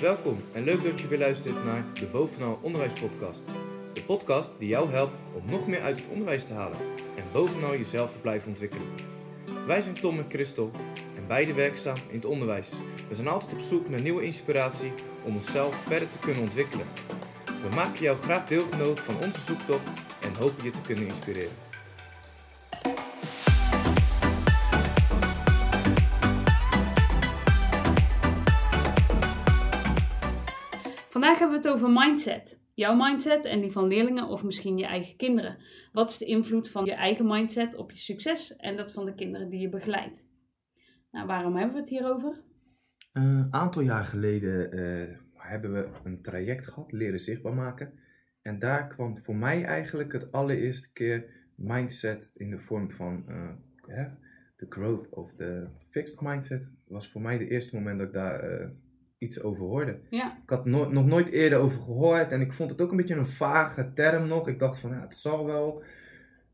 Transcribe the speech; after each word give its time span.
Welkom 0.00 0.42
en 0.52 0.64
leuk 0.64 0.84
dat 0.84 1.00
je 1.00 1.08
weer 1.08 1.18
luistert 1.18 1.64
naar 1.64 1.84
de 1.92 2.06
Bovenal 2.06 2.58
Onderwijs 2.62 2.92
Podcast. 2.92 3.42
De 3.92 4.02
podcast 4.02 4.50
die 4.58 4.68
jou 4.68 4.90
helpt 4.90 5.14
om 5.34 5.50
nog 5.50 5.66
meer 5.66 5.80
uit 5.82 5.96
het 5.96 6.08
onderwijs 6.08 6.44
te 6.44 6.52
halen 6.52 6.78
en 7.16 7.24
bovenal 7.32 7.70
jezelf 7.70 8.10
te 8.10 8.18
blijven 8.18 8.48
ontwikkelen. 8.48 8.86
Wij 9.66 9.80
zijn 9.80 9.94
Tom 9.94 10.18
en 10.18 10.24
Christel 10.28 10.70
en 11.16 11.26
beide 11.26 11.54
werkzaam 11.54 11.96
in 12.08 12.16
het 12.16 12.24
onderwijs. 12.24 12.72
We 13.08 13.14
zijn 13.14 13.28
altijd 13.28 13.52
op 13.52 13.58
zoek 13.58 13.88
naar 13.88 14.00
nieuwe 14.00 14.22
inspiratie 14.22 14.92
om 15.22 15.34
onszelf 15.34 15.74
verder 15.74 16.08
te 16.08 16.18
kunnen 16.18 16.42
ontwikkelen. 16.42 16.86
We 17.44 17.74
maken 17.74 18.00
jou 18.00 18.18
graag 18.18 18.46
deelgenoot 18.46 19.00
van 19.00 19.16
onze 19.22 19.40
zoektocht 19.40 19.88
en 20.20 20.34
hopen 20.38 20.64
je 20.64 20.70
te 20.70 20.80
kunnen 20.80 21.06
inspireren. 21.06 21.63
Over 31.74 31.90
mindset. 31.90 32.62
Jouw 32.74 32.94
mindset 32.96 33.44
en 33.44 33.60
die 33.60 33.70
van 33.70 33.86
leerlingen 33.86 34.28
of 34.28 34.44
misschien 34.44 34.78
je 34.78 34.86
eigen 34.86 35.16
kinderen. 35.16 35.56
Wat 35.92 36.10
is 36.10 36.18
de 36.18 36.24
invloed 36.24 36.70
van 36.70 36.84
je 36.84 36.92
eigen 36.92 37.26
mindset 37.26 37.74
op 37.74 37.90
je 37.90 37.98
succes 37.98 38.56
en 38.56 38.76
dat 38.76 38.92
van 38.92 39.04
de 39.04 39.14
kinderen 39.14 39.48
die 39.48 39.60
je 39.60 39.68
begeleidt? 39.68 40.24
Nou, 41.10 41.26
waarom 41.26 41.56
hebben 41.56 41.74
we 41.74 41.80
het 41.80 41.88
hierover? 41.88 42.42
Een 43.12 43.46
aantal 43.50 43.82
jaar 43.82 44.04
geleden 44.04 44.72
eh, 44.72 45.16
hebben 45.32 45.72
we 45.72 45.88
een 46.04 46.22
traject 46.22 46.66
gehad, 46.66 46.92
leren 46.92 47.20
zichtbaar 47.20 47.54
maken. 47.54 47.92
En 48.42 48.58
daar 48.58 48.88
kwam 48.88 49.18
voor 49.18 49.36
mij 49.36 49.64
eigenlijk 49.64 50.12
het 50.12 50.32
allereerste 50.32 50.92
keer 50.92 51.24
mindset 51.56 52.30
in 52.34 52.50
de 52.50 52.58
vorm 52.58 52.90
van 52.90 53.24
uh, 53.28 54.04
de 54.56 54.66
growth 54.68 55.08
of 55.08 55.34
the 55.34 55.66
fixed 55.90 56.20
mindset. 56.20 56.74
Was 56.86 57.10
voor 57.10 57.20
mij 57.20 57.38
de 57.38 57.48
eerste 57.48 57.74
moment 57.74 57.98
dat 57.98 58.06
ik 58.06 58.12
daar 58.12 58.40
eh, 58.40 58.68
iets 59.18 59.42
over 59.42 59.64
hoorde. 59.64 59.98
Ja. 60.10 60.38
Ik 60.42 60.50
had 60.50 60.64
no 60.64 60.88
nog 60.88 61.06
nooit 61.06 61.28
eerder 61.28 61.58
over 61.58 61.80
gehoord 61.80 62.32
en 62.32 62.40
ik 62.40 62.52
vond 62.52 62.70
het 62.70 62.80
ook 62.80 62.90
een 62.90 62.96
beetje 62.96 63.14
een 63.14 63.26
vage 63.26 63.92
term 63.94 64.26
nog. 64.26 64.48
Ik 64.48 64.58
dacht 64.58 64.80
van, 64.80 64.90
ja, 64.90 65.00
het 65.00 65.14
zal 65.14 65.46
wel. 65.46 65.82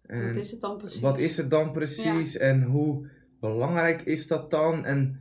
En 0.06 0.26
wat 0.26 0.36
is 0.36 0.50
het 0.50 0.60
dan 0.60 0.76
precies? 0.76 1.00
Wat 1.00 1.18
is 1.18 1.36
het 1.36 1.50
dan 1.50 1.72
precies 1.72 2.36
en 2.36 2.62
hoe 2.62 3.06
belangrijk 3.40 4.02
is 4.02 4.26
dat 4.26 4.50
dan? 4.50 4.84
En 4.84 5.20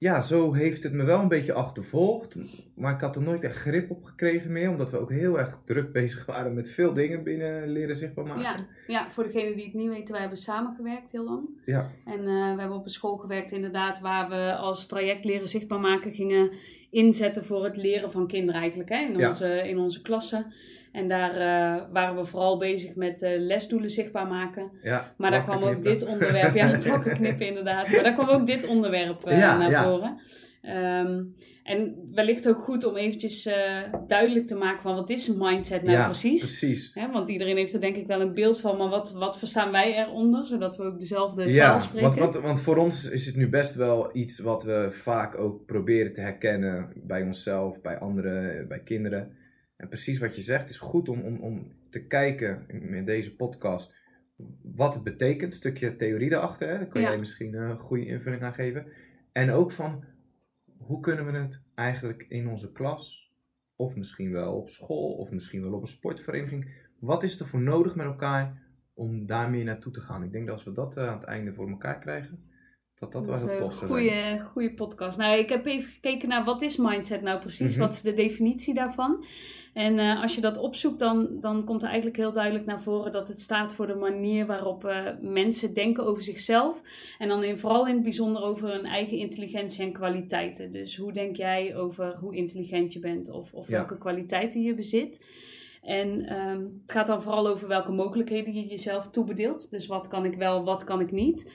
ja, 0.00 0.20
zo 0.20 0.52
heeft 0.52 0.82
het 0.82 0.92
me 0.92 1.04
wel 1.04 1.20
een 1.20 1.28
beetje 1.28 1.52
achtervolgd. 1.52 2.36
Maar 2.74 2.94
ik 2.94 3.00
had 3.00 3.16
er 3.16 3.22
nooit 3.22 3.44
echt 3.44 3.56
grip 3.56 3.90
op 3.90 4.04
gekregen 4.04 4.52
meer. 4.52 4.70
Omdat 4.70 4.90
we 4.90 4.98
ook 4.98 5.10
heel 5.10 5.38
erg 5.38 5.58
druk 5.64 5.92
bezig 5.92 6.26
waren 6.26 6.54
met 6.54 6.70
veel 6.70 6.92
dingen 6.92 7.22
binnen 7.22 7.68
leren 7.68 7.96
zichtbaar 7.96 8.26
maken. 8.26 8.42
Ja, 8.42 8.66
ja 8.86 9.10
voor 9.10 9.24
degenen 9.24 9.56
die 9.56 9.64
het 9.64 9.74
niet 9.74 9.88
weten, 9.88 10.12
wij 10.12 10.20
hebben 10.20 10.38
samengewerkt 10.38 11.12
heel 11.12 11.24
lang. 11.24 11.48
Ja. 11.64 11.90
En 12.04 12.18
uh, 12.18 12.54
we 12.54 12.60
hebben 12.60 12.76
op 12.76 12.84
een 12.84 12.90
school 12.90 13.16
gewerkt 13.16 13.52
inderdaad 13.52 14.00
waar 14.00 14.28
we 14.28 14.56
als 14.56 14.86
traject 14.86 15.24
leren 15.24 15.48
zichtbaar 15.48 15.80
maken 15.80 16.12
gingen 16.12 16.50
inzetten 16.90 17.44
voor 17.44 17.64
het 17.64 17.76
leren 17.76 18.10
van 18.10 18.26
kinderen 18.26 18.60
eigenlijk. 18.60 18.88
Hè, 18.88 18.98
in, 18.98 19.26
onze, 19.26 19.68
in 19.68 19.78
onze 19.78 20.02
klassen. 20.02 20.52
En 20.92 21.08
daar 21.08 21.34
uh, 21.34 21.82
waren 21.92 22.16
we 22.16 22.24
vooral 22.24 22.58
bezig 22.58 22.94
met 22.94 23.22
uh, 23.22 23.30
lesdoelen 23.38 23.90
zichtbaar 23.90 24.26
maken. 24.26 24.70
Ja, 24.82 25.14
maar 25.16 25.30
daar 25.30 25.44
kwam 25.44 25.62
ook 25.62 25.82
dit 25.82 26.06
onderwerp, 26.06 26.54
ja, 26.54 26.76
plakken 26.84 27.12
knippen 27.12 27.46
inderdaad. 27.46 27.88
Maar 27.88 28.02
daar 28.02 28.12
kwam 28.12 28.28
ook 28.28 28.46
dit 28.46 28.66
onderwerp 28.66 29.28
uh, 29.28 29.38
ja, 29.38 29.56
naar 29.56 29.70
ja. 29.70 29.82
voren. 29.82 30.20
Um, 31.06 31.34
en 31.62 31.94
wellicht 32.14 32.48
ook 32.48 32.60
goed 32.60 32.84
om 32.84 32.96
eventjes 32.96 33.48
duidelijk 34.06 34.46
te 34.46 34.54
maken 34.54 34.82
van 34.82 34.94
wat 34.94 35.10
is 35.10 35.28
een 35.28 35.38
mindset 35.38 35.82
nou 35.82 35.96
ja, 35.96 36.04
precies. 36.04 36.40
precies. 36.40 36.90
Hè, 36.94 37.10
want 37.10 37.28
iedereen 37.28 37.56
heeft 37.56 37.74
er 37.74 37.80
denk 37.80 37.96
ik 37.96 38.06
wel 38.06 38.20
een 38.20 38.34
beeld 38.34 38.60
van, 38.60 38.76
maar 38.76 38.88
wat, 38.88 39.12
wat 39.12 39.38
verstaan 39.38 39.72
wij 39.72 40.06
eronder? 40.06 40.46
Zodat 40.46 40.76
we 40.76 40.82
ook 40.82 41.00
dezelfde 41.00 41.52
ja, 41.52 41.68
taal 41.68 41.80
spreken. 41.80 42.18
Want, 42.18 42.34
want, 42.34 42.44
want 42.44 42.60
voor 42.60 42.76
ons 42.76 43.10
is 43.10 43.26
het 43.26 43.36
nu 43.36 43.48
best 43.48 43.74
wel 43.74 44.10
iets 44.12 44.38
wat 44.38 44.62
we 44.62 44.88
vaak 44.90 45.38
ook 45.38 45.66
proberen 45.66 46.12
te 46.12 46.20
herkennen 46.20 46.92
bij 46.94 47.22
onszelf, 47.22 47.80
bij 47.80 47.98
anderen, 47.98 48.68
bij 48.68 48.80
kinderen. 48.80 49.38
En 49.80 49.88
precies 49.88 50.18
wat 50.18 50.36
je 50.36 50.42
zegt, 50.42 50.70
is 50.70 50.78
goed 50.78 51.08
om, 51.08 51.20
om, 51.20 51.36
om 51.40 51.72
te 51.90 52.06
kijken 52.06 52.64
in 52.68 53.04
deze 53.04 53.36
podcast 53.36 53.96
wat 54.62 54.94
het 54.94 55.02
betekent. 55.02 55.52
Een 55.52 55.58
stukje 55.58 55.96
theorie 55.96 56.30
daarachter, 56.30 56.68
hè? 56.68 56.76
daar 56.78 56.86
kun 56.86 57.00
Ja. 57.00 57.08
jij 57.08 57.18
misschien 57.18 57.54
een 57.54 57.78
goede 57.78 58.06
invulling 58.06 58.42
aan 58.42 58.54
geven. 58.54 58.86
En 59.32 59.50
ook 59.50 59.72
van 59.72 60.04
hoe 60.78 61.00
kunnen 61.00 61.26
we 61.32 61.38
het 61.38 61.62
eigenlijk 61.74 62.26
in 62.28 62.48
onze 62.48 62.72
klas, 62.72 63.32
of 63.76 63.96
misschien 63.96 64.32
wel 64.32 64.56
op 64.56 64.68
school, 64.68 65.12
of 65.12 65.30
misschien 65.30 65.62
wel 65.62 65.72
op 65.72 65.82
een 65.82 65.88
sportvereniging, 65.88 66.70
wat 66.98 67.22
is 67.22 67.40
er 67.40 67.46
voor 67.46 67.60
nodig 67.60 67.94
met 67.96 68.06
elkaar 68.06 68.62
om 68.94 69.26
daar 69.26 69.50
meer 69.50 69.64
naartoe 69.64 69.92
te 69.92 70.00
gaan? 70.00 70.22
Ik 70.22 70.32
denk 70.32 70.46
dat 70.46 70.54
als 70.54 70.64
we 70.64 70.72
dat 70.72 70.96
eh, 70.96 71.08
aan 71.08 71.18
het 71.18 71.24
einde 71.24 71.52
voor 71.54 71.68
elkaar 71.70 71.98
krijgen, 71.98 72.49
dat 73.00 73.12
dat, 73.12 73.26
heel 73.26 73.50
een 73.50 73.56
tof 73.56 73.78
goede, 73.78 74.40
goede 74.40 74.74
podcast. 74.74 75.18
Nou, 75.18 75.38
ik 75.38 75.48
heb 75.48 75.66
even 75.66 75.90
gekeken 75.90 76.28
naar 76.28 76.44
wat 76.44 76.62
is 76.62 76.76
mindset 76.76 77.22
nou 77.22 77.40
precies? 77.40 77.72
Mhm. 77.72 77.80
Wat 77.80 77.94
is 77.94 78.02
de 78.02 78.14
definitie 78.14 78.74
daarvan? 78.74 79.24
En 79.72 79.98
eh, 79.98 80.22
als 80.22 80.34
je 80.34 80.40
dat 80.40 80.58
opzoekt, 80.58 80.98
dan, 80.98 81.28
dan 81.40 81.64
komt 81.64 81.82
er 81.82 81.88
eigenlijk 81.88 82.16
heel 82.16 82.32
duidelijk 82.32 82.66
naar 82.66 82.82
voren 82.82 83.12
dat 83.12 83.28
het 83.28 83.40
staat 83.40 83.74
voor 83.74 83.86
de 83.86 83.94
manier 83.94 84.46
waarop 84.46 84.84
eh, 84.84 85.06
mensen 85.20 85.74
denken 85.74 86.04
over 86.06 86.22
zichzelf. 86.22 86.82
En 87.18 87.28
dan 87.28 87.44
in, 87.44 87.58
vooral 87.58 87.86
in 87.86 87.94
het 87.94 88.02
bijzonder 88.02 88.42
over 88.42 88.68
hun 88.68 88.84
eigen 88.84 89.16
intelligentie 89.16 89.84
en 89.84 89.92
kwaliteiten. 89.92 90.72
Dus 90.72 90.96
hoe 90.96 91.12
denk 91.12 91.36
jij 91.36 91.76
over 91.76 92.16
hoe 92.16 92.36
intelligent 92.36 92.92
je 92.92 92.98
bent 92.98 93.30
of, 93.30 93.52
of 93.52 93.68
Ja. 93.68 93.76
welke 93.76 93.98
kwaliteiten 93.98 94.62
je 94.62 94.74
bezit? 94.74 95.20
En 95.82 96.26
ehm, 96.26 96.60
het 96.82 96.92
gaat 96.92 97.06
dan 97.06 97.22
vooral 97.22 97.48
over 97.48 97.68
welke 97.68 97.92
mogelijkheden 97.92 98.54
je 98.54 98.66
jezelf 98.66 99.10
toebedeelt. 99.10 99.70
Dus 99.70 99.86
wat 99.86 100.08
kan 100.08 100.24
ik 100.24 100.34
wel, 100.34 100.64
wat 100.64 100.84
kan 100.84 101.00
ik 101.00 101.12
niet. 101.12 101.50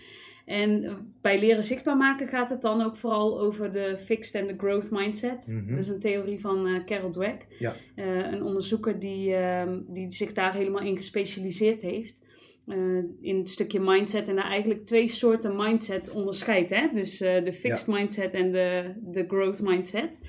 En 0.45 0.97
bij 1.21 1.39
leren 1.39 1.63
zichtbaar 1.63 1.97
maken 1.97 2.27
gaat 2.27 2.49
het 2.49 2.61
dan 2.61 2.81
ook 2.81 2.95
vooral 2.95 3.39
over 3.39 3.71
de 3.71 3.97
fixed 3.97 4.41
en 4.41 4.47
de 4.47 4.53
growth 4.57 4.91
mindset. 4.91 5.47
Mhm. 5.47 5.69
Dat 5.69 5.79
is 5.79 5.87
een 5.87 5.99
theorie 5.99 6.39
van 6.39 6.67
eh, 6.67 6.83
Carol 6.85 7.11
Dweck. 7.11 7.45
Ja. 7.59 7.73
Eh, 7.95 8.31
een 8.31 8.43
onderzoeker 8.43 8.99
die, 8.99 9.35
ehm, 9.35 9.79
die 9.87 10.11
zich 10.11 10.33
daar 10.33 10.53
helemaal 10.53 10.81
in 10.81 10.95
gespecialiseerd 10.97 11.81
heeft. 11.81 12.23
eh, 12.67 12.77
in 13.21 13.37
het 13.37 13.49
stukje 13.49 13.79
mindset 13.79 14.27
en 14.27 14.35
daar 14.35 14.49
eigenlijk 14.49 14.85
twee 14.85 15.07
soorten 15.07 15.55
mindset 15.55 16.09
onderscheidt. 16.11 16.69
Hè? 16.69 16.87
Dus 16.93 17.17
de 17.17 17.53
fixed 17.53 17.87
mindset 17.87 18.33
en 18.33 18.51
de, 18.51 18.93
de 19.03 19.25
growth 19.27 19.61
mindset. 19.61 20.19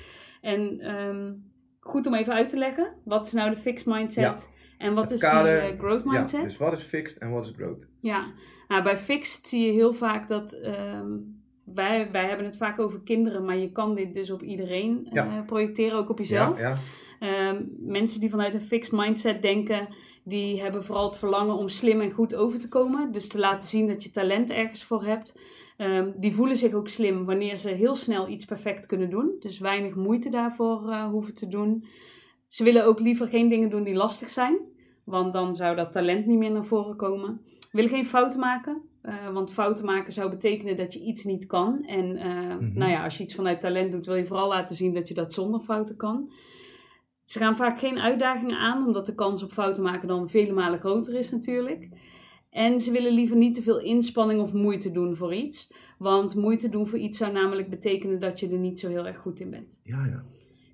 En 0.40 0.80
ehm, 0.80 1.32
goed 1.80 2.06
om 2.06 2.14
even 2.14 2.32
uit 2.32 2.48
te 2.48 2.58
leggen. 2.58 2.92
Wat 3.04 3.26
is 3.26 3.32
nou 3.32 3.50
de 3.50 3.56
fixed 3.56 3.86
mindset? 3.86 4.24
Ja. 4.24 4.38
En 4.78 4.94
wat 4.94 5.02
Het 5.04 5.12
is 5.12 5.20
kader- 5.20 5.60
die 5.60 5.70
eh, 5.70 5.78
growth 5.78 6.04
mindset? 6.04 6.38
Ja, 6.40 6.46
dus 6.46 6.56
wat 6.56 6.72
is 6.72 6.82
fixed 6.82 7.18
en 7.18 7.30
wat 7.30 7.46
is 7.46 7.52
growth? 7.56 7.86
Ja, 8.00 8.26
nou, 8.68 8.82
bij 8.82 8.98
fixed 8.98 9.48
zie 9.48 9.66
je 9.66 9.72
heel 9.72 9.92
vaak 9.92 10.28
dat 10.28 10.52
ehm, 10.52 11.10
wij, 11.64 12.08
wij 12.12 12.24
hebben 12.24 12.46
het 12.46 12.56
vaak 12.56 12.78
over 12.78 13.00
kinderen, 13.00 13.44
maar 13.44 13.56
je 13.56 13.72
kan 13.72 13.94
dit 13.94 14.14
dus 14.14 14.30
op 14.30 14.42
iedereen 14.42 15.08
Ja. 15.12 15.26
eh, 15.26 15.44
projecteren, 15.46 15.98
ook 15.98 16.08
op 16.10 16.18
jezelf. 16.18 16.60
Ja, 16.60 16.68
ja. 16.68 16.78
Ehm, 17.18 17.62
mensen 17.78 18.20
die 18.20 18.30
vanuit 18.30 18.54
een 18.54 18.60
fixed 18.60 18.92
mindset 18.98 19.42
denken, 19.42 19.88
die 20.22 20.60
hebben 20.62 20.84
vooral 20.84 21.04
het 21.06 21.18
verlangen 21.18 21.54
om 21.56 21.68
slim 21.68 22.00
en 22.00 22.10
goed 22.12 22.34
over 22.34 22.58
te 22.58 22.68
komen. 22.68 23.12
Dus 23.12 23.28
te 23.28 23.38
laten 23.38 23.68
zien 23.68 23.86
dat 23.86 24.02
je 24.02 24.10
talent 24.10 24.50
ergens 24.50 24.84
voor 24.84 25.04
hebt. 25.04 25.34
Ehm, 25.76 26.10
die 26.16 26.34
voelen 26.34 26.56
zich 26.56 26.72
ook 26.72 26.88
slim 26.88 27.24
wanneer 27.24 27.56
ze 27.56 27.68
heel 27.68 27.96
snel 27.96 28.28
iets 28.28 28.44
perfect 28.44 28.86
kunnen 28.86 29.10
doen. 29.10 29.30
Dus 29.40 29.58
weinig 29.58 29.94
moeite 29.94 30.30
daarvoor 30.30 30.88
eh, 30.90 31.04
hoeven 31.08 31.34
te 31.34 31.48
doen. 31.48 31.84
Ze 32.48 32.64
willen 32.64 32.84
ook 32.84 33.00
liever 33.00 33.28
geen 33.28 33.48
dingen 33.48 33.70
doen 33.70 33.82
die 33.82 33.94
lastig 33.94 34.30
zijn. 34.30 34.58
Want 35.04 35.32
dan 35.32 35.56
zou 35.56 35.76
dat 35.76 35.92
talent 35.92 36.26
niet 36.26 36.38
meer 36.38 36.50
naar 36.50 36.64
voren 36.64 36.96
komen. 36.96 37.40
Willen 37.72 37.90
geen 37.90 38.06
fouten 38.06 38.40
maken. 38.40 38.82
eh, 39.02 39.28
want 39.32 39.52
fouten 39.52 39.84
maken 39.84 40.12
zou 40.12 40.30
betekenen 40.30 40.76
dat 40.76 40.92
je 40.92 41.00
iets 41.00 41.24
niet 41.24 41.46
kan. 41.46 41.84
En 41.84 42.16
eh, 42.16 42.34
Mhm. 42.36 42.78
nou 42.78 42.90
ja, 42.90 43.04
als 43.04 43.16
je 43.18 43.22
iets 43.24 43.34
vanuit 43.34 43.60
talent 43.60 43.92
doet, 43.92 44.06
wil 44.06 44.14
je 44.14 44.26
vooral 44.26 44.48
laten 44.48 44.76
zien 44.76 44.94
dat 44.94 45.08
je 45.08 45.14
dat 45.14 45.32
zonder 45.32 45.60
fouten 45.60 45.96
kan. 45.96 46.30
Ze 47.24 47.38
gaan 47.38 47.56
vaak 47.56 47.78
geen 47.78 47.98
uitdagingen 47.98 48.58
aan, 48.58 48.86
omdat 48.86 49.06
de 49.06 49.14
kans 49.14 49.42
op 49.42 49.52
fouten 49.52 49.82
maken 49.82 50.08
dan 50.08 50.28
vele 50.28 50.52
malen 50.52 50.78
groter 50.78 51.14
is 51.14 51.30
natuurlijk. 51.30 51.88
En 52.50 52.80
ze 52.80 52.90
willen 52.90 53.12
liever 53.12 53.36
niet 53.36 53.54
te 53.54 53.62
veel 53.62 53.80
inspanning 53.80 54.40
of 54.40 54.52
moeite 54.52 54.90
doen 54.90 55.16
voor 55.16 55.34
iets. 55.34 55.72
Want 55.98 56.34
moeite 56.34 56.68
doen 56.68 56.88
voor 56.88 56.98
iets 56.98 57.18
zou 57.18 57.32
namelijk 57.32 57.70
betekenen 57.70 58.20
dat 58.20 58.40
je 58.40 58.48
er 58.48 58.58
niet 58.58 58.80
zo 58.80 58.88
heel 58.88 59.06
erg 59.06 59.18
goed 59.18 59.40
in 59.40 59.50
bent. 59.50 59.80
ja, 59.82 60.04
ja. 60.06 60.24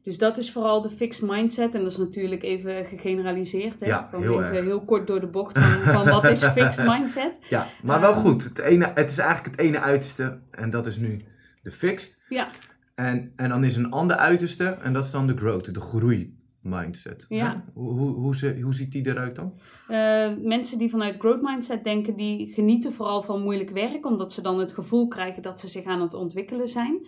Dus 0.03 0.19
dat 0.19 0.39
is 0.39 0.53
vooral 0.53 0.81
de 0.83 0.91
fixed 0.91 1.29
mindset. 1.31 1.75
En 1.75 1.83
dat 1.83 1.91
is 1.91 1.97
natuurlijk 1.97 2.43
even 2.43 2.85
gegeneraliseerd. 2.85 3.81
Hè? 3.81 3.87
Ja, 3.87 4.07
Gewoon 4.11 4.25
heel 4.25 4.43
even 4.43 4.55
erg. 4.57 4.65
heel 4.65 4.85
kort 4.85 5.07
door 5.07 5.21
de 5.21 5.27
bocht 5.27 5.59
van, 5.59 5.93
van 5.93 6.05
wat 6.05 6.25
is 6.25 6.45
fixed 6.45 6.87
mindset. 6.87 7.39
Ja, 7.49 7.67
maar 7.83 8.01
wel 8.01 8.13
Ehm. 8.13 8.21
goed. 8.21 8.45
Het, 8.45 8.59
ene, 8.59 8.91
het 8.95 9.11
is 9.11 9.19
eigenlijk 9.19 9.57
het 9.57 9.67
ene 9.67 9.81
uiterste 9.81 10.39
en 10.51 10.71
dat 10.71 10.87
is 10.87 10.97
nu 10.97 11.17
de 11.63 11.71
fixed. 11.71 12.21
Ja, 12.29 12.49
En, 12.95 13.33
en 13.37 13.49
dan 13.49 13.65
is 13.65 13.77
een 13.77 13.91
ander 13.91 14.17
uiterste 14.17 14.65
en 14.65 14.93
dat 14.93 15.05
is 15.05 15.11
dan 15.11 15.27
de 15.27 15.37
growth, 15.37 15.75
de 15.75 15.81
groei 15.81 16.41
mindset. 16.61 17.27
Ja. 17.29 17.65
Hoe, 17.75 17.91
hoe, 17.99 18.11
hoe, 18.15 18.61
hoe 18.63 18.75
ziet 18.75 18.93
die 18.93 19.07
eruit 19.07 19.37
dan? 19.37 19.55
Eh, 19.89 20.31
mensen 20.43 20.79
die 20.79 20.91
vanuit 20.91 21.17
growth 21.17 21.43
mindset 21.43 21.85
denken, 21.85 22.17
die 22.17 22.53
genieten 22.53 22.93
vooral 22.93 23.23
van 23.23 23.43
moeilijk 23.43 23.71
werk, 23.71 24.07
omdat 24.07 24.33
ze 24.33 24.43
dan 24.43 24.59
het 24.59 24.73
gevoel 24.73 25.09
krijgen 25.09 25.43
dat 25.43 25.61
ze 25.61 25.69
zich 25.69 25.85
aan 25.85 26.01
het 26.01 26.15
ontwikkelen 26.15 26.69
zijn. 26.69 27.07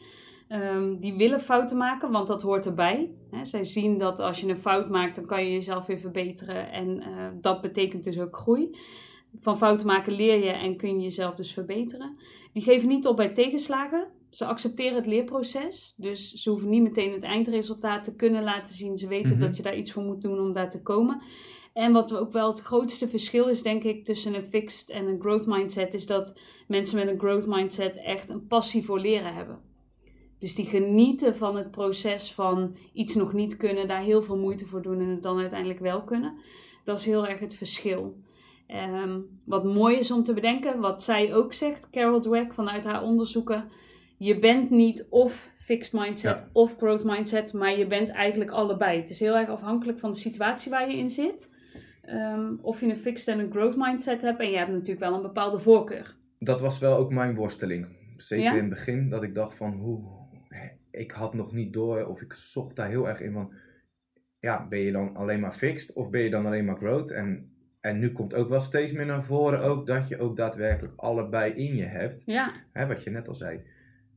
Ehm, 0.49 0.96
die 0.99 1.14
willen 1.14 1.41
fouten 1.41 1.76
maken, 1.76 2.11
want 2.11 2.26
dat 2.26 2.43
hoort 2.43 2.67
erbij. 2.67 3.11
Zij 3.43 3.64
zien 3.64 3.99
dat 3.99 4.20
als 4.20 4.41
je 4.41 4.49
een 4.49 4.58
fout 4.58 4.88
maakt, 4.88 5.14
dan 5.14 5.26
kan 5.26 5.44
je 5.44 5.52
jezelf 5.52 5.87
weer 5.87 5.99
verbeteren. 5.99 6.70
En 6.73 7.00
eh, 7.00 7.29
dat 7.41 7.61
betekent 7.61 8.05
dus 8.05 8.19
ook 8.20 8.37
groei. 8.37 8.79
Van 9.41 9.58
fouten 9.58 9.87
maken 9.87 10.12
leer 10.12 10.44
je 10.44 10.50
en 10.50 10.76
kun 10.76 10.96
je 10.96 11.02
jezelf 11.02 11.35
dus 11.35 11.52
verbeteren. 11.52 12.17
Die 12.52 12.62
geven 12.62 12.88
niet 12.88 13.06
op 13.06 13.17
bij 13.17 13.29
tegenslagen. 13.29 14.06
Ze 14.31 14.44
accepteren 14.44 14.94
het 14.94 15.06
leerproces, 15.06 15.94
dus 15.96 16.32
ze 16.32 16.50
hoeven 16.50 16.69
niet 16.69 16.82
meteen 16.82 17.12
het 17.12 17.23
eindresultaat 17.23 18.05
te 18.05 18.17
kunnen 18.17 18.43
laten 18.43 18.75
zien. 18.75 18.99
Ze 18.99 19.08
weten 19.08 19.31
Mhm. 19.37 19.41
dat 19.41 19.56
je 19.56 19.62
daar 19.62 19.76
iets 19.76 19.93
voor 19.93 20.02
moet 20.02 20.23
doen 20.23 20.41
om 20.41 20.52
daar 20.52 20.70
te 20.70 20.82
komen. 20.82 21.23
En 21.73 21.93
wat 21.93 22.14
ook 22.17 22.32
wel 22.32 22.49
het 22.49 22.61
grootste 22.61 23.08
verschil 23.08 23.46
is, 23.49 23.62
denk 23.62 23.82
ik, 23.85 24.05
tussen 24.05 24.35
een 24.35 24.49
fixed 24.49 24.91
en 24.91 25.06
een 25.06 25.20
growth 25.20 25.46
mindset, 25.46 25.94
is 25.94 26.06
dat 26.06 26.38
mensen 26.69 26.99
met 26.99 27.08
een 27.08 27.19
growth 27.19 27.46
mindset 27.46 27.96
echt 27.96 28.31
een 28.31 28.46
passie 28.46 28.85
voor 28.85 29.00
leren 29.00 29.35
hebben. 29.35 29.58
Dus 30.44 30.55
die 30.55 30.64
genieten 30.67 31.37
van 31.37 31.56
het 31.56 31.70
proces 31.70 32.32
van 32.32 32.76
iets 32.93 33.14
nog 33.14 33.32
niet 33.32 33.56
kunnen, 33.56 33.88
daar 33.88 34.00
heel 34.00 34.23
veel 34.23 34.38
moeite 34.38 34.67
voor 34.67 34.82
doen 34.82 35.00
en 35.00 35.08
het 35.08 35.23
dan 35.23 35.38
uiteindelijk 35.38 35.81
wel 35.81 36.02
kunnen. 36.02 36.35
Dat 36.85 36.99
is 36.99 37.05
heel 37.05 37.26
erg 37.26 37.38
het 37.41 37.55
verschil. 37.55 38.17
Ehm, 38.67 39.20
wat 39.44 39.64
mooi 39.64 39.96
is 39.99 40.11
om 40.11 40.23
te 40.23 40.32
bedenken, 40.32 40.81
wat 40.81 41.02
zij 41.02 41.35
ook 41.35 41.52
zegt, 41.52 41.91
Carol 41.91 42.20
Dweck 42.20 42.55
vanuit 42.55 42.85
haar 42.85 43.02
onderzoeken. 43.02 43.64
Je 44.19 44.38
bent 44.38 44.70
niet 44.70 45.06
of 45.11 45.50
fixed 45.56 45.93
mindset 46.00 46.38
Ja. 46.38 46.49
of 46.52 46.76
growth 46.76 47.05
mindset, 47.05 47.52
maar 47.52 47.79
je 47.79 47.87
bent 47.87 48.08
eigenlijk 48.08 48.50
allebei. 48.50 49.00
Het 49.00 49.11
is 49.11 49.20
heel 49.20 49.37
erg 49.37 49.49
afhankelijk 49.49 49.99
van 49.99 50.11
de 50.11 50.17
situatie 50.17 50.70
waar 50.70 50.91
je 50.91 50.96
in 50.96 51.11
zit. 51.11 51.50
Ehm, 52.02 52.55
of 52.61 52.81
je 52.81 52.87
een 52.87 52.96
fixed 52.96 53.29
en 53.29 53.38
een 53.38 53.50
growth 53.50 53.76
mindset 53.76 54.20
hebt. 54.20 54.41
En 54.41 54.50
je 54.50 54.56
hebt 54.56 54.73
natuurlijk 54.73 55.00
wel 55.00 55.14
een 55.14 55.23
bepaalde 55.23 55.58
voorkeur. 55.58 56.17
Dat 56.38 56.61
was 56.61 56.79
wel 56.79 56.96
ook 56.96 57.12
mijn 57.12 57.35
worsteling. 57.35 57.87
Zeker 58.17 58.44
Ja? 58.44 58.52
in 58.52 58.58
het 58.58 58.69
begin, 58.69 59.08
dat 59.11 59.23
ik 59.23 59.35
dacht 59.35 59.56
van 59.56 59.73
hoe. 59.73 60.23
Ik 60.94 61.11
had 61.11 61.35
nog 61.35 61.52
niet 61.52 61.73
door, 61.73 62.06
of 62.06 62.20
ik 62.20 62.32
zocht 62.32 62.76
daar 62.76 62.88
heel 62.88 63.08
erg 63.08 63.20
in 63.20 63.32
van. 63.32 63.52
Ja, 64.41 64.67
ben 64.69 64.79
je 64.79 64.93
dan 64.93 65.17
alleen 65.17 65.41
maar 65.41 65.52
fixed 65.52 65.93
of 65.93 66.11
ben 66.11 66.20
je 66.20 66.31
dan 66.31 66.46
alleen 66.46 66.64
maar 66.64 66.76
growth? 66.76 67.11
En, 67.11 67.50
en 67.81 67.99
nu 67.99 68.12
komt 68.12 68.35
ook 68.35 68.49
wel 68.49 68.61
steeds 68.61 68.93
meer 68.93 69.06
naar 69.06 69.25
voren 69.25 69.61
ook 69.61 69.87
dat 69.87 70.08
je 70.08 70.19
ook 70.19 70.37
daadwerkelijk 70.37 70.93
allebei 70.96 71.52
in 71.52 71.76
je 71.76 71.85
hebt. 71.85 72.23
Ja, 72.26 72.52
Hè, 72.73 72.87
wat 72.87 73.02
je 73.02 73.11
net 73.11 73.29
al 73.29 73.35
zei. 73.35 73.61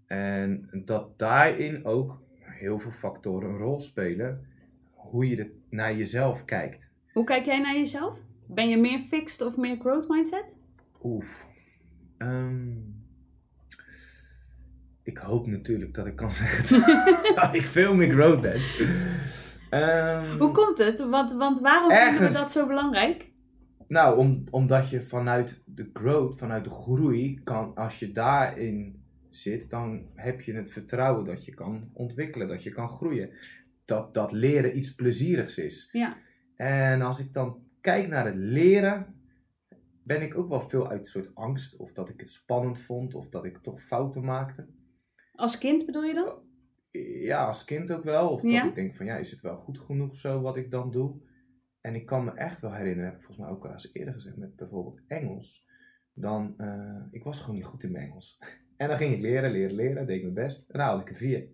En 0.08 0.70
dat 0.86 1.20
daarin 1.20 1.86
ook 1.86 2.22
heel 2.40 2.80
veel 2.80 2.92
factoren 2.92 3.50
een 3.50 3.58
rol 3.58 3.80
spelen. 3.80 4.46
Hoe 4.94 5.28
je 5.28 5.52
naar 5.70 5.96
jezelf 5.96 6.46
kijkt. 6.46 6.90
hoe 7.14 7.24
kijk 7.24 7.46
jij 7.46 7.60
naar 7.60 7.76
jezelf? 7.76 8.22
Ben 8.48 8.70
je 8.70 8.78
meer 8.78 9.00
fixed 9.00 9.42
of 9.42 9.58
meer 9.58 9.78
growth 9.80 10.08
mindset? 10.10 10.46
Oef. 11.04 11.46
Ehm, 12.18 12.68
ik 15.08 15.18
hoop 15.18 15.48
natuurlijk 15.48 15.94
dat 15.94 16.06
ik 16.06 16.16
kan 16.16 16.32
zeggen 16.42 16.80
dat 17.36 17.54
ik 17.54 17.66
veel 17.66 17.96
meer 17.96 18.12
growth 18.12 18.42
ben. 18.42 18.62
Ehm, 19.70 20.38
Hoe 20.38 20.52
komt 20.52 20.78
het? 20.78 21.00
Want, 21.10 21.34
want 21.34 21.60
waarom 21.60 21.92
vinden 21.92 22.28
we 22.28 22.34
dat 22.34 22.52
zo 22.52 22.68
belangrijk? 22.68 23.32
Nou, 23.88 24.18
om, 24.18 24.44
omdat 24.52 24.90
je 24.90 25.02
vanuit 25.02 25.62
de 25.66 25.90
growth, 25.94 26.38
vanuit 26.38 26.64
de 26.64 26.70
groei, 26.70 27.42
kan, 27.44 27.76
als 27.76 28.00
je 28.00 28.12
daarin 28.12 29.04
zit, 29.30 29.70
dan 29.70 30.06
heb 30.14 30.42
je 30.42 30.54
het 30.54 30.72
vertrouwen 30.72 31.26
dat 31.26 31.46
je 31.46 31.54
kan 31.54 31.90
ontwikkelen, 31.94 32.48
dat 32.48 32.64
je 32.64 32.70
kan 32.72 32.90
groeien. 32.90 33.30
Dat, 33.86 34.14
dat 34.14 34.32
leren 34.32 34.78
iets 34.78 34.96
plezierigs 34.96 35.58
is. 35.58 35.90
Ja. 35.92 36.18
En 36.56 37.02
als 37.02 37.20
ik 37.20 37.34
dan 37.34 37.58
kijk 37.82 38.08
naar 38.08 38.26
het 38.26 38.36
leren, 38.36 39.16
ben 40.04 40.22
ik 40.22 40.38
ook 40.38 40.50
wel 40.50 40.70
veel 40.70 40.90
uit 40.90 41.00
een 41.00 41.06
soort 41.06 41.36
angst. 41.36 41.76
Of 41.76 41.92
dat 41.92 42.10
ik 42.10 42.20
het 42.20 42.30
spannend 42.30 42.80
vond, 42.80 43.14
of 43.14 43.30
dat 43.30 43.46
ik 43.46 43.58
toch 43.58 43.82
fouten 43.82 44.24
maakte. 44.26 44.68
Als 45.38 45.58
kind 45.58 45.86
bedoel 45.86 46.04
je 46.04 46.14
dan? 46.14 46.34
Ja, 47.02 47.46
als 47.46 47.66
kind 47.66 47.92
ook 47.92 48.04
wel. 48.04 48.30
Of 48.30 48.42
dat 48.42 48.52
Ja? 48.52 48.66
ik 48.66 48.76
denk 48.76 48.96
van, 48.96 49.06
ja, 49.06 49.16
is 49.16 49.32
het 49.32 49.42
wel 49.42 49.58
goed 49.58 49.80
genoeg 49.80 50.16
zo 50.16 50.42
wat 50.42 50.58
ik 50.58 50.72
dan 50.72 50.92
doe? 50.92 51.22
En 51.82 51.96
ik 51.96 52.06
kan 52.06 52.24
me 52.24 52.32
echt 52.32 52.62
wel 52.62 52.74
herinneren, 52.74 53.06
heb 53.06 53.20
ik 53.20 53.26
volgens 53.26 53.48
mij 53.48 53.56
ook 53.56 53.66
al 53.66 53.72
eens 53.72 53.90
eerder 53.94 54.14
gezegd, 54.14 54.38
met 54.38 54.56
bijvoorbeeld 54.56 55.02
Engels. 55.08 55.66
Dan, 56.14 56.54
eh, 56.58 57.02
ik 57.12 57.24
was 57.24 57.40
gewoon 57.40 57.56
niet 57.56 57.66
goed 57.66 57.84
in 57.84 57.92
mijn 57.92 58.06
Engels. 58.06 58.38
En 58.78 58.88
dan 58.88 58.98
ging 58.98 59.14
ik 59.14 59.22
leren, 59.22 59.52
leren, 59.52 59.76
leren, 59.76 60.06
deed 60.06 60.16
ik 60.16 60.22
mijn 60.22 60.34
best. 60.34 60.70
En 60.70 60.78
dan 60.80 60.88
haalde 60.88 61.02
ik 61.02 61.10
een 61.10 61.16
vier. 61.16 61.48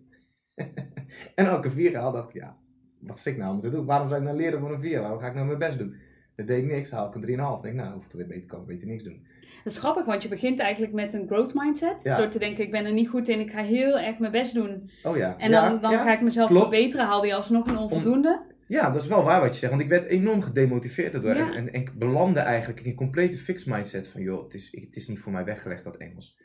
en 1.34 1.64
een 1.64 1.70
vier 1.70 1.90
gehaald, 1.90 2.14
dacht 2.14 2.28
ik, 2.28 2.34
ja, 2.34 2.58
wat 3.00 3.18
zit 3.18 3.32
ik 3.32 3.38
nou 3.38 3.52
moeten 3.52 3.70
doen? 3.70 3.84
Waarom 3.86 4.08
zou 4.08 4.20
ik 4.20 4.26
nou 4.26 4.38
leren 4.38 4.60
voor 4.60 4.72
een 4.72 4.80
vier? 4.80 5.00
Waarom 5.00 5.18
ga 5.18 5.26
ik 5.26 5.34
nou 5.34 5.46
mijn 5.46 5.58
best 5.58 5.78
doen? 5.78 5.96
Dat 6.36 6.46
deed 6.46 6.62
ik 6.62 6.70
niks, 6.70 6.90
haal 6.90 7.06
ik 7.08 7.14
een 7.14 7.26
3,5. 7.58 7.62
Denk, 7.62 7.74
nou, 7.74 7.92
hoeft 7.92 8.12
het 8.12 8.14
weer 8.14 8.26
beter, 8.26 8.48
kan 8.48 8.60
ik 8.60 8.66
beter 8.66 8.86
niks 8.86 9.02
doen. 9.02 9.26
Dat 9.64 9.72
is 9.72 9.78
grappig, 9.78 10.04
want 10.04 10.22
je 10.22 10.28
begint 10.28 10.58
eigenlijk 10.58 10.92
met 10.92 11.14
een 11.14 11.26
growth 11.26 11.54
mindset. 11.54 12.02
Ja. 12.02 12.16
Door 12.16 12.28
te 12.28 12.38
denken, 12.38 12.64
ik 12.64 12.70
ben 12.70 12.84
er 12.84 12.92
niet 12.92 13.08
goed 13.08 13.28
in, 13.28 13.40
ik 13.40 13.50
ga 13.50 13.62
heel 13.62 13.98
erg 13.98 14.18
mijn 14.18 14.32
best 14.32 14.54
doen. 14.54 14.90
Oh 15.02 15.16
ja. 15.16 15.36
En 15.38 15.50
ja, 15.50 15.68
dan, 15.68 15.80
dan 15.80 15.90
ja. 15.90 16.04
ga 16.04 16.12
ik 16.12 16.20
mezelf 16.20 16.48
klopt. 16.48 16.68
verbeteren, 16.68 17.06
haal 17.06 17.20
die 17.20 17.34
alsnog 17.34 17.66
een 17.66 17.78
onvoldoende. 17.78 18.52
Ja, 18.66 18.90
dat 18.90 19.02
is 19.02 19.08
wel 19.08 19.22
waar 19.22 19.40
wat 19.40 19.52
je 19.52 19.58
zegt. 19.58 19.72
Want 19.72 19.84
ik 19.84 19.88
werd 19.88 20.04
enorm 20.04 20.42
gedemotiveerd. 20.42 21.12
Ja. 21.12 21.34
En, 21.34 21.36
en, 21.36 21.54
en 21.54 21.72
ik 21.72 21.98
belandde 21.98 22.40
eigenlijk 22.40 22.80
in 22.80 22.90
een 22.90 22.96
complete 22.96 23.38
fixed 23.38 23.66
mindset 23.66 24.08
van... 24.08 24.20
joh, 24.20 24.44
het 24.44 24.54
is, 24.54 24.72
het 24.80 24.96
is 24.96 25.08
niet 25.08 25.18
voor 25.18 25.32
mij 25.32 25.44
weggelegd, 25.44 25.84
dat 25.84 25.96
Engels. 25.96 26.38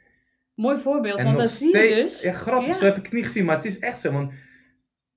Mooi 0.55 0.79
voorbeeld, 0.79 1.17
En 1.17 1.25
want 1.25 1.37
dat 1.37 1.49
zie 1.49 1.77
je 1.77 1.95
dus. 1.95 2.21
Ja, 2.21 2.33
grappig, 2.33 2.75
zo 2.75 2.85
heb 2.85 2.97
ik 2.97 3.03
het 3.03 3.13
niet 3.13 3.25
gezien. 3.25 3.45
Maar 3.45 3.55
het 3.55 3.65
is 3.65 3.79
echt 3.79 3.99
zo. 3.99 4.11
Want 4.11 4.31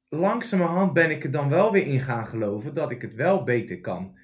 langzamerhand 0.09 0.93
ben 0.93 1.11
ik 1.11 1.25
er 1.25 1.31
dan 1.31 1.49
wel 1.49 1.73
weer 1.73 1.87
in 1.87 2.01
gaan 2.01 2.27
geloven... 2.27 2.75
dat 2.75 2.91
ik 2.91 3.03
het 3.03 3.15
wel 3.15 3.45
beter 3.45 3.81
kan. 3.81 4.21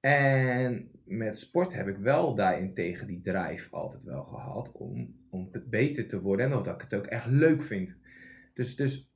En 0.00 0.90
met 1.04 1.38
sport 1.38 1.74
heb 1.74 1.88
ik 1.88 1.96
wel 1.96 2.34
daarentegen 2.34 3.06
die 3.06 3.20
drive 3.20 3.70
altijd 3.70 4.02
wel 4.02 4.24
gehad... 4.24 4.72
om, 4.72 5.14
om 5.30 5.50
beter 5.64 6.06
te 6.06 6.20
worden. 6.20 6.46
En 6.46 6.52
dat 6.52 6.66
ik 6.66 6.80
het 6.80 6.94
ook 6.94 7.06
echt 7.06 7.26
leuk 7.26 7.62
vind. 7.62 7.98
Dus... 8.54 8.76
dus 8.76 9.14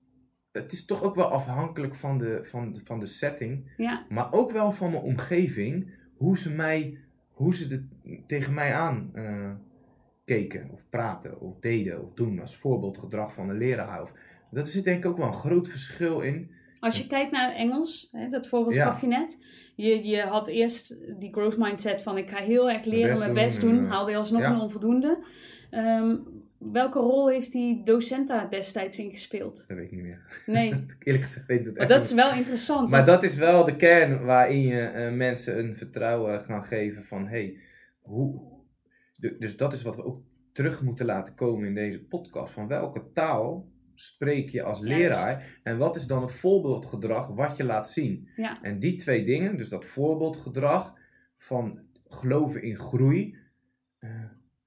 het 0.52 0.72
is 0.72 0.84
toch 0.84 1.02
ook 1.02 1.14
wel 1.14 1.30
afhankelijk 1.30 1.94
van 1.94 2.18
de, 2.18 2.38
van 2.42 2.72
de, 2.72 2.80
van 2.84 3.00
de 3.00 3.06
setting. 3.06 3.72
Ja, 3.76 4.06
Maar 4.08 4.32
ook 4.32 4.50
wel 4.50 4.72
van 4.72 4.90
mijn 4.90 5.02
omgeving. 5.02 5.94
Hoe 6.16 6.38
ze, 6.38 6.54
mij, 6.54 6.98
hoe 7.28 7.54
ze 7.54 7.72
het 7.72 7.84
tegen 8.26 8.54
mij 8.54 8.74
aan 8.74 9.10
eh, 9.14 9.50
keken. 10.24 10.70
Of 10.70 10.88
praten. 10.90 11.40
Of 11.40 11.60
deden. 11.60 12.02
Of 12.02 12.14
doen. 12.14 12.40
Als 12.40 12.56
voorbeeldgedrag 12.56 13.34
van 13.34 13.46
de 13.46 13.54
leraar. 13.54 14.02
Of, 14.02 14.12
dat 14.50 14.68
zit 14.68 14.84
denk 14.84 15.04
ik 15.04 15.10
ook 15.10 15.16
wel 15.16 15.26
een 15.26 15.34
groot 15.34 15.68
verschil 15.68 16.20
in. 16.20 16.50
Als 16.80 16.98
je 16.98 17.06
kijkt 17.06 17.30
naar 17.30 17.54
Engels, 17.54 18.08
hè, 18.12 18.28
dat 18.28 18.48
voorbeeld 18.48 18.76
Ja. 18.76 18.84
gaf 18.90 19.00
je 19.00 19.06
net. 19.06 19.38
Je, 19.76 20.06
je 20.06 20.20
had 20.20 20.48
eerst 20.48 21.18
die 21.20 21.32
growth 21.32 21.56
mindset 21.58 22.02
van 22.02 22.18
ik 22.18 22.30
ga 22.30 22.38
heel 22.38 22.70
erg 22.70 22.84
leren, 22.84 23.18
mijn 23.18 23.34
best 23.34 23.60
doen, 23.60 23.78
en, 23.78 23.84
eh, 23.84 23.90
haalde 23.90 24.10
je 24.10 24.16
alsnog 24.16 24.40
ja. 24.40 24.52
een 24.52 24.60
onvoldoende. 24.60 25.24
Ehm, 25.70 26.16
welke 26.58 26.98
rol 26.98 27.28
heeft 27.28 27.52
die 27.52 27.82
docent 27.84 28.28
daar 28.28 28.50
destijds 28.50 28.98
in 28.98 29.10
gespeeld? 29.10 29.64
Dat 29.68 29.76
weet 29.76 29.86
ik 29.86 29.92
niet 29.92 30.02
meer. 30.02 30.42
Nee, 30.46 30.74
Eerlijk 30.98 31.24
gezegd 31.24 31.46
weet 31.46 31.58
ik 31.58 31.64
dat 31.64 31.72
maar 31.74 31.82
echt 31.82 31.90
dat 31.90 31.98
niet 32.00 32.08
is 32.10 32.24
wel 32.24 32.32
interessant. 32.34 32.88
Maar 32.88 33.04
want- 33.04 33.20
dat 33.20 33.30
is 33.30 33.36
wel 33.36 33.64
de 33.64 33.76
kern 33.76 34.24
waarin 34.24 34.60
je 34.60 34.80
eh, 34.80 35.12
mensen 35.12 35.58
een 35.58 35.76
vertrouwen 35.76 36.40
gaan 36.40 36.64
geven 36.64 37.04
van 37.04 37.26
hey, 37.28 37.56
hoe. 38.00 38.40
dus 39.38 39.56
dat 39.56 39.72
is 39.72 39.82
wat 39.82 39.96
we 39.96 40.04
ook 40.04 40.22
terug 40.52 40.82
moeten 40.82 41.06
laten 41.06 41.34
komen 41.34 41.66
in 41.66 41.74
deze 41.74 42.04
podcast. 42.04 42.52
Van 42.52 42.66
welke 42.66 43.02
taal 43.14 43.69
spreek 44.00 44.49
je 44.49 44.62
als 44.62 44.81
Juist. 44.81 44.97
leraar 44.97 45.61
en 45.62 45.79
wat 45.79 45.97
is 45.97 46.06
dan 46.06 46.23
het 46.23 46.32
voorbeeldgedrag 46.32 47.26
wat 47.26 47.57
je 47.57 47.64
laat 47.64 47.90
zien? 47.90 48.28
Ja. 48.37 48.62
En 48.62 48.78
die 48.78 48.97
twee 48.97 49.25
dingen, 49.25 49.57
dus 49.57 49.69
dat 49.69 49.85
voorbeeldgedrag 49.85 50.95
van 51.38 51.80
geloven 52.07 52.62
in 52.62 52.78
groei, 52.78 53.37
eh, 53.99 54.11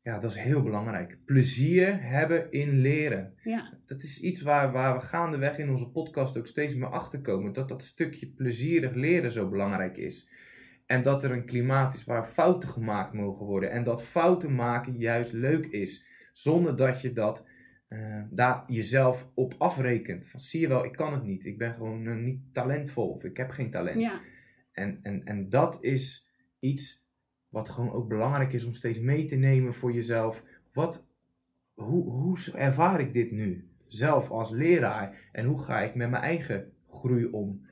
ja, 0.01 0.19
dat 0.19 0.31
is 0.31 0.37
heel 0.37 0.63
belangrijk. 0.63 1.17
Plezier 1.25 2.03
hebben 2.03 2.51
in 2.51 2.69
leren 2.69 3.33
ja, 3.43 3.73
dat 3.85 4.03
is 4.03 4.21
iets 4.21 4.41
waar, 4.41 4.71
waar 4.71 4.93
we 4.93 5.05
gaandeweg 5.05 5.57
in 5.57 5.69
onze 5.69 5.89
podcast 5.89 6.37
ook 6.37 6.47
steeds 6.47 6.75
meer 6.75 6.89
achter 6.89 7.21
komen. 7.21 7.53
Dat 7.53 7.69
dat 7.69 7.83
stukje 7.83 8.27
plezierig 8.27 8.93
leren 8.93 9.31
zo 9.31 9.49
belangrijk 9.49 9.97
is. 9.97 10.31
En 10.85 11.01
dat 11.01 11.23
er 11.23 11.31
een 11.31 11.45
klimaat 11.45 11.93
is 11.93 12.03
waar 12.03 12.25
fouten 12.25 12.69
gemaakt 12.69 13.13
mogen 13.13 13.45
worden. 13.45 13.71
En 13.71 13.83
dat 13.83 14.03
fouten 14.03 14.55
maken 14.55 14.97
juist 14.97 15.31
leuk 15.31 15.65
is. 15.65 16.07
Zonder 16.33 16.75
dat 16.75 17.01
je 17.01 17.13
dat 17.13 17.45
eh, 17.93 18.21
daar 18.29 18.63
jezelf 18.67 19.27
op 19.33 19.55
afrekent. 19.57 20.27
Van 20.27 20.39
zie 20.39 20.61
je 20.61 20.67
wel, 20.67 20.85
ik 20.85 20.91
kan 20.91 21.13
het 21.13 21.23
niet. 21.23 21.45
Ik 21.45 21.57
ben 21.57 21.73
gewoon 21.73 22.07
eh, 22.07 22.15
niet 22.15 22.53
talentvol. 22.53 23.09
Of 23.09 23.23
ik 23.23 23.37
heb 23.37 23.51
geen 23.51 23.69
talent. 23.69 24.01
ja. 24.01 24.21
En, 24.71 24.99
en, 25.01 25.25
en 25.25 25.49
dat 25.49 25.77
is 25.81 26.29
iets 26.59 27.07
wat 27.49 27.69
gewoon 27.69 27.91
ook 27.91 28.07
belangrijk 28.07 28.53
is 28.53 28.63
om 28.63 28.73
steeds 28.73 28.99
mee 28.99 29.25
te 29.25 29.35
nemen 29.35 29.73
voor 29.73 29.93
jezelf. 29.93 30.43
Wat, 30.71 31.07
hoe, 31.73 32.09
hoe 32.09 32.37
ervaar 32.53 32.99
ik 32.99 33.13
dit 33.13 33.31
nu? 33.31 33.69
Zelf 33.87 34.29
als 34.29 34.49
leraar. 34.49 35.29
En 35.31 35.45
hoe 35.45 35.63
ga 35.63 35.81
ik 35.81 35.95
met 35.95 36.09
mijn 36.09 36.23
eigen 36.23 36.73
groei 36.89 37.25
om? 37.25 37.67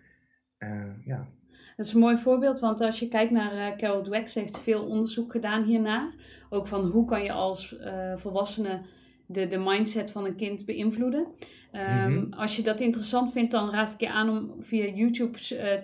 Eh, 0.57 1.05
ja. 1.05 1.29
Dat 1.75 1.85
is 1.85 1.93
een 1.93 1.99
mooi 1.99 2.17
voorbeeld, 2.17 2.59
want 2.59 2.81
als 2.81 2.99
je 2.99 3.07
kijkt 3.07 3.31
naar 3.31 3.77
Carol 3.77 4.03
Dweck, 4.03 4.29
ze 4.29 4.39
heeft 4.39 4.59
veel 4.59 4.87
onderzoek 4.87 5.31
gedaan 5.31 5.63
hiernaar. 5.63 6.13
Ook 6.49 6.67
van 6.67 6.85
hoe 6.85 7.05
kan 7.05 7.23
je 7.23 7.31
als 7.31 7.75
volwassene 8.15 8.81
de, 9.31 9.47
de 9.47 9.57
mindset 9.57 10.11
van 10.11 10.25
een 10.25 10.35
kind 10.35 10.65
beïnvloeden. 10.65 11.25
Ehm, 11.71 12.11
Mhm. 12.13 12.33
Als 12.33 12.55
je 12.55 12.61
dat 12.61 12.79
interessant 12.79 13.31
vindt, 13.31 13.51
dan 13.51 13.69
raad 13.71 13.93
ik 13.93 13.99
je 13.99 14.09
aan 14.09 14.29
om 14.29 14.51
via 14.59 14.85
YouTube 14.85 15.37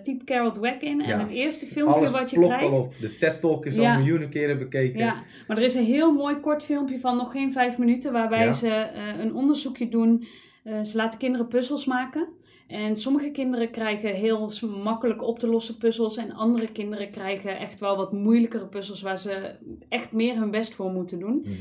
typ 0.04 0.24
Carol 0.24 0.52
Dweck 0.52 0.80
in. 0.82 1.00
En 1.00 1.08
Ja. 1.08 1.18
het 1.18 1.30
eerste 1.30 1.66
filmpje 1.66 1.94
Alles 1.96 2.10
wat 2.10 2.30
je 2.30 2.36
klopt 2.36 2.54
krijgt. 2.56 2.72
al 2.74 2.80
op. 2.82 2.94
De 3.00 3.16
TED-talk 3.18 3.66
is 3.66 3.76
Ja. 3.76 3.90
al 3.92 3.98
miljoenen 3.98 4.28
keren 4.28 4.58
bekeken. 4.58 4.98
Ja, 4.98 5.22
maar 5.46 5.56
er 5.56 5.62
is 5.62 5.74
een 5.74 5.84
heel 5.84 6.12
mooi 6.12 6.36
kort 6.36 6.64
filmpje 6.64 6.98
van 7.00 7.16
nog 7.16 7.32
geen 7.32 7.52
vijf 7.52 7.78
minuten 7.78 8.12
waarbij 8.12 8.44
Ja. 8.44 8.52
ze 8.52 8.68
eh, 8.68 9.18
een 9.18 9.34
onderzoekje 9.34 9.88
doen. 9.88 10.26
Eh, 10.64 10.80
ze 10.82 10.96
laten 10.96 11.18
kinderen 11.18 11.48
puzzels 11.48 11.84
maken. 11.84 12.28
En 12.68 12.96
sommige 12.96 13.30
kinderen 13.30 13.70
krijgen 13.70 14.14
heel 14.14 14.50
makkelijk 14.82 15.22
op 15.22 15.38
te 15.38 15.46
lossen 15.46 15.76
puzzels. 15.78 16.16
En 16.16 16.32
andere 16.32 16.72
kinderen 16.72 17.10
krijgen 17.10 17.58
echt 17.58 17.80
wel 17.80 17.96
wat 17.96 18.12
moeilijkere 18.12 18.66
puzzels 18.66 19.02
waar 19.02 19.18
ze 19.18 19.54
echt 19.88 20.12
meer 20.12 20.34
hun 20.36 20.50
best 20.50 20.74
voor 20.74 20.90
moeten 20.90 21.18
doen. 21.18 21.40
Mhm. 21.44 21.52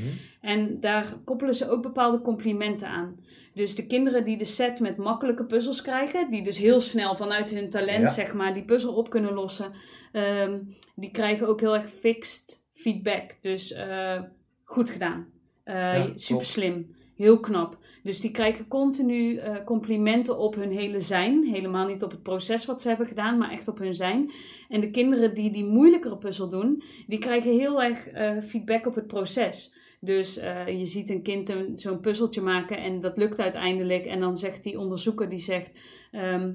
En 0.41 0.79
daar 0.79 1.17
koppelen 1.23 1.55
ze 1.55 1.69
ook 1.69 1.81
bepaalde 1.81 2.21
complimenten 2.21 2.87
aan. 2.87 3.19
Dus 3.53 3.75
de 3.75 3.87
kinderen 3.87 4.23
die 4.23 4.37
de 4.37 4.45
set 4.45 4.79
met 4.79 4.97
makkelijke 4.97 5.43
puzzels 5.45 5.81
krijgen, 5.81 6.29
die 6.29 6.43
dus 6.43 6.57
heel 6.57 6.81
snel 6.81 7.15
vanuit 7.15 7.49
hun 7.49 7.69
talent, 7.69 8.01
Ja. 8.01 8.09
zeg 8.09 8.33
maar, 8.33 8.53
die 8.53 8.65
puzzel 8.65 8.93
op 8.93 9.09
kunnen 9.09 9.33
lossen, 9.33 9.71
ehm, 10.11 10.59
die 10.95 11.11
krijgen 11.11 11.47
ook 11.47 11.59
heel 11.59 11.75
erg 11.75 11.89
fixed 11.89 12.63
feedback. 12.73 13.35
Dus 13.41 13.71
eh, 13.71 14.21
goed 14.63 14.89
gedaan. 14.89 15.25
Eh, 15.63 15.75
Ja, 15.75 16.09
super 16.15 16.45
slim. 16.45 16.95
Heel 17.17 17.39
knap. 17.39 17.77
Dus 18.03 18.19
die 18.19 18.31
krijgen 18.31 18.67
continu 18.67 19.35
eh, 19.35 19.55
complimenten 19.65 20.37
op 20.37 20.55
hun 20.55 20.71
hele 20.71 21.01
zijn. 21.01 21.43
Helemaal 21.43 21.87
niet 21.87 22.03
op 22.03 22.11
het 22.11 22.23
proces 22.23 22.65
wat 22.65 22.81
ze 22.81 22.87
hebben 22.87 23.07
gedaan, 23.07 23.37
maar 23.37 23.51
echt 23.51 23.67
op 23.67 23.77
hun 23.77 23.95
zijn. 23.95 24.31
En 24.69 24.81
de 24.81 24.91
kinderen 24.91 25.33
die 25.33 25.51
die 25.51 25.65
moeilijkere 25.65 26.17
puzzel 26.17 26.49
doen, 26.49 26.83
die 27.07 27.19
krijgen 27.19 27.51
heel 27.51 27.83
erg 27.83 28.07
eh, 28.07 28.37
feedback 28.43 28.85
op 28.85 28.95
het 28.95 29.07
proces. 29.07 29.73
Dus 29.99 30.37
eh, 30.37 30.79
je 30.79 30.85
ziet 30.85 31.09
een 31.09 31.21
kind 31.21 31.53
zo'n 31.75 31.99
puzzeltje 31.99 32.41
maken 32.41 32.77
en 32.77 32.99
dat 32.99 33.17
lukt 33.17 33.39
uiteindelijk. 33.39 34.05
En 34.05 34.19
dan 34.19 34.37
zegt 34.37 34.63
die 34.63 34.79
onderzoeker, 34.79 35.29
die 35.29 35.39
zegt... 35.39 35.71
ehm, 36.11 36.51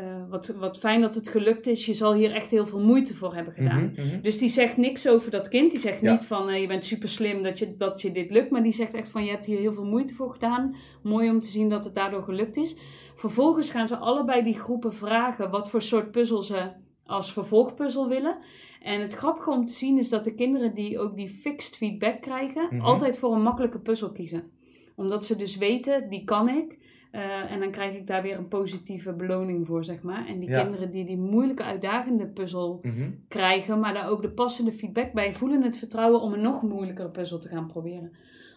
eh, 0.00 0.30
wat, 0.30 0.46
wat 0.46 0.78
fijn 0.78 1.00
dat 1.00 1.14
het 1.14 1.28
gelukt 1.28 1.66
is. 1.66 1.86
Je 1.86 1.94
zal 1.94 2.14
hier 2.14 2.32
echt 2.32 2.50
heel 2.50 2.66
veel 2.66 2.80
moeite 2.80 3.14
voor 3.14 3.34
hebben 3.34 3.52
gedaan. 3.52 3.92
Mhm, 3.96 4.06
mhm. 4.06 4.20
Dus 4.20 4.38
die 4.38 4.48
zegt 4.48 4.76
niks 4.76 5.08
over 5.08 5.30
dat 5.30 5.48
kind. 5.48 5.70
Die 5.70 5.80
zegt 5.80 6.00
Ja. 6.00 6.12
niet 6.12 6.24
van 6.26 6.48
eh, 6.50 6.60
je 6.60 6.66
bent 6.66 6.84
super 6.84 7.08
slim 7.08 7.42
dat 7.42 7.58
je, 7.58 7.76
dat 7.76 8.00
je 8.02 8.12
dit 8.12 8.30
lukt. 8.30 8.50
Maar 8.50 8.62
die 8.62 8.72
zegt 8.72 8.94
echt 8.94 9.08
van 9.08 9.24
je 9.24 9.30
hebt 9.30 9.46
hier 9.46 9.58
heel 9.58 9.72
veel 9.72 9.84
moeite 9.84 10.14
voor 10.14 10.32
gedaan. 10.32 10.76
Mooi 11.02 11.30
om 11.30 11.40
te 11.40 11.48
zien 11.48 11.68
dat 11.68 11.84
het 11.84 11.94
daardoor 11.94 12.22
gelukt 12.22 12.56
is. 12.56 12.76
Vervolgens 13.16 13.70
gaan 13.70 13.86
ze 13.88 13.96
allebei 13.96 14.42
die 14.42 14.58
groepen 14.58 14.92
vragen 14.94 15.50
wat 15.50 15.70
voor 15.70 15.82
soort 15.82 16.10
puzzel 16.10 16.42
ze 16.42 16.70
als 17.04 17.32
vervolgpuzzel 17.32 18.08
willen. 18.08 18.36
En 18.82 19.00
het 19.00 19.14
grappige 19.14 19.50
om 19.50 19.66
te 19.66 19.72
zien 19.72 19.98
is 19.98 20.08
dat 20.08 20.24
de 20.24 20.34
kinderen 20.34 20.74
die 20.74 20.98
ook 20.98 21.16
die 21.16 21.28
fixed 21.28 21.76
feedback 21.76 22.20
krijgen, 22.20 22.66
Mhm. 22.70 22.80
altijd 22.84 23.18
voor 23.18 23.34
een 23.34 23.42
makkelijke 23.42 23.78
puzzel 23.78 24.12
kiezen. 24.12 24.50
Omdat 24.96 25.26
ze 25.26 25.36
dus 25.36 25.56
weten, 25.56 26.08
die 26.08 26.24
kan 26.24 26.48
ik. 26.48 26.78
Eh, 27.10 27.52
en 27.52 27.60
dan 27.60 27.70
krijg 27.70 27.96
ik 27.96 28.06
daar 28.06 28.22
weer 28.22 28.38
een 28.38 28.48
positieve 28.48 29.12
beloning 29.12 29.66
voor, 29.66 29.84
zeg 29.84 30.02
maar. 30.02 30.26
En 30.26 30.38
die 30.40 30.48
Ja. 30.48 30.62
kinderen 30.62 30.90
die 30.90 31.04
die 31.04 31.18
moeilijke, 31.18 31.62
uitdagende 31.64 32.26
puzzel 32.26 32.78
Mhm. 32.82 33.10
krijgen, 33.28 33.80
maar 33.80 33.94
daar 33.94 34.08
ook 34.08 34.22
de 34.22 34.30
passende 34.30 34.72
feedback 34.72 35.12
bij 35.12 35.34
voelen 35.34 35.62
het 35.62 35.78
vertrouwen 35.78 36.20
om 36.20 36.32
een 36.32 36.40
nog 36.40 36.62
moeilijkere 36.62 37.08
puzzel 37.10 37.38
te 37.38 37.48
gaan 37.48 37.66
proberen. 37.66 38.12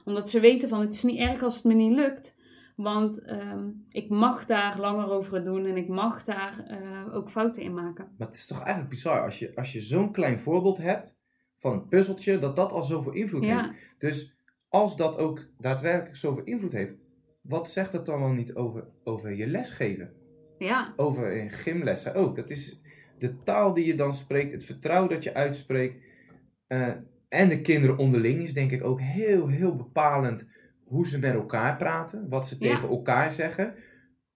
Omdat 0.05 0.29
ze 0.29 0.39
weten 0.39 0.69
van 0.69 0.79
het 0.79 0.93
is 0.93 1.03
niet 1.03 1.19
erg 1.19 1.43
als 1.43 1.55
het 1.55 1.63
me 1.63 1.73
niet 1.73 1.95
lukt, 1.95 2.35
want 2.75 3.21
ehm, 3.21 3.67
ik 3.89 4.09
mag 4.09 4.45
daar 4.45 4.79
langer 4.79 5.09
over 5.09 5.43
doen 5.43 5.65
en 5.65 5.77
ik 5.77 5.87
mag 5.87 6.23
daar 6.23 6.65
eh, 6.67 7.15
ook 7.15 7.29
fouten 7.29 7.61
in 7.63 7.73
maken. 7.73 8.07
Maar 8.17 8.27
het 8.27 8.35
is 8.35 8.45
toch 8.45 8.59
eigenlijk 8.59 8.89
bizar 8.89 9.23
als 9.23 9.39
je, 9.39 9.51
als 9.55 9.71
je 9.73 9.81
zo'n 9.81 10.11
klein 10.11 10.39
voorbeeld 10.39 10.77
hebt 10.77 11.17
van 11.57 11.73
een 11.73 11.87
puzzeltje, 11.87 12.37
dat 12.37 12.55
dat 12.55 12.71
al 12.71 12.83
zoveel 12.83 13.13
invloed 13.13 13.45
heeft. 13.45 13.69
Dus 13.97 14.35
als 14.69 14.95
dat 14.97 15.17
ook 15.17 15.45
daadwerkelijk 15.57 16.15
zoveel 16.17 16.43
invloed 16.43 16.73
heeft, 16.73 16.93
wat 17.47 17.69
zegt 17.69 17.93
het 17.93 18.05
dan 18.05 18.19
wel 18.19 18.31
niet 18.33 18.53
over, 18.55 18.87
over 19.03 19.33
je 19.35 19.47
lesgeven? 19.47 20.13
ja, 20.57 20.93
Over 20.95 21.51
gymlessen 21.51 22.15
ook. 22.15 22.35
Dat 22.35 22.49
is 22.49 22.81
de 23.17 23.39
taal 23.43 23.73
die 23.73 23.85
je 23.85 23.95
dan 23.95 24.13
spreekt, 24.13 24.51
het 24.51 24.63
vertrouwen 24.65 25.09
dat 25.09 25.23
je 25.23 25.33
uitspreekt. 25.33 26.03
eh, 26.67 26.93
en 27.29 27.49
de 27.49 27.61
kinderen 27.61 27.97
onderling 27.97 28.41
is 28.41 28.53
denk 28.53 28.71
ik 28.71 28.83
ook 28.83 28.99
heel, 28.99 29.47
heel 29.47 29.75
bepalend 29.75 30.49
hoe 30.83 31.07
ze 31.07 31.19
met 31.19 31.33
elkaar 31.33 31.77
praten, 31.77 32.29
wat 32.29 32.47
ze 32.47 32.55
Ja. 32.59 32.73
tegen 32.73 32.89
elkaar 32.89 33.31
zeggen. 33.31 33.75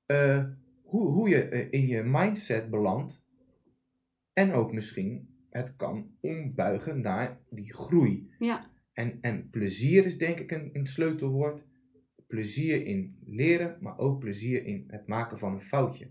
eh, 0.06 0.44
hoe, 0.84 1.08
hoe 1.12 1.30
je 1.30 1.44
eh, 1.44 1.68
in 1.82 1.88
je 1.88 2.04
mindset 2.04 2.70
belandt. 2.70 3.26
En 4.34 4.54
ook 4.54 4.74
misschien 4.74 5.30
het 5.50 5.76
kan 5.76 6.12
ombuigen 6.22 7.02
naar 7.02 7.40
die 7.50 7.74
groei. 7.74 8.34
ja, 8.40 8.66
En, 8.94 9.18
en 9.22 9.50
plezier 9.50 10.06
is 10.06 10.18
denk 10.18 10.40
ik 10.40 10.52
een, 10.52 10.70
een 10.74 10.86
sleutelwoord. 10.86 11.67
Plezier 12.28 12.86
in 12.86 13.18
leren, 13.26 13.78
maar 13.80 13.98
ook 13.98 14.20
plezier 14.20 14.66
in 14.66 14.84
het 14.88 15.08
maken 15.08 15.40
van 15.40 15.54
een 15.54 15.62
foutje. 15.62 16.10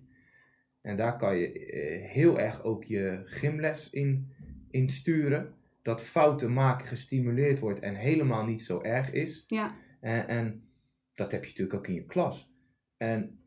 En 0.80 0.96
daar 0.96 1.16
kan 1.16 1.36
je 1.36 1.52
eh, 1.52 2.10
heel 2.10 2.38
erg 2.38 2.62
ook 2.62 2.84
je 2.84 3.22
gymles 3.24 3.90
in, 3.90 4.32
in 4.70 4.88
sturen. 4.88 5.54
Dat 5.82 6.02
fouten 6.02 6.52
maken 6.52 6.86
gestimuleerd 6.86 7.58
wordt 7.58 7.80
en 7.80 7.94
helemaal 7.94 8.44
niet 8.44 8.62
zo 8.62 8.82
erg 8.82 9.12
is. 9.12 9.44
ja. 9.46 9.76
En, 10.00 10.28
en 10.28 10.68
dat 11.14 11.30
heb 11.30 11.42
je 11.44 11.48
natuurlijk 11.48 11.78
ook 11.78 11.86
in 11.86 11.94
je 11.94 12.04
klas. 12.04 12.50
En 12.96 13.38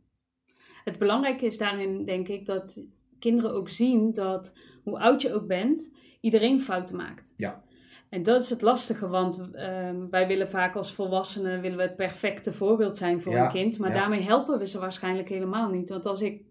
Het 0.83 0.99
belangrijke 0.99 1.45
is 1.45 1.57
daarin, 1.57 2.05
denk 2.05 2.27
ik, 2.27 2.45
dat 2.45 2.87
kinderen 3.19 3.53
ook 3.53 3.69
zien 3.69 4.13
dat 4.13 4.57
hoe 4.83 4.99
oud 4.99 5.21
je 5.21 5.33
ook 5.33 5.47
bent, 5.47 5.91
iedereen 6.21 6.61
fouten 6.61 6.95
maakt. 6.95 7.33
Ja. 7.37 7.63
En 8.09 8.23
dat 8.23 8.41
is 8.41 8.49
het 8.49 8.61
lastige, 8.61 9.07
want 9.07 9.49
ehm, 9.51 9.95
wij 10.09 10.27
willen 10.27 10.49
vaak 10.49 10.75
als 10.75 10.93
volwassenen 10.93 11.61
willen 11.61 11.77
we 11.77 11.83
het 11.83 11.95
perfecte 11.95 12.53
voorbeeld 12.53 12.97
zijn 12.97 13.21
voor 13.21 13.31
Ja, 13.33 13.43
een 13.43 13.49
kind. 13.51 13.77
Maar 13.77 13.89
ja. 13.89 13.95
daarmee 13.95 14.21
helpen 14.21 14.59
we 14.59 14.67
ze 14.67 14.79
waarschijnlijk 14.79 15.29
helemaal 15.29 15.69
niet. 15.69 15.89
Want 15.89 16.05
als 16.05 16.21
ik 16.21 16.41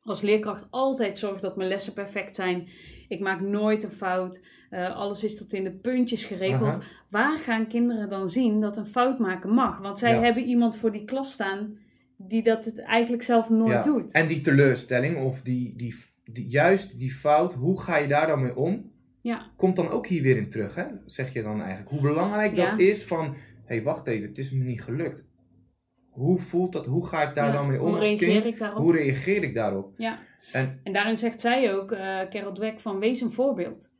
als 0.00 0.20
leerkracht 0.20 0.66
altijd 0.70 1.18
zorg 1.18 1.40
dat 1.40 1.56
mijn 1.56 1.68
lessen 1.68 1.92
perfect 1.92 2.34
zijn, 2.34 2.68
ik 3.08 3.20
maak 3.20 3.40
nooit 3.40 3.82
een 3.82 3.90
fout, 3.90 4.42
eh, 4.70 4.96
alles 4.96 5.24
is 5.24 5.36
tot 5.38 5.52
in 5.52 5.64
de 5.64 5.72
puntjes 5.72 6.24
geregeld. 6.24 6.76
Aha. 6.76 6.82
Waar 7.10 7.38
gaan 7.38 7.66
kinderen 7.66 8.08
dan 8.08 8.28
zien 8.28 8.60
dat 8.60 8.76
een 8.76 8.86
fout 8.86 9.18
maken 9.18 9.50
mag? 9.50 9.78
Want 9.78 9.98
zij 9.98 10.14
Ja. 10.14 10.20
hebben 10.22 10.44
iemand 10.44 10.76
voor 10.76 10.92
die 10.92 11.04
klas 11.04 11.32
staan 11.32 11.78
die 12.16 12.42
dat 12.42 12.64
het 12.64 12.78
eigenlijk 12.78 13.22
zelf 13.22 13.48
nooit 13.48 13.72
Ja. 13.72 13.82
doet. 13.82 14.12
En 14.12 14.26
die 14.26 14.40
teleurstelling 14.40 15.16
of 15.24 15.42
die, 15.42 15.76
die, 15.76 15.94
die, 16.24 16.48
juist 16.48 16.98
die 16.98 17.12
fout, 17.12 17.52
hoe 17.54 17.80
ga 17.80 17.96
je 17.96 18.08
daar 18.08 18.26
dan 18.26 18.42
mee 18.42 18.56
om? 18.56 18.91
Ja, 19.22 19.50
Komt 19.56 19.76
dan 19.76 19.88
ook 19.90 20.06
hier 20.06 20.22
weer 20.22 20.36
in 20.36 20.50
terug, 20.50 20.74
hè? 20.74 20.84
zeg 21.06 21.32
je 21.32 21.42
dan 21.42 21.60
eigenlijk. 21.60 21.90
Hoe 21.90 22.00
belangrijk 22.00 22.56
Ja. 22.56 22.70
dat 22.70 22.80
is 22.80 23.04
van, 23.04 23.24
hé 23.24 23.34
hey, 23.64 23.82
wacht 23.82 24.06
even, 24.06 24.28
het 24.28 24.38
is 24.38 24.50
me 24.52 24.64
niet 24.64 24.82
gelukt. 24.82 25.26
Hoe 26.10 26.38
voelt 26.40 26.72
dat? 26.72 26.86
Hoe 26.86 27.06
ga 27.06 27.28
ik 27.28 27.34
daar 27.34 27.46
Ja, 27.46 27.52
dan 27.52 27.66
mee 27.66 27.80
om 27.80 27.86
hoe 27.86 27.96
als 27.96 28.04
reageer 28.06 28.28
kind? 28.28 28.46
ik 28.46 28.58
daarop? 28.58 28.78
Hoe 28.82 28.92
reageer 28.92 29.42
ik 29.42 29.54
daarop? 29.54 29.90
Ja. 29.98 30.18
En 30.52 30.80
En 30.84 30.92
daarin 30.92 31.16
zegt 31.16 31.40
zij 31.40 31.74
ook, 31.74 31.92
eh 31.92 32.20
Carol 32.28 32.52
Dweck, 32.52 32.80
van 32.80 32.98
wees 32.98 33.20
een 33.20 33.32
voorbeeld. 33.32 33.90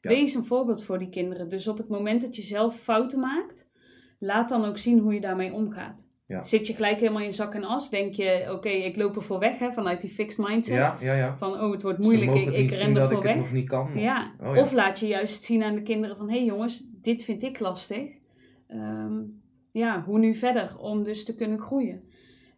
Ja. 0.00 0.10
Wees 0.10 0.34
een 0.34 0.44
voorbeeld 0.44 0.84
voor 0.84 0.98
die 0.98 1.08
kinderen. 1.08 1.48
Dus 1.48 1.68
op 1.68 1.78
het 1.78 1.88
moment 1.88 2.20
dat 2.20 2.36
je 2.36 2.42
zelf 2.42 2.80
fouten 2.80 3.18
maakt, 3.20 3.70
laat 4.18 4.48
dan 4.48 4.64
ook 4.64 4.78
zien 4.78 4.98
hoe 4.98 5.14
je 5.14 5.20
daarmee 5.20 5.52
omgaat. 5.52 6.07
Ja. 6.28 6.42
Zit 6.42 6.66
je 6.66 6.74
gelijk 6.74 6.98
helemaal 7.00 7.22
in 7.22 7.32
zak 7.32 7.54
en 7.54 7.64
as? 7.64 7.90
Denk 7.90 8.14
je, 8.14 8.48
oké, 8.52 8.68
ik 8.68 8.96
loop 8.96 9.16
er 9.16 9.22
voor 9.22 9.38
weg, 9.38 9.58
hè, 9.58 9.72
vanuit 9.72 10.00
die 10.00 10.10
fixed 10.10 10.46
mindset. 10.48 10.74
ja, 10.76 10.96
ja, 11.00 11.14
ja. 11.14 11.36
Van, 11.36 11.60
oh, 11.60 11.72
het 11.72 11.82
wordt 11.82 11.98
moeilijk, 11.98 12.34
ik, 12.34 12.52
ik 12.52 12.70
ren 12.70 12.88
er 12.88 12.94
dat 12.94 13.10
voor 13.10 13.18
ik 13.18 13.26
het 13.26 13.34
weg. 13.34 13.44
nog 13.44 13.52
niet 13.52 13.68
kan. 13.68 13.86
Of- 13.86 14.00
Ja. 14.00 14.32
Oh, 14.40 14.54
ja. 14.54 14.60
Of 14.62 14.72
laat 14.72 14.98
je 15.00 15.06
juist 15.06 15.44
zien 15.44 15.62
aan 15.62 15.74
de 15.74 15.82
kinderen 15.82 16.16
van, 16.16 16.28
hé 16.30 16.36
hey 16.36 16.44
jongens, 16.44 16.84
dit 17.02 17.24
vind 17.24 17.42
ik 17.42 17.58
lastig. 17.60 18.08
Ehm, 18.66 19.12
ja, 19.72 20.02
hoe 20.06 20.18
nu 20.18 20.34
verder 20.34 20.76
om 20.78 21.02
dus 21.02 21.24
te 21.24 21.34
kunnen 21.34 21.58
groeien? 21.60 22.02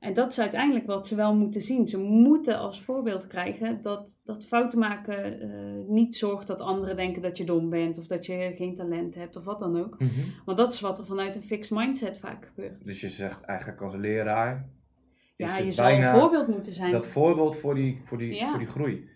En 0.01 0.13
dat 0.15 0.31
is 0.31 0.41
uiteindelijk 0.41 0.87
wat 0.87 1.07
ze 1.07 1.15
wel 1.15 1.35
moeten 1.35 1.61
zien. 1.63 1.87
Ze 1.89 1.99
moeten 1.99 2.59
als 2.59 2.83
voorbeeld 2.83 3.27
krijgen 3.27 3.81
dat, 3.81 4.21
dat 4.25 4.47
fouten 4.47 4.79
maken 4.79 5.41
eh, 5.41 5.49
niet 5.89 6.17
zorgt 6.17 6.47
dat 6.47 6.61
anderen 6.61 6.97
denken 6.97 7.23
dat 7.23 7.39
je 7.39 7.45
dom 7.45 7.71
bent 7.71 7.99
of 7.99 8.07
dat 8.07 8.27
je 8.27 8.53
geen 8.55 8.75
talent 8.75 9.15
hebt 9.15 9.37
of 9.37 9.45
wat 9.45 9.59
dan 9.59 9.81
ook. 9.85 9.99
Mhm. 9.99 10.11
Want 10.45 10.59
dat 10.59 10.73
is 10.73 10.81
wat 10.81 10.99
er 10.99 11.07
vanuit 11.07 11.37
een 11.37 11.43
fixed 11.43 11.79
mindset 11.79 12.19
vaak 12.19 12.47
gebeurt. 12.47 12.85
Dus 12.85 13.01
je 13.01 13.09
zegt 13.09 13.41
eigenlijk 13.43 13.81
als 13.83 13.95
leraar, 13.95 14.69
Ja, 15.37 15.59
is 15.59 15.77
je 15.77 15.83
bijna 15.83 16.13
een 16.15 16.21
voorbeeld 16.21 16.49
moeten 16.49 16.73
zijn. 16.73 16.91
dat 16.93 17.07
voorbeeld 17.07 17.57
voor 17.57 17.75
die, 17.75 18.01
voor 18.05 18.19
die, 18.19 18.35
Ja. 18.35 18.51
voor 18.51 18.59
die 18.59 18.69
groei. 18.69 19.09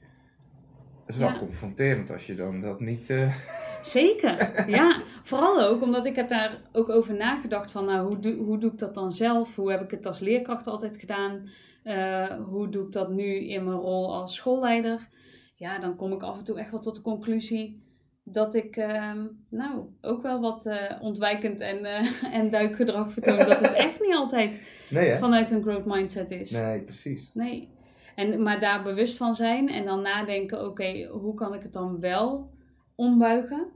Dat 1.06 1.14
is 1.14 1.16
wel 1.16 1.28
Ja. 1.28 1.38
confronterend 1.38 2.10
als 2.10 2.26
je 2.26 2.34
dan 2.34 2.60
dat 2.60 2.80
niet... 2.80 3.10
eh, 3.10 3.34
Zeker, 3.84 4.52
ja. 4.78 5.02
Vooral 5.22 5.62
ook 5.62 5.82
omdat 5.82 6.06
ik 6.06 6.16
heb 6.16 6.28
daar 6.28 6.60
ook 6.72 6.88
over 6.88 7.14
nagedacht 7.14 7.70
van, 7.70 7.84
nou, 7.84 8.06
hoe 8.06 8.18
doe, 8.18 8.34
hoe 8.34 8.58
doe 8.58 8.72
ik 8.72 8.78
dat 8.78 8.94
dan 8.94 9.12
zelf? 9.12 9.56
Hoe 9.56 9.70
heb 9.70 9.82
ik 9.82 9.90
het 9.90 10.06
als 10.06 10.20
leerkracht 10.20 10.66
altijd 10.66 10.96
gedaan? 10.96 11.48
Eh, 11.82 12.26
hoe 12.26 12.68
doe 12.68 12.84
ik 12.86 12.92
dat 12.92 13.10
nu 13.10 13.48
in 13.48 13.64
mijn 13.64 13.76
rol 13.76 14.14
als 14.14 14.34
schoolleider? 14.34 15.08
Ja, 15.54 15.78
dan 15.78 15.96
kom 15.96 16.12
ik 16.12 16.22
af 16.22 16.38
en 16.38 16.44
toe 16.44 16.58
echt 16.58 16.70
wel 16.70 16.80
tot 16.80 16.94
de 16.94 17.02
conclusie 17.02 17.82
dat 18.22 18.54
ik, 18.54 18.76
ehm, 18.76 19.26
nou, 19.48 19.82
ook 20.00 20.22
wel 20.22 20.40
wat 20.40 20.66
eh, 20.66 20.76
ontwijkend 21.00 21.60
en, 21.60 21.84
eh, 21.84 22.06
en 22.38 22.50
duikgedrag 22.50 23.12
vertoon. 23.12 23.38
dat 23.38 23.60
het 23.60 23.72
echt 23.72 24.00
niet 24.00 24.14
altijd 24.14 24.60
Nee, 24.90 25.18
vanuit 25.18 25.50
een 25.50 25.62
growth 25.62 25.84
mindset 25.84 26.30
is. 26.30 26.50
Nee, 26.50 26.80
precies. 26.80 27.30
Nee. 27.34 27.68
En, 28.14 28.42
maar 28.42 28.60
daar 28.60 28.82
bewust 28.82 29.16
van 29.16 29.34
zijn 29.34 29.68
en 29.68 29.84
dan 29.84 30.02
nadenken, 30.02 30.66
oké, 30.66 31.06
hoe 31.06 31.34
kan 31.34 31.54
ik 31.54 31.62
het 31.62 31.72
dan 31.72 32.00
wel 32.00 32.52
ombuigen? 32.94 33.66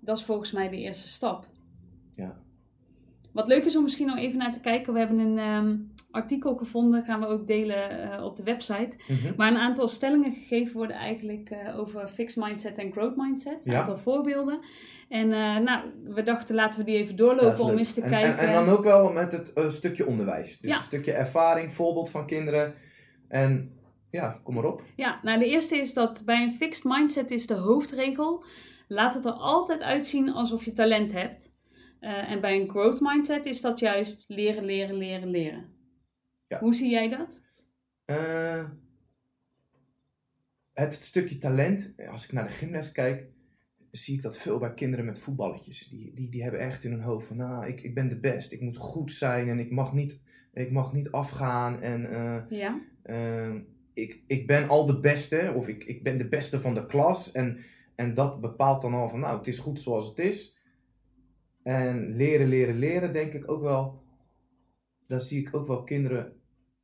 Dat 0.00 0.18
is 0.18 0.24
volgens 0.24 0.52
mij 0.52 0.68
de 0.68 0.76
eerste 0.76 1.08
stap. 1.08 1.46
Ja. 2.14 2.36
Wat 3.32 3.46
leuk 3.46 3.64
is 3.64 3.76
om 3.76 3.82
misschien 3.82 4.06
nog 4.06 4.18
even 4.18 4.38
naar 4.38 4.52
te 4.52 4.60
kijken. 4.60 4.92
We 4.92 4.98
hebben 4.98 5.18
een 5.18 5.38
ehm, 5.38 5.76
artikel 6.10 6.56
gevonden, 6.56 7.04
gaan 7.04 7.20
we 7.20 7.26
ook 7.26 7.46
delen 7.46 8.12
eh, 8.12 8.24
op 8.24 8.36
de 8.36 8.42
website. 8.42 8.96
Mhm. 9.08 9.34
Waar 9.36 9.50
een 9.50 9.56
aantal 9.58 9.88
stellingen 9.88 10.32
gegeven 10.32 10.76
worden 10.76 10.96
eigenlijk 10.96 11.50
eh, 11.50 11.78
over 11.78 12.08
fixed 12.08 12.44
mindset 12.44 12.78
en 12.78 12.92
growth 12.92 13.16
mindset. 13.16 13.66
Een 13.66 13.72
Ja. 13.72 13.78
aantal 13.78 13.98
voorbeelden. 13.98 14.60
En 15.08 15.32
eh, 15.32 15.58
nou, 15.58 15.84
we 16.04 16.22
dachten 16.22 16.54
laten 16.54 16.80
we 16.80 16.86
die 16.86 16.96
even 16.96 17.16
doorlopen 17.16 17.64
om 17.64 17.78
eens 17.78 17.94
te 17.94 18.02
en, 18.02 18.10
kijken. 18.10 18.38
En, 18.38 18.48
en 18.48 18.52
dan 18.52 18.68
ook 18.68 18.84
wel 18.84 19.12
met 19.12 19.32
het 19.32 19.72
stukje 19.72 20.06
onderwijs. 20.06 20.58
Dus 20.58 20.70
Ja. 20.70 20.76
een 20.76 20.82
stukje 20.82 21.12
ervaring, 21.12 21.72
voorbeeld 21.72 22.10
van 22.10 22.26
kinderen. 22.26 22.74
En 23.28 23.70
Ja, 24.12 24.40
kom 24.42 24.54
maar 24.54 24.64
op. 24.64 24.82
Ja, 24.96 25.20
nou 25.22 25.38
de 25.38 25.46
eerste 25.46 25.76
is 25.76 25.94
dat 25.94 26.22
bij 26.24 26.42
een 26.42 26.56
fixed 26.56 26.84
mindset 26.84 27.30
is 27.30 27.46
de 27.46 27.54
hoofdregel. 27.54 28.44
Laat 28.88 29.14
het 29.14 29.24
er 29.24 29.32
altijd 29.32 29.80
uitzien 29.80 30.28
alsof 30.28 30.64
je 30.64 30.72
talent 30.72 31.12
hebt. 31.12 31.54
Eh, 32.00 32.30
en 32.30 32.40
bij 32.40 32.60
een 32.60 32.68
growth 32.68 33.00
mindset 33.00 33.46
is 33.46 33.60
dat 33.60 33.78
juist 33.78 34.24
leren, 34.28 34.64
leren, 34.64 34.96
leren, 34.96 35.28
leren. 35.28 35.64
Ja. 36.46 36.58
Hoe 36.58 36.74
zie 36.74 36.90
jij 36.90 37.08
dat? 37.08 37.42
Eh, 38.04 38.64
het 40.72 40.92
stukje 40.92 41.38
talent, 41.38 41.94
als 42.10 42.24
ik 42.24 42.32
naar 42.32 42.44
de 42.44 42.50
gymles 42.50 42.92
kijk, 42.92 43.30
zie 43.90 44.14
ik 44.14 44.22
dat 44.22 44.38
veel 44.38 44.58
bij 44.58 44.74
kinderen 44.74 45.04
met 45.04 45.18
voetballetjes. 45.18 45.88
Die, 45.88 46.14
die, 46.14 46.28
die 46.28 46.42
hebben 46.42 46.60
echt 46.60 46.84
in 46.84 46.90
hun 46.90 47.02
hoofd 47.02 47.26
van, 47.26 47.36
nou, 47.36 47.66
ik, 47.66 47.82
ik 47.82 47.94
ben 47.94 48.08
de 48.08 48.20
best, 48.20 48.52
ik 48.52 48.60
moet 48.60 48.76
goed 48.76 49.12
zijn 49.12 49.48
en 49.48 49.58
ik 49.58 49.70
mag 49.70 49.92
niet, 49.92 50.20
ik 50.52 50.70
mag 50.70 50.92
niet 50.92 51.10
afgaan 51.10 51.82
en 51.82 52.10
eh, 52.10 52.58
Ja? 52.58 52.80
Ik, 53.94 54.22
ik 54.26 54.46
ben 54.46 54.68
al 54.68 54.86
de 54.86 55.00
beste 55.00 55.52
of 55.56 55.68
ik, 55.68 55.84
ik 55.84 56.02
ben 56.02 56.18
de 56.18 56.28
beste 56.28 56.60
van 56.60 56.74
de 56.74 56.86
klas 56.86 57.32
en, 57.32 57.58
en 57.94 58.14
dat 58.14 58.40
bepaalt 58.40 58.82
dan 58.82 58.94
al 58.94 59.08
van, 59.08 59.20
nou, 59.20 59.36
het 59.36 59.46
is 59.46 59.58
goed 59.58 59.80
zoals 59.80 60.08
het 60.08 60.18
is. 60.18 60.60
En 61.62 62.16
leren, 62.16 62.48
leren, 62.48 62.78
leren, 62.78 63.12
denk 63.12 63.32
ik 63.32 63.50
ook 63.50 63.62
wel, 63.62 64.02
daar 65.06 65.20
zie 65.20 65.40
ik 65.40 65.54
ook 65.54 65.66
wel 65.66 65.84
kinderen, 65.84 66.32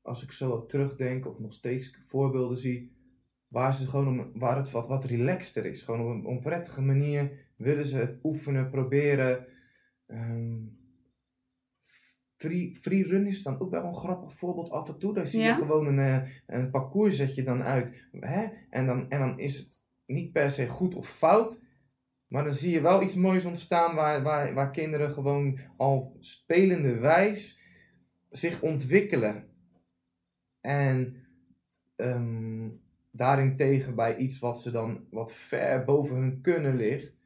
als 0.03 0.23
ik 0.23 0.33
zo 0.33 0.67
terugdenk 0.67 1.27
of 1.27 1.39
nog 1.39 1.53
steeds 1.53 1.97
voorbeelden 2.07 2.57
zie, 2.57 2.97
waar 3.49 3.75
ze 3.75 3.89
gewoon 3.89 4.09
om, 4.09 4.31
waar 4.35 4.57
het 4.57 4.71
wat, 4.71 4.87
wat 4.87 5.05
relaxter 5.05 5.67
is. 5.67 5.83
Gewoon 5.83 6.01
op 6.01 6.25
een, 6.25 6.31
een 6.31 6.41
prettige 6.41 6.81
manier 6.81 7.53
willen 7.57 7.85
ze 7.85 7.97
het 7.97 8.19
oefenen, 8.23 8.71
proberen. 8.71 9.47
Ehm, 10.07 10.57
free, 12.39 12.77
free 12.81 13.07
run 13.07 13.27
is 13.27 13.43
dan 13.43 13.61
ook 13.61 13.71
wel 13.71 13.85
een 13.85 13.95
grappig 13.95 14.33
voorbeeld 14.33 14.71
af 14.71 14.89
en 14.89 14.99
toe. 14.99 15.15
Daar 15.15 15.27
zie 15.27 15.41
Ja. 15.41 15.47
je 15.49 15.55
gewoon 15.55 15.87
een, 15.87 15.99
eh, 15.99 16.29
een 16.47 16.71
parcours 16.71 17.17
zet 17.17 17.35
je 17.35 17.43
dan 17.43 17.63
uit. 17.63 18.09
Hè? 18.21 18.47
En, 18.71 18.87
dan, 18.87 19.11
en 19.11 19.19
dan 19.21 19.39
is 19.39 19.59
het 19.59 19.83
niet 20.07 20.33
per 20.33 20.51
se 20.51 20.67
goed 20.69 20.95
of 20.95 21.09
fout. 21.09 21.61
Maar 22.29 22.45
dan 22.45 22.53
zie 22.53 22.73
je 22.73 22.81
wel 22.81 23.03
iets 23.03 23.15
moois 23.15 23.45
ontstaan 23.45 23.95
waar, 23.95 24.23
waar, 24.23 24.55
waar 24.55 24.71
kinderen 24.71 25.11
gewoon 25.13 25.59
al 25.77 26.17
spelende 26.21 26.95
wijs 26.99 27.63
zich 28.31 28.63
ontwikkelen. 28.63 29.47
En 30.61 31.17
ehm 31.97 32.69
daarin 33.11 33.57
tegen 33.57 33.95
bij 33.95 34.17
iets 34.17 34.39
wat 34.39 34.61
ze 34.61 34.71
dan 34.71 35.05
wat 35.11 35.33
ver 35.33 35.85
boven 35.85 36.17
hun 36.17 36.41
kunnen 36.41 36.77
ligt, 36.77 37.17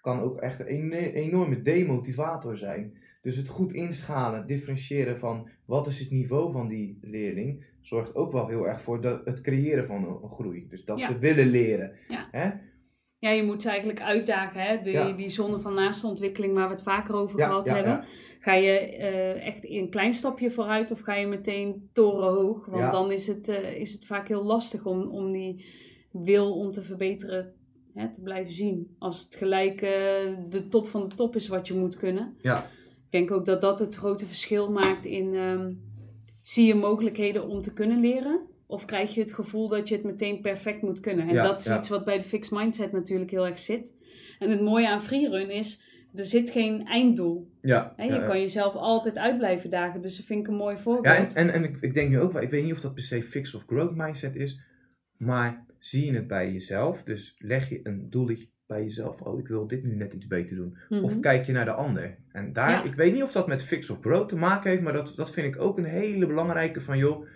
kan 0.00 0.20
ook 0.20 0.36
echt 0.40 0.60
een 0.60 0.66
ene- 0.66 1.12
enorme 1.12 1.62
demotivator 1.62 2.56
zijn. 2.56 2.96
Dus 3.22 3.36
het 3.36 3.48
goed 3.48 3.72
inschalen, 3.72 4.46
differentiëren 4.46 5.18
van 5.18 5.48
wat 5.64 5.86
is 5.86 5.98
het 5.98 6.10
niveau 6.10 6.52
van 6.52 6.68
die 6.68 6.98
leerling, 7.00 7.64
zorgt 7.80 8.14
ook 8.14 8.32
wel 8.32 8.46
heel 8.48 8.68
erg 8.68 8.82
voor 8.82 9.20
het 9.24 9.40
creëren 9.40 9.86
van 9.86 10.20
een, 10.22 10.28
groei. 10.28 10.66
Dus 10.68 10.84
dat 10.84 11.00
Ja. 11.00 11.06
ze 11.06 11.18
willen 11.18 11.46
leren. 11.46 11.92
Ja. 12.08 12.28
Hè? 12.30 12.50
Ja, 13.18 13.30
je 13.30 13.42
moet 13.42 13.62
ze 13.62 13.68
eigenlijk 13.68 14.00
uitdagen. 14.00 14.60
Hè? 14.62 14.80
Die, 14.82 14.92
Ja. 14.92 15.12
die 15.12 15.28
zone 15.28 15.60
van 15.60 15.74
naaste 15.74 16.06
ontwikkeling 16.06 16.54
waar 16.54 16.66
we 16.66 16.72
het 16.74 16.82
vaker 16.82 17.14
over 17.14 17.38
Ja, 17.38 17.46
gehad 17.46 17.66
ja, 17.66 17.74
hebben. 17.74 18.04
Ga 18.40 18.54
je 18.54 18.78
eh, 18.78 19.46
echt 19.46 19.68
een 19.68 19.90
klein 19.90 20.12
stapje 20.12 20.50
vooruit 20.50 20.90
of 20.90 21.00
ga 21.00 21.14
je 21.14 21.26
meteen 21.26 21.88
torenhoog? 21.92 22.66
Want 22.66 22.92
dan 22.92 23.12
is 23.12 23.26
het, 23.26 23.48
eh, 23.48 23.76
is 23.80 23.92
het 23.92 24.06
vaak 24.06 24.28
heel 24.28 24.44
lastig 24.44 24.86
om, 24.86 25.02
om 25.02 25.32
die 25.32 25.64
wil 26.12 26.58
om 26.58 26.72
te 26.72 26.82
verbeteren 26.82 27.52
hè, 27.94 28.12
te 28.12 28.22
blijven 28.22 28.52
zien. 28.52 28.96
Als 28.98 29.24
het 29.24 29.34
gelijk 29.36 29.82
eh, 29.82 29.90
de 30.48 30.66
top 30.70 30.88
van 30.88 31.08
de 31.08 31.14
top 31.14 31.36
is 31.36 31.48
wat 31.48 31.66
je 31.66 31.74
moet 31.74 31.96
kunnen. 31.96 32.34
Ja. 32.40 32.66
Ik 33.12 33.18
denk 33.18 33.30
ook 33.30 33.44
dat 33.44 33.60
dat 33.60 33.78
het 33.78 33.94
grote 33.94 34.26
verschil 34.26 34.70
maakt 34.70 35.04
in... 35.04 35.34
ehm, 35.34 35.72
zie 36.42 36.66
je 36.66 36.74
mogelijkheden 36.74 37.48
om 37.48 37.62
te 37.62 37.72
kunnen 37.72 38.00
leren? 38.00 38.40
Of 38.66 38.84
krijg 38.84 39.14
je 39.14 39.20
het 39.20 39.32
gevoel 39.32 39.68
dat 39.68 39.88
je 39.88 39.94
het 39.94 40.04
meteen 40.04 40.40
perfect 40.40 40.82
moet 40.82 41.00
kunnen? 41.00 41.28
En 41.28 41.34
Ja, 41.34 41.42
dat 41.42 41.60
is 41.60 41.66
ja. 41.66 41.78
iets 41.78 41.88
wat 41.88 42.04
bij 42.04 42.16
de 42.16 42.24
fixed 42.24 42.58
mindset 42.58 42.92
natuurlijk 42.92 43.30
heel 43.30 43.46
erg 43.46 43.58
zit. 43.58 43.94
En 44.38 44.50
het 44.50 44.60
mooie 44.60 44.88
aan 44.88 45.02
freerun 45.02 45.50
is, 45.50 45.82
er 46.14 46.24
zit 46.24 46.50
geen 46.50 46.86
einddoel. 46.86 47.50
Ja? 47.60 47.94
Je 47.96 48.04
ja, 48.04 48.18
kan 48.18 48.40
jezelf 48.40 48.74
altijd 48.74 49.18
uit 49.18 49.38
blijven 49.38 49.70
dagen. 49.70 50.02
Dus 50.02 50.16
dat 50.16 50.26
vind 50.26 50.40
ik 50.40 50.46
een 50.46 50.54
mooi 50.54 50.76
voorbeeld. 50.76 51.32
Ja, 51.32 51.38
en, 51.38 51.48
en, 51.48 51.54
en 51.54 51.64
ik, 51.64 51.76
ik 51.80 51.94
denk 51.94 52.10
nu 52.10 52.20
ook 52.20 52.32
wel, 52.32 52.42
ik 52.42 52.50
weet 52.50 52.64
niet 52.64 52.72
of 52.72 52.80
dat 52.80 52.94
per 52.94 53.02
se 53.02 53.22
fix 53.22 53.54
of 53.54 53.64
growth 53.66 53.94
mindset 53.94 54.36
is, 54.36 54.60
maar 55.16 55.66
zie 55.78 56.04
je 56.04 56.12
het 56.12 56.26
bij 56.26 56.52
jezelf? 56.52 57.02
Dus 57.02 57.34
leg 57.38 57.68
je 57.68 57.80
een 57.82 58.10
doel 58.10 58.28
bij 58.72 58.82
jezelf, 58.82 59.20
oh 59.20 59.38
ik 59.38 59.48
wil 59.48 59.66
dit 59.66 59.84
nu 59.84 59.94
net 59.94 60.14
iets 60.14 60.26
beter 60.26 60.56
doen. 60.56 60.76
Mhm. 60.88 61.04
Of 61.04 61.20
kijk 61.20 61.46
je 61.46 61.52
naar 61.52 61.64
de 61.64 61.72
ander? 61.72 62.16
En 62.32 62.52
daar, 62.52 62.70
Ja. 62.70 62.82
ik 62.82 62.94
weet 62.94 63.12
niet 63.12 63.22
of 63.22 63.32
dat 63.32 63.46
met 63.46 63.62
fix 63.64 63.90
of 63.90 63.98
growth 64.00 64.28
te 64.28 64.36
maken 64.36 64.70
heeft, 64.70 64.82
maar 64.82 64.92
dat, 64.92 65.12
dat 65.16 65.30
vind 65.30 65.54
ik 65.54 65.60
ook 65.60 65.78
een 65.78 65.84
hele 65.84 66.26
belangrijke 66.26 66.80
van, 66.80 66.98
joh, 66.98 67.26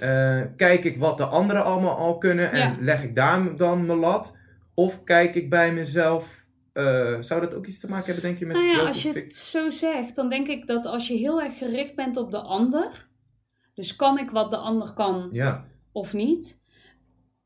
eh, 0.00 0.42
kijk 0.56 0.84
ik 0.84 0.98
wat 0.98 1.16
de 1.16 1.24
anderen 1.24 1.64
allemaal 1.64 1.96
al 1.96 2.18
kunnen 2.18 2.52
en 2.52 2.58
Ja. 2.58 2.76
leg 2.80 3.02
ik 3.04 3.14
daar 3.14 3.56
dan 3.56 3.86
mijn 3.86 3.98
lat? 3.98 4.36
Of 4.74 5.04
kijk 5.04 5.34
ik 5.34 5.50
bij 5.50 5.72
mezelf, 5.74 6.44
eh, 6.72 7.16
zou 7.20 7.40
dat 7.40 7.54
ook 7.54 7.66
iets 7.66 7.80
te 7.80 7.88
maken 7.88 8.04
hebben, 8.06 8.22
denk 8.24 8.38
je, 8.38 8.46
met 8.46 8.56
Nou 8.56 8.68
ja, 8.68 8.86
als 8.86 9.02
je 9.02 9.12
het 9.12 9.34
zo 9.34 9.70
zegt, 9.70 10.16
dan 10.16 10.28
denk 10.28 10.48
ik 10.48 10.66
dat 10.66 10.86
als 10.86 11.08
je 11.08 11.14
heel 11.14 11.42
erg 11.42 11.58
gericht 11.58 11.94
bent 11.94 12.16
op 12.16 12.30
de 12.30 12.40
ander, 12.40 13.06
dus 13.74 13.96
kan 13.96 14.18
ik 14.18 14.30
wat 14.30 14.50
de 14.50 14.56
ander 14.56 14.92
kan 14.92 15.28
Ja, 15.32 15.64
of 15.92 16.12
niet, 16.12 16.60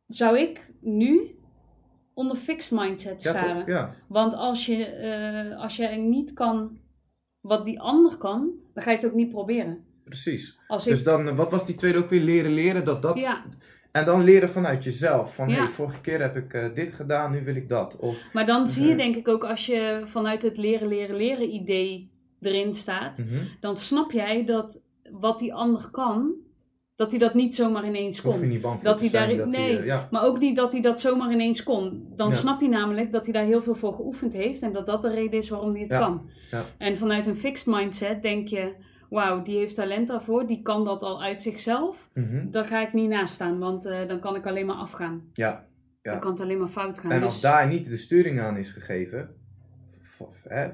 zou 0.06 0.38
ik 0.38 0.70
nu 0.80 1.36
onder 2.14 2.36
fixed 2.36 2.78
mindset 2.78 3.22
scharen. 3.22 3.62
Ja, 3.66 3.94
Want 4.08 4.34
als 4.34 4.66
je, 4.66 4.84
eh, 4.84 5.60
als 5.60 5.76
je 5.76 5.86
niet 5.88 6.32
kan 6.32 6.78
wat 7.40 7.64
die 7.64 7.80
ander 7.80 8.16
kan, 8.16 8.50
dan 8.74 8.82
ga 8.82 8.90
je 8.90 8.96
het 8.96 9.06
ook 9.06 9.14
niet 9.14 9.30
proberen. 9.30 9.84
precies. 10.04 10.58
Als 10.68 10.86
ik, 10.86 10.92
Dus 10.92 11.04
dan, 11.04 11.34
wat 11.36 11.50
was 11.50 11.66
die 11.66 11.74
tweede 11.74 11.98
ook 11.98 12.08
weer? 12.08 12.20
Leren, 12.20 12.52
leren, 12.52 12.84
dat 12.84 13.02
dat... 13.02 13.20
ja, 13.20 13.44
En 13.92 14.04
dan 14.04 14.24
leren 14.24 14.50
vanuit 14.50 14.84
jezelf. 14.84 15.34
Van, 15.34 15.50
hey, 15.50 15.66
vorige 15.68 16.00
keer 16.00 16.20
heb 16.20 16.36
ik 16.36 16.54
eh, 16.54 16.74
dit 16.74 16.94
gedaan, 16.94 17.30
nu 17.32 17.44
wil 17.44 17.56
ik 17.56 17.68
dat. 17.68 17.96
Of, 17.96 18.16
maar 18.32 18.46
dan 18.46 18.68
zie 18.68 18.82
je 18.82 18.88
Mhm. 18.88 18.96
denk 18.96 19.16
ik 19.16 19.28
ook 19.28 19.44
als 19.44 19.66
je 19.66 20.02
vanuit 20.04 20.42
het 20.42 20.56
leren, 20.56 20.88
leren, 20.88 21.16
leren 21.16 21.54
idee 21.54 22.10
erin 22.40 22.74
staat, 22.74 23.18
Mhm. 23.18 23.38
dan 23.60 23.76
snap 23.76 24.10
jij 24.12 24.44
dat 24.44 24.80
wat 25.10 25.38
die 25.38 25.54
ander 25.54 25.88
kan, 25.90 26.32
dat 27.02 27.10
hij 27.10 27.20
dat 27.20 27.34
niet 27.34 27.54
zomaar 27.54 27.86
ineens 27.86 28.18
hoef 28.18 28.34
je 28.34 28.40
kon. 28.40 28.48
niet 28.48 28.60
bang 28.60 28.74
voor 28.74 28.84
Dat 28.84 29.00
hij 29.00 29.10
daar- 29.10 29.36
dat 29.36 29.46
nee. 29.46 29.78
eh, 29.78 29.84
ja. 29.86 30.08
Maar 30.10 30.24
ook 30.24 30.38
niet 30.38 30.56
dat 30.56 30.72
hij 30.72 30.80
dat 30.80 31.00
zomaar 31.00 31.32
ineens 31.32 31.62
kon. 31.62 32.06
Dan 32.16 32.26
Ja. 32.28 32.32
snap 32.34 32.60
je 32.60 32.68
namelijk 32.68 33.12
dat 33.12 33.24
hij 33.24 33.32
daar 33.32 33.44
heel 33.44 33.62
veel 33.62 33.74
voor 33.74 33.94
geoefend 33.94 34.32
heeft 34.32 34.62
en 34.62 34.72
dat 34.72 34.86
dat 34.86 35.02
de 35.02 35.10
reden 35.10 35.38
is 35.38 35.48
waarom 35.48 35.70
hij 35.72 35.80
het 35.80 35.90
Ja. 35.90 35.98
kan. 35.98 36.30
Ja. 36.50 36.64
En 36.78 36.98
vanuit 36.98 37.26
een 37.26 37.36
fixed 37.36 37.74
mindset 37.74 38.22
denk 38.22 38.48
je, 38.48 38.72
wauw, 39.10 39.42
die 39.42 39.56
heeft 39.56 39.74
talent 39.74 40.08
daarvoor, 40.08 40.46
die 40.46 40.62
kan 40.62 40.84
dat 40.84 41.02
al 41.02 41.22
uit 41.22 41.42
zichzelf. 41.42 42.08
Mhm. 42.14 42.50
Daar 42.50 42.64
ga 42.64 42.80
ik 42.86 42.92
niet 42.92 43.08
naast 43.08 43.34
staan, 43.34 43.58
want 43.58 43.84
eh, 43.86 43.98
dan 44.08 44.20
kan 44.20 44.36
ik 44.36 44.46
alleen 44.46 44.66
maar 44.66 44.76
afgaan. 44.76 45.22
ja. 45.32 45.64
Ja. 46.02 46.10
Dan 46.12 46.20
kan 46.20 46.30
het 46.30 46.40
alleen 46.40 46.58
maar 46.58 46.68
fout 46.68 46.98
gaan. 46.98 47.10
En 47.10 47.20
Dus- 47.20 47.28
als 47.28 47.40
daar 47.40 47.66
niet 47.68 47.88
de 47.90 47.96
sturing 47.96 48.40
aan 48.40 48.56
is 48.56 48.70
gegeven, 48.70 49.30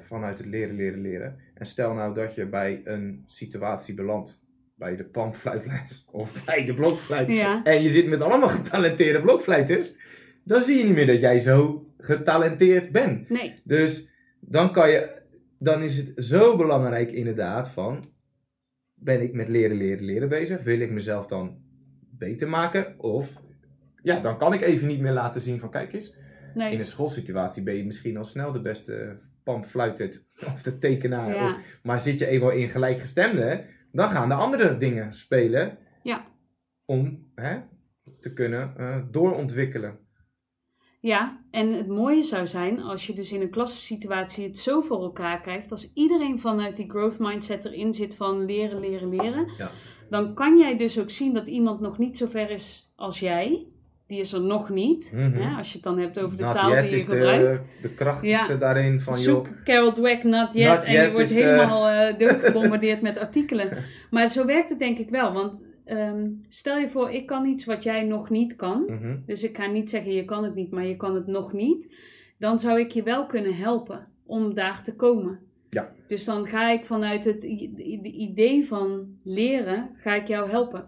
vanuit 0.02 0.38
het 0.38 0.46
leren, 0.46 0.76
leren, 0.76 1.00
leren. 1.00 1.36
En 1.54 1.66
stel 1.66 1.94
nou 1.94 2.14
dat 2.14 2.34
je 2.34 2.46
bij 2.46 2.80
een 2.84 3.24
situatie 3.26 3.94
belandt, 3.94 4.37
bij 4.78 4.96
de 4.96 5.04
pandfluitles 5.04 6.04
of 6.10 6.44
bij 6.44 6.64
de 6.64 6.74
blokfluit. 6.74 7.28
Ja. 7.28 7.62
En 7.62 7.82
je 7.82 7.88
zit 7.88 8.06
met 8.06 8.22
allemaal 8.22 8.48
getalenteerde 8.48 9.20
blokfluiters. 9.20 9.94
Dan 10.44 10.60
zie 10.60 10.78
je 10.78 10.84
niet 10.84 10.94
meer 10.94 11.06
dat 11.06 11.20
jij 11.20 11.38
zo 11.38 11.86
getalenteerd 11.98 12.92
bent. 12.92 13.28
Nee, 13.28 13.54
Dus 13.64 14.10
dan 14.40 14.72
kan 14.72 14.90
je, 14.90 15.22
dan 15.58 15.82
is 15.82 15.96
het 15.96 16.12
zo 16.16 16.56
belangrijk 16.56 17.12
inderdaad 17.12 17.68
van, 17.68 18.04
ben 18.94 19.22
ik 19.22 19.32
met 19.32 19.48
leren, 19.48 19.76
leren, 19.76 20.04
leren 20.04 20.28
bezig? 20.28 20.62
Wil 20.62 20.80
ik 20.80 20.90
mezelf 20.90 21.26
dan 21.26 21.58
beter 22.18 22.48
maken? 22.48 22.98
Of, 22.98 23.30
ja, 24.02 24.20
dan 24.20 24.38
kan 24.38 24.52
ik 24.52 24.60
even 24.60 24.86
niet 24.86 25.00
meer 25.00 25.12
laten 25.12 25.40
zien 25.40 25.58
van, 25.58 25.70
kijk 25.70 25.92
eens, 25.92 26.16
nee. 26.54 26.72
in 26.72 26.78
een 26.78 26.84
schoolsituatie 26.84 27.62
ben 27.62 27.74
je 27.74 27.84
misschien 27.84 28.16
al 28.16 28.24
snel 28.24 28.52
de 28.52 28.60
beste 28.60 29.18
pamfluiter 29.42 30.22
of 30.54 30.62
de 30.62 30.78
tekenaar. 30.78 31.34
Ja. 31.34 31.48
Of, 31.48 31.78
maar 31.82 32.00
zit 32.00 32.18
je 32.18 32.26
eenmaal 32.26 32.50
in 32.50 32.68
gelijkgestemde, 32.68 33.64
dan 33.98 34.10
gaan 34.10 34.28
de 34.28 34.34
andere 34.34 34.76
dingen 34.76 35.14
spelen 35.14 35.78
Ja. 36.02 36.24
om 36.84 37.30
hè, 37.34 37.58
te 38.20 38.32
kunnen 38.32 38.74
eh, 38.76 38.96
doorontwikkelen. 39.10 39.98
Ja, 41.00 41.44
en 41.50 41.72
het 41.72 41.88
mooie 41.88 42.22
zou 42.22 42.46
zijn 42.46 42.80
als 42.80 43.06
je 43.06 43.12
dus 43.12 43.32
in 43.32 43.40
een 43.40 43.50
klassensituatie 43.50 44.44
het 44.46 44.58
zo 44.58 44.80
voor 44.80 45.02
elkaar 45.02 45.40
krijgt, 45.40 45.70
als 45.72 45.92
iedereen 45.94 46.38
vanuit 46.40 46.76
die 46.76 46.90
growth 46.90 47.18
mindset 47.18 47.64
erin 47.64 47.94
zit 47.94 48.16
van 48.16 48.44
leren, 48.44 48.80
leren, 48.80 49.08
leren, 49.08 49.50
Ja. 49.58 49.70
dan 50.10 50.34
kan 50.34 50.58
jij 50.58 50.76
dus 50.76 50.98
ook 50.98 51.10
zien 51.10 51.34
dat 51.34 51.48
iemand 51.48 51.80
nog 51.80 51.98
niet 51.98 52.16
zo 52.16 52.26
ver 52.26 52.50
is 52.50 52.92
als 52.96 53.20
jij. 53.20 53.66
Die 54.08 54.20
is 54.20 54.32
er 54.32 54.40
nog 54.40 54.68
niet, 54.68 55.12
Mhm. 55.14 55.56
als 55.56 55.68
je 55.68 55.74
het 55.74 55.82
dan 55.82 55.98
hebt 55.98 56.18
over 56.20 56.36
de 56.36 56.42
Not 56.42 56.52
taal 56.52 56.70
die 56.70 56.90
je 56.90 56.96
is 56.96 57.04
de, 57.06 57.10
gebruikt. 57.10 57.62
de 57.82 57.88
krachtigste 57.90 58.52
Ja. 58.52 58.58
daarin 58.58 59.00
van, 59.00 59.14
Zoek 59.16 59.46
joh, 59.46 59.54
Carol 59.64 59.92
Dweck, 59.92 60.22
not 60.22 60.54
yet, 60.54 60.68
Not 60.76 60.82
en 60.84 60.92
yet 60.92 61.06
je 61.06 61.12
wordt 61.12 61.30
eh, 61.30 61.36
helemaal 61.36 61.88
eh, 61.88 62.18
doodgebombardeerd 62.26 63.02
met 63.02 63.18
artikelen. 63.18 63.84
Maar 64.10 64.28
zo 64.30 64.44
werkt 64.46 64.68
het 64.68 64.78
denk 64.78 64.98
ik 64.98 65.10
wel, 65.10 65.32
want 65.32 65.60
ehm, 65.84 66.28
stel 66.48 66.78
je 66.78 66.88
voor, 66.88 67.10
ik 67.10 67.26
kan 67.26 67.46
iets 67.46 67.64
wat 67.64 67.82
jij 67.82 68.04
nog 68.04 68.30
niet 68.30 68.56
kan. 68.56 68.84
Mhm. 68.88 69.16
Dus 69.26 69.42
ik 69.42 69.56
ga 69.56 69.66
niet 69.66 69.90
zeggen 69.90 70.12
je 70.12 70.24
kan 70.24 70.44
het 70.44 70.54
niet, 70.54 70.70
maar 70.70 70.86
je 70.86 70.96
kan 70.96 71.14
het 71.14 71.26
nog 71.26 71.52
niet. 71.52 71.94
Dan 72.38 72.60
zou 72.60 72.80
ik 72.80 72.90
je 72.90 73.02
wel 73.02 73.26
kunnen 73.26 73.56
helpen 73.56 74.06
om 74.26 74.54
daar 74.54 74.82
te 74.82 74.94
komen. 74.94 75.38
Ja. 75.70 75.92
Dus 76.06 76.24
dan 76.24 76.46
ga 76.46 76.70
ik 76.70 76.84
vanuit 76.86 77.24
het 77.24 77.42
idee 78.02 78.66
van 78.66 79.06
leren, 79.24 79.90
ga 79.96 80.14
ik 80.14 80.26
jou 80.28 80.50
helpen. 80.50 80.84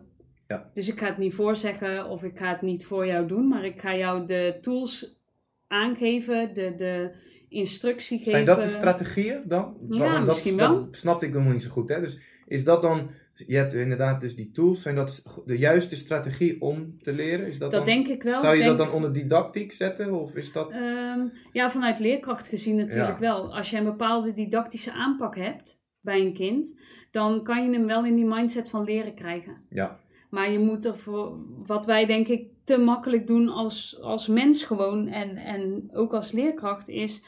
Ja. 0.51 0.71
Dus 0.75 0.89
ik 0.89 0.99
ga 0.99 1.07
het 1.07 1.19
niet 1.19 1.35
voorzeggen 1.35 2.07
of 2.09 2.23
ik 2.23 2.39
ga 2.39 2.49
het 2.49 2.63
niet 2.63 2.87
voor 2.87 3.07
jou 3.07 3.27
doen, 3.27 3.49
maar 3.49 3.65
ik 3.65 3.81
ga 3.81 3.97
jou 3.97 4.27
de 4.27 4.59
tools 4.61 5.19
aangeven, 5.67 6.55
de, 6.55 6.75
de 6.77 7.11
instructie 7.49 8.19
geven. 8.19 8.31
Zijn 8.33 8.45
dat 8.45 8.63
de 8.63 8.69
strategieën 8.69 9.43
dan? 9.47 9.77
Ja, 9.81 10.19
dat, 10.19 10.27
misschien 10.27 10.57
dat 10.57 10.71
wel. 10.71 10.89
snapte 10.91 11.27
ik 11.27 11.33
nog 11.33 11.53
niet 11.53 11.63
zo 11.63 11.71
goed. 11.71 11.89
Hè? 11.89 12.01
Dus 12.01 12.21
is 12.47 12.65
dat 12.65 12.83
dan, 12.83 13.11
je 13.35 13.57
hebt 13.57 13.75
inderdaad 13.75 14.21
dus 14.21 14.37
die 14.37 14.51
tools, 14.51 14.83
zijn 14.83 14.95
dat 14.95 15.23
de 15.47 15.59
juiste 15.59 15.97
strategie 15.97 16.61
om 16.61 16.99
te 17.03 17.13
leren? 17.13 17.47
Is 17.47 17.59
dat, 17.59 17.71
Dat 17.71 17.87
dan, 17.87 17.95
denk 17.95 18.09
ik 18.09 18.23
wel. 18.23 18.41
zou 18.41 18.57
je 18.57 18.65
dat 18.65 18.79
dan 18.79 18.91
onder 18.93 19.13
didactiek 19.13 19.73
zetten? 19.73 20.13
Of 20.13 20.35
is 20.37 20.53
dat... 20.53 20.71
Ehm, 20.71 21.21
ja, 21.53 21.71
vanuit 21.71 21.99
leerkracht 21.99 22.47
gezien 22.49 22.77
natuurlijk 22.77 23.15
Ja. 23.15 23.21
wel. 23.21 23.55
Als 23.57 23.71
je 23.71 23.77
een 23.77 23.85
bepaalde 23.85 24.33
didactische 24.35 24.93
aanpak 24.93 25.37
hebt 25.37 25.83
bij 26.01 26.21
een 26.21 26.35
kind, 26.35 26.81
dan 27.11 27.43
kan 27.43 27.65
je 27.65 27.73
hem 27.79 27.87
wel 27.87 28.05
in 28.05 28.15
die 28.15 28.27
mindset 28.27 28.71
van 28.71 28.85
leren 28.85 29.15
krijgen. 29.15 29.57
Ja, 29.69 30.00
Maar 30.31 30.51
je 30.51 30.59
moet 30.59 30.85
er 30.85 30.97
voor, 30.97 31.39
wat 31.67 31.87
wij 31.87 32.07
denk 32.07 32.29
ik 32.29 32.49
te 32.65 32.79
makkelijk 32.79 33.27
doen 33.27 33.49
als, 33.49 34.01
als 34.01 34.27
mens 34.27 34.65
gewoon 34.65 35.07
en, 35.07 35.37
en 35.37 35.91
ook 35.93 36.13
als 36.13 36.33
leerkracht, 36.33 36.89
is 36.89 37.25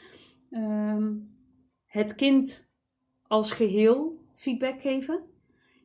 ehm, 0.49 1.11
het 1.85 2.15
kind 2.15 2.71
als 3.27 3.51
geheel 3.51 4.21
feedback 4.35 4.81
geven. 4.81 5.23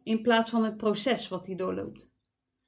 In 0.02 0.22
plaats 0.22 0.50
van 0.50 0.64
het 0.64 0.76
proces 0.76 1.28
wat 1.28 1.46
hij 1.46 1.54
doorloopt. 1.54 2.10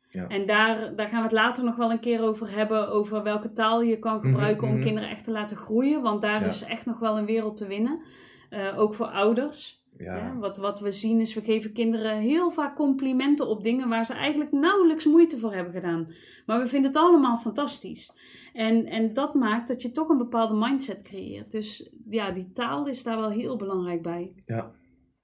Ja. 0.08 0.28
En 0.28 0.46
daar, 0.46 0.96
daar 0.96 1.08
gaan 1.08 1.18
we 1.18 1.22
het 1.22 1.32
later 1.32 1.64
nog 1.64 1.76
wel 1.76 1.90
een 1.90 2.00
keer 2.00 2.22
over 2.22 2.50
hebben. 2.50 2.88
Over 2.88 3.22
welke 3.22 3.52
taal 3.52 3.82
je 3.82 3.98
kan 3.98 4.20
gebruiken 4.20 4.66
mhm. 4.66 4.76
om 4.76 4.82
kinderen 4.82 5.10
echt 5.10 5.24
te 5.24 5.30
laten 5.30 5.56
groeien. 5.56 6.02
Want 6.02 6.22
daar 6.22 6.40
Ja. 6.40 6.46
is 6.46 6.62
echt 6.62 6.86
nog 6.86 6.98
wel 6.98 7.18
een 7.18 7.26
wereld 7.26 7.56
te 7.56 7.66
winnen. 7.66 8.02
Eh, 8.48 8.78
ook 8.78 8.94
voor 8.94 9.06
ouders. 9.06 9.79
Ja. 10.00 10.16
Ja, 10.16 10.36
wat, 10.38 10.56
wat 10.56 10.80
we 10.80 10.92
zien 10.92 11.20
is, 11.20 11.34
we 11.34 11.40
geven 11.42 11.72
kinderen 11.72 12.16
heel 12.18 12.50
vaak 12.50 12.76
complimenten 12.76 13.48
op 13.48 13.62
dingen 13.62 13.88
waar 13.88 14.04
ze 14.04 14.12
eigenlijk 14.12 14.52
nauwelijks 14.52 15.04
moeite 15.04 15.38
voor 15.38 15.52
hebben 15.54 15.72
gedaan. 15.72 16.12
Maar 16.46 16.60
we 16.60 16.66
vinden 16.66 16.90
het 16.90 17.00
allemaal 17.00 17.36
fantastisch. 17.36 18.12
En, 18.52 18.86
en 18.86 19.12
dat 19.12 19.34
maakt 19.34 19.68
dat 19.68 19.82
je 19.82 19.90
toch 19.90 20.08
een 20.08 20.18
bepaalde 20.18 20.54
mindset 20.54 21.02
creëert. 21.02 21.50
Dus 21.50 21.92
ja, 22.10 22.30
die 22.30 22.50
taal 22.52 22.86
is 22.86 23.02
daar 23.02 23.16
wel 23.20 23.30
heel 23.30 23.56
belangrijk 23.56 24.02
bij. 24.02 24.34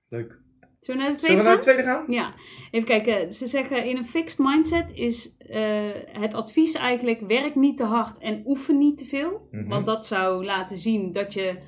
leuk. 0.09 0.45
Zullen 0.81 1.01
we 1.01 1.07
naar 1.09 1.17
de 1.19 1.27
Zullen 1.27 1.37
tweede 1.37 1.37
we 1.37 1.43
naar 1.43 1.53
gaan? 1.53 1.57
de 1.57 1.63
tweede 1.63 1.83
gaan? 1.83 2.05
Ja, 2.09 2.35
even 2.71 2.87
kijken. 2.87 3.35
Ze 3.35 3.47
zeggen 3.47 3.85
in 3.85 3.97
een 3.97 4.05
fixed 4.05 4.39
mindset 4.39 4.91
is 4.95 5.37
eh, 5.37 5.89
het 6.13 6.35
advies 6.35 6.75
eigenlijk 6.75 7.21
werk 7.21 7.55
niet 7.55 7.77
te 7.77 7.85
hard 7.85 8.19
en 8.19 8.43
oefen 8.45 8.79
niet 8.79 8.99
te 8.99 9.05
veel. 9.05 9.49
Mhm. 9.51 9.69
Want 9.69 9.87
dat 9.87 10.07
zou 10.07 10.45
laten 10.45 10.79
zien 10.79 11.13
dat 11.13 11.35
je 11.35 11.59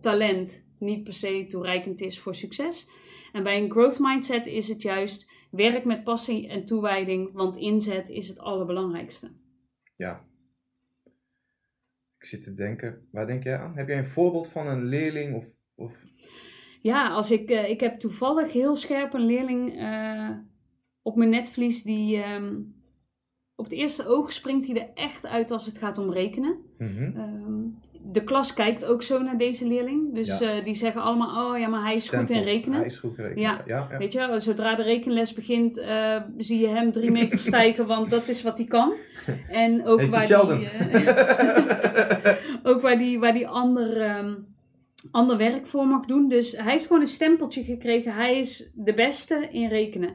talent 0.00 0.65
niet 0.80 1.04
per 1.04 1.12
se 1.12 1.44
toereikend 1.48 2.00
is 2.00 2.20
voor 2.20 2.34
succes. 2.34 2.88
En 3.32 3.42
bij 3.42 3.62
een 3.62 3.70
growth 3.70 3.98
mindset 3.98 4.46
is 4.46 4.68
het 4.68 4.82
juist 4.82 5.30
werk 5.50 5.84
met 5.84 6.04
passie 6.04 6.48
en 6.48 6.64
toewijding, 6.64 7.32
want 7.32 7.56
inzet 7.56 8.08
is 8.08 8.28
het 8.28 8.38
allerbelangrijkste. 8.38 9.30
Ja. 9.96 10.24
Ik 12.18 12.24
zit 12.24 12.42
te 12.42 12.54
denken, 12.54 13.08
waar 13.10 13.26
denk 13.26 13.44
jij 13.44 13.58
aan? 13.58 13.76
Heb 13.76 13.88
jij 13.88 13.98
een 13.98 14.06
voorbeeld 14.06 14.48
van 14.48 14.66
een 14.66 14.84
leerling 14.84 15.34
of... 15.34 15.46
of... 15.74 15.92
Ja, 16.82 17.08
als 17.08 17.30
ik, 17.30 17.50
eh, 17.50 17.70
ik 17.70 17.80
heb 17.80 17.98
toevallig 17.98 18.52
heel 18.52 18.76
scherp 18.76 19.12
een 19.12 19.26
leerling 19.26 19.78
eh, 19.78 20.30
op 21.02 21.16
mijn 21.16 21.30
netvlies 21.30 21.82
die 21.82 22.22
ehm, 22.22 22.62
op 23.54 23.64
het 23.64 23.74
eerste 23.74 24.06
oog 24.06 24.32
springt 24.32 24.66
hij 24.66 24.76
er 24.76 24.90
echt 24.94 25.26
uit 25.26 25.50
als 25.50 25.66
het 25.66 25.78
gaat 25.78 25.98
om 25.98 26.12
rekenen. 26.12 26.58
Mhm. 26.78 27.16
Ehm, 27.16 27.62
de 28.12 28.24
klas 28.24 28.52
kijkt 28.54 28.84
ook 28.84 29.02
zo 29.02 29.22
naar 29.22 29.38
deze 29.38 29.66
leerling. 29.66 30.14
Dus 30.14 30.38
Ja. 30.38 30.56
eh, 30.56 30.64
die 30.64 30.74
zeggen 30.74 31.02
allemaal, 31.02 31.52
oh 31.52 31.58
ja, 31.58 31.68
maar 31.68 31.82
hij 31.82 31.96
is 31.96 32.08
goed 32.08 32.30
in 32.30 32.42
rekenen. 32.42 32.78
Hij 32.78 32.86
is 32.86 32.96
goed 32.96 33.18
in 33.18 33.24
rekenen. 33.24 33.42
Ja. 33.42 33.62
ja, 33.66 33.86
ja. 33.90 33.98
Weet 33.98 34.12
je, 34.12 34.18
wel, 34.18 34.40
zodra 34.40 34.74
de 34.74 34.82
rekenles 34.82 35.32
begint, 35.32 35.78
eh, 35.78 36.16
zie 36.38 36.58
je 36.60 36.68
hem 36.68 36.92
drie 36.92 37.10
meter 37.10 37.38
stijgen, 37.48 37.86
want 37.86 38.10
dat 38.10 38.28
is 38.28 38.42
wat 38.42 38.58
hij 38.58 38.66
kan. 38.66 38.92
En 39.48 39.84
ook 39.86 40.00
Heet 40.00 40.10
waar 40.28 40.46
die, 40.56 40.68
eh, 40.68 42.34
ook 42.70 42.80
waar 42.80 42.98
die, 42.98 43.18
waar 43.18 43.32
die 43.34 43.48
ander, 43.48 44.00
ehm, 44.00 44.34
ander 45.10 45.36
werk 45.36 45.66
voor 45.66 45.86
mag 45.86 46.04
doen. 46.04 46.28
Dus 46.28 46.52
hij 46.56 46.72
heeft 46.72 46.86
gewoon 46.86 47.02
een 47.02 47.08
stempeltje 47.08 47.64
gekregen. 47.64 48.12
Hij 48.14 48.38
is 48.38 48.70
de 48.74 48.94
beste 48.94 49.48
in 49.50 49.68
rekenen. 49.68 50.14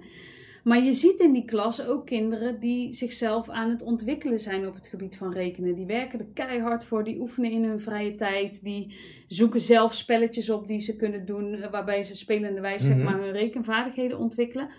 Maar 0.63 0.84
je 0.84 0.93
ziet 0.93 1.19
in 1.19 1.32
die 1.34 1.45
klas 1.45 1.86
ook 1.86 2.06
kinderen 2.06 2.60
die 2.60 2.93
zichzelf 2.93 3.50
aan 3.50 3.69
het 3.69 3.82
ontwikkelen 3.82 4.39
zijn 4.39 4.67
op 4.67 4.76
het 4.76 4.88
gebied 4.88 5.17
van 5.17 5.34
rekenen. 5.34 5.76
Die 5.76 5.86
werken 5.86 6.19
er 6.19 6.28
keihard 6.34 6.86
voor, 6.86 7.04
die 7.04 7.19
oefenen 7.19 7.52
in 7.52 7.63
hun 7.63 7.80
vrije 7.80 8.15
tijd. 8.15 8.63
Die 8.63 8.95
zoeken 9.28 9.62
zelf 9.62 9.93
spelletjes 9.93 10.50
op 10.50 10.67
die 10.67 10.80
ze 10.80 10.95
kunnen 10.95 11.26
doen, 11.26 11.54
eh, 11.54 11.71
waarbij 11.71 12.04
ze 12.04 12.15
spelende 12.15 12.62
wijze 12.62 12.86
zeg 12.86 12.95
Mhm. 12.95 13.04
maar, 13.06 13.19
hun 13.21 13.32
rekenvaardigheden 13.32 14.17
ontwikkelen. 14.19 14.69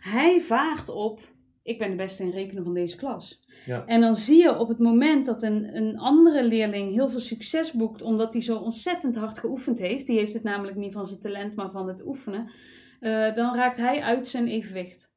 Hij 0.00 0.40
vaart 0.40 0.88
op, 0.88 1.20
ik 1.62 1.78
ben 1.78 1.90
de 1.90 1.96
beste 1.96 2.22
in 2.22 2.30
rekenen 2.30 2.64
van 2.64 2.74
deze 2.74 2.96
klas. 2.96 3.40
Ja. 3.66 3.84
En 3.86 4.00
dan 4.00 4.16
zie 4.16 4.42
je 4.42 4.58
op 4.58 4.68
het 4.68 4.78
moment 4.78 5.26
dat 5.26 5.42
een, 5.42 5.76
een 5.76 5.98
andere 5.98 6.44
leerling 6.44 6.92
heel 6.92 7.08
veel 7.08 7.20
succes 7.20 7.72
boekt, 7.72 8.02
omdat 8.02 8.32
hij 8.32 8.42
zo 8.42 8.56
ontzettend 8.56 9.16
hard 9.16 9.38
geoefend 9.38 9.78
heeft, 9.78 10.06
die 10.06 10.18
heeft 10.18 10.32
het 10.32 10.42
namelijk 10.42 10.76
niet 10.76 10.92
van 10.92 11.06
zijn 11.06 11.20
talent, 11.20 11.54
maar 11.54 11.70
van 11.70 11.88
het 11.88 12.06
oefenen, 12.06 12.50
eh, 13.00 13.34
dan 13.34 13.54
raakt 13.54 13.76
hij 13.76 14.00
uit 14.02 14.26
zijn 14.26 14.48
evenwicht. 14.48 15.09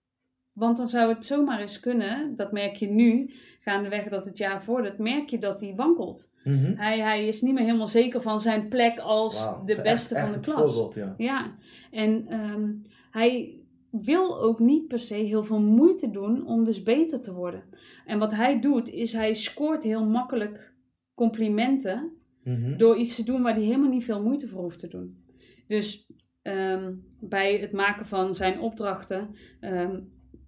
Want 0.54 0.78
dan 0.78 0.88
zou 0.88 1.14
het 1.14 1.26
zomaar 1.26 1.60
eens 1.62 1.80
kunnen, 1.80 2.36
dat 2.36 2.52
merk 2.52 2.76
je 2.76 2.88
nu, 2.90 3.30
gaandeweg 3.60 4.04
dat 4.10 4.26
het 4.26 4.38
jaar 4.38 4.64
vordert, 4.64 4.98
merk 4.98 5.30
je 5.30 5.38
dat 5.38 5.62
hij 5.62 5.74
wankelt. 5.76 6.30
Mhm. 6.44 6.74
Hij, 6.76 7.00
hij 7.00 7.28
is 7.28 7.42
niet 7.42 7.54
meer 7.54 7.64
helemaal 7.64 7.88
zeker 7.88 8.22
van 8.22 8.40
zijn 8.40 8.68
plek 8.68 9.00
als 9.00 9.50
de 9.66 9.82
beste 9.84 10.16
echt- 10.16 10.26
van 10.28 10.34
echt 10.36 10.46
de 10.46 10.52
klas. 10.52 10.72
voorbeeld, 10.74 10.94
ja. 10.96 11.14
Ja, 11.18 11.56
en 11.92 12.28
ehm, 12.28 12.72
hij 13.12 13.58
wil 13.92 14.42
ook 14.42 14.60
niet 14.60 14.88
per 14.88 15.00
se 15.00 15.14
heel 15.16 15.44
veel 15.44 15.62
moeite 15.62 16.10
doen 16.12 16.48
om 16.48 16.64
dus 16.66 16.84
beter 16.84 17.22
te 17.22 17.34
worden. 17.34 17.64
En 18.06 18.20
wat 18.20 18.32
hij 18.36 18.60
doet, 18.60 18.90
is 18.90 19.14
hij 19.14 19.34
scoort 19.34 19.84
heel 19.84 20.06
makkelijk 20.06 20.74
complimenten 21.16 22.12
Mhm. 22.44 22.78
door 22.78 22.96
iets 22.98 23.16
te 23.16 23.24
doen 23.24 23.42
waar 23.42 23.54
hij 23.54 23.64
helemaal 23.64 23.90
niet 23.90 24.04
veel 24.04 24.24
moeite 24.24 24.48
voor 24.48 24.62
hoeft 24.62 24.80
te 24.80 24.88
doen. 24.88 25.24
Dus 25.68 26.06
ehm, 26.42 26.94
bij 27.20 27.58
het 27.60 27.72
maken 27.72 28.06
van 28.06 28.34
zijn 28.36 28.60
opdrachten, 28.60 29.36
ehm, 29.60 30.00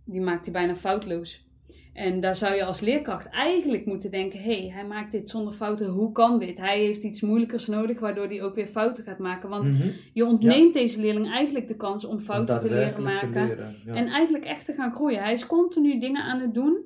die 0.05 0.21
maakt 0.21 0.43
hij 0.45 0.53
bijna 0.53 0.75
foutloos. 0.75 1.43
En 1.93 2.19
daar 2.19 2.35
zou 2.35 2.55
je 2.55 2.63
als 2.63 2.79
leerkracht 2.79 3.29
eigenlijk 3.29 3.85
moeten 3.85 4.11
denken: 4.11 4.39
hé, 4.39 4.59
hey, 4.61 4.69
hij 4.71 4.85
maakt 4.85 5.11
dit 5.11 5.29
zonder 5.29 5.53
fouten, 5.53 5.87
hoe 5.87 6.11
kan 6.11 6.39
dit? 6.39 6.57
Hij 6.57 6.79
heeft 6.79 7.03
iets 7.03 7.21
moeilijkers 7.21 7.67
nodig, 7.67 7.99
waardoor 7.99 8.27
hij 8.27 8.41
ook 8.43 8.55
weer 8.55 8.67
fouten 8.67 9.03
gaat 9.03 9.19
maken. 9.19 9.49
Want 9.49 9.67
Mhm. 9.67 9.87
je 10.13 10.25
ontneemt 10.25 10.73
deze 10.73 11.01
leerling 11.01 11.27
eigenlijk 11.31 11.67
de 11.67 11.75
kans 11.75 12.05
om 12.05 12.19
fouten 12.19 12.59
te 12.59 12.69
leren 12.69 12.93
te 12.93 13.01
maken. 13.01 13.47
leren, 13.47 13.75
ja. 13.85 13.93
En 13.93 14.07
eigenlijk 14.07 14.45
echt 14.45 14.65
te 14.65 14.73
gaan 14.73 14.93
groeien. 14.95 15.19
Hij 15.23 15.33
is 15.33 15.45
continu 15.45 15.99
dingen 15.99 16.21
aan 16.23 16.39
het 16.39 16.53
doen 16.53 16.77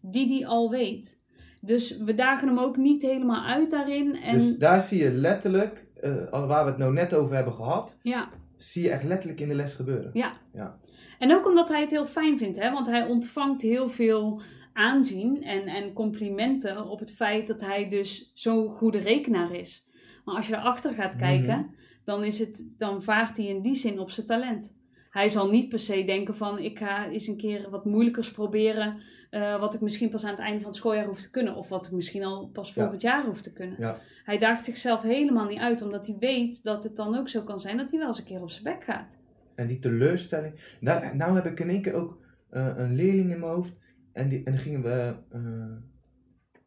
die 0.00 0.28
hij 0.34 0.46
al 0.46 0.70
weet. 0.70 1.20
Dus 1.60 1.98
we 1.98 2.14
dagen 2.14 2.48
hem 2.48 2.58
ook 2.58 2.76
niet 2.76 3.02
helemaal 3.02 3.44
uit 3.46 3.70
daarin. 3.70 4.14
En 4.16 4.32
Dus 4.38 4.56
daar 4.58 4.80
zie 4.80 5.02
je 5.02 5.10
letterlijk, 5.10 5.86
eh, 6.00 6.46
waar 6.46 6.64
we 6.64 6.70
het 6.70 6.78
nou 6.78 6.92
net 6.92 7.14
over 7.14 7.34
hebben 7.34 7.52
gehad, 7.54 7.98
ja, 8.02 8.28
zie 8.56 8.82
je 8.82 8.90
echt 8.90 9.04
letterlijk 9.04 9.40
in 9.40 9.48
de 9.48 9.54
les 9.54 9.74
gebeuren. 9.74 10.10
ja. 10.12 10.32
Ja. 10.54 10.78
En 11.22 11.34
ook 11.34 11.46
omdat 11.46 11.68
hij 11.68 11.80
het 11.80 11.90
heel 11.90 12.06
fijn 12.06 12.38
vindt, 12.38 12.58
hè? 12.58 12.72
want 12.72 12.86
hij 12.86 13.06
ontvangt 13.06 13.62
heel 13.62 13.88
veel 13.88 14.40
aanzien 14.72 15.42
en, 15.42 15.66
en 15.66 15.92
complimenten 15.92 16.86
op 16.88 16.98
het 16.98 17.12
feit 17.12 17.46
dat 17.46 17.60
hij 17.60 17.88
dus 17.88 18.30
zo'n 18.34 18.68
goede 18.68 18.98
rekenaar 18.98 19.54
is. 19.54 19.86
Maar 20.24 20.34
als 20.34 20.46
je 20.46 20.54
erachter 20.56 20.92
gaat 20.94 21.16
kijken, 21.16 21.58
Mhm. 21.58 21.66
dan, 22.04 22.24
is 22.24 22.38
het, 22.38 22.64
dan 22.78 23.02
vaart 23.02 23.36
hij 23.36 23.46
in 23.46 23.62
die 23.62 23.74
zin 23.74 23.98
op 24.00 24.10
zijn 24.10 24.26
talent. 24.26 24.74
Hij 25.10 25.28
zal 25.28 25.50
niet 25.50 25.68
per 25.68 25.78
se 25.78 26.04
denken 26.04 26.36
van 26.36 26.58
ik 26.58 26.78
ga 26.78 27.08
eens 27.08 27.26
een 27.26 27.36
keer 27.36 27.70
wat 27.70 27.84
moeilijkers 27.84 28.30
proberen, 28.30 29.00
eh, 29.30 29.60
wat 29.60 29.74
ik 29.74 29.80
misschien 29.80 30.10
pas 30.10 30.24
aan 30.24 30.30
het 30.30 30.38
einde 30.38 30.58
van 30.60 30.68
het 30.70 30.76
schooljaar 30.78 31.06
hoef 31.06 31.20
te 31.20 31.30
kunnen, 31.30 31.54
of 31.56 31.68
wat 31.68 31.86
ik 31.86 31.92
misschien 31.92 32.24
al 32.24 32.48
pas 32.52 32.68
Ja. 32.68 32.74
volgend 32.82 33.02
jaar 33.02 33.24
hoef 33.24 33.40
te 33.40 33.52
kunnen. 33.52 33.76
Ja. 33.78 33.98
Hij 34.24 34.38
daagt 34.38 34.64
zichzelf 34.64 35.02
helemaal 35.02 35.46
niet 35.48 35.58
uit, 35.58 35.82
omdat 35.82 36.06
hij 36.06 36.16
weet 36.18 36.62
dat 36.62 36.82
het 36.84 36.96
dan 36.96 37.16
ook 37.18 37.28
zo 37.28 37.42
kan 37.42 37.60
zijn 37.60 37.76
dat 37.76 37.90
hij 37.90 37.98
wel 37.98 38.08
eens 38.08 38.18
een 38.18 38.24
keer 38.24 38.42
op 38.42 38.50
zijn 38.50 38.64
bek 38.64 38.84
gaat. 38.84 39.20
En 39.54 39.66
die 39.66 39.78
teleurstelling. 39.78 40.76
Nou, 40.80 41.16
nou 41.16 41.34
heb 41.34 41.46
ik 41.46 41.60
in 41.60 41.68
één 41.68 41.82
keer 41.82 41.94
ook 41.94 42.20
eh, 42.48 42.72
een 42.76 42.94
leerling 42.94 43.30
in 43.30 43.40
mijn 43.40 43.52
hoofd. 43.52 43.72
En, 44.12 44.28
die, 44.28 44.38
en 44.44 44.52
dan 44.52 44.60
gingen 44.60 44.82
we. 44.82 45.14
eh, 45.30 45.76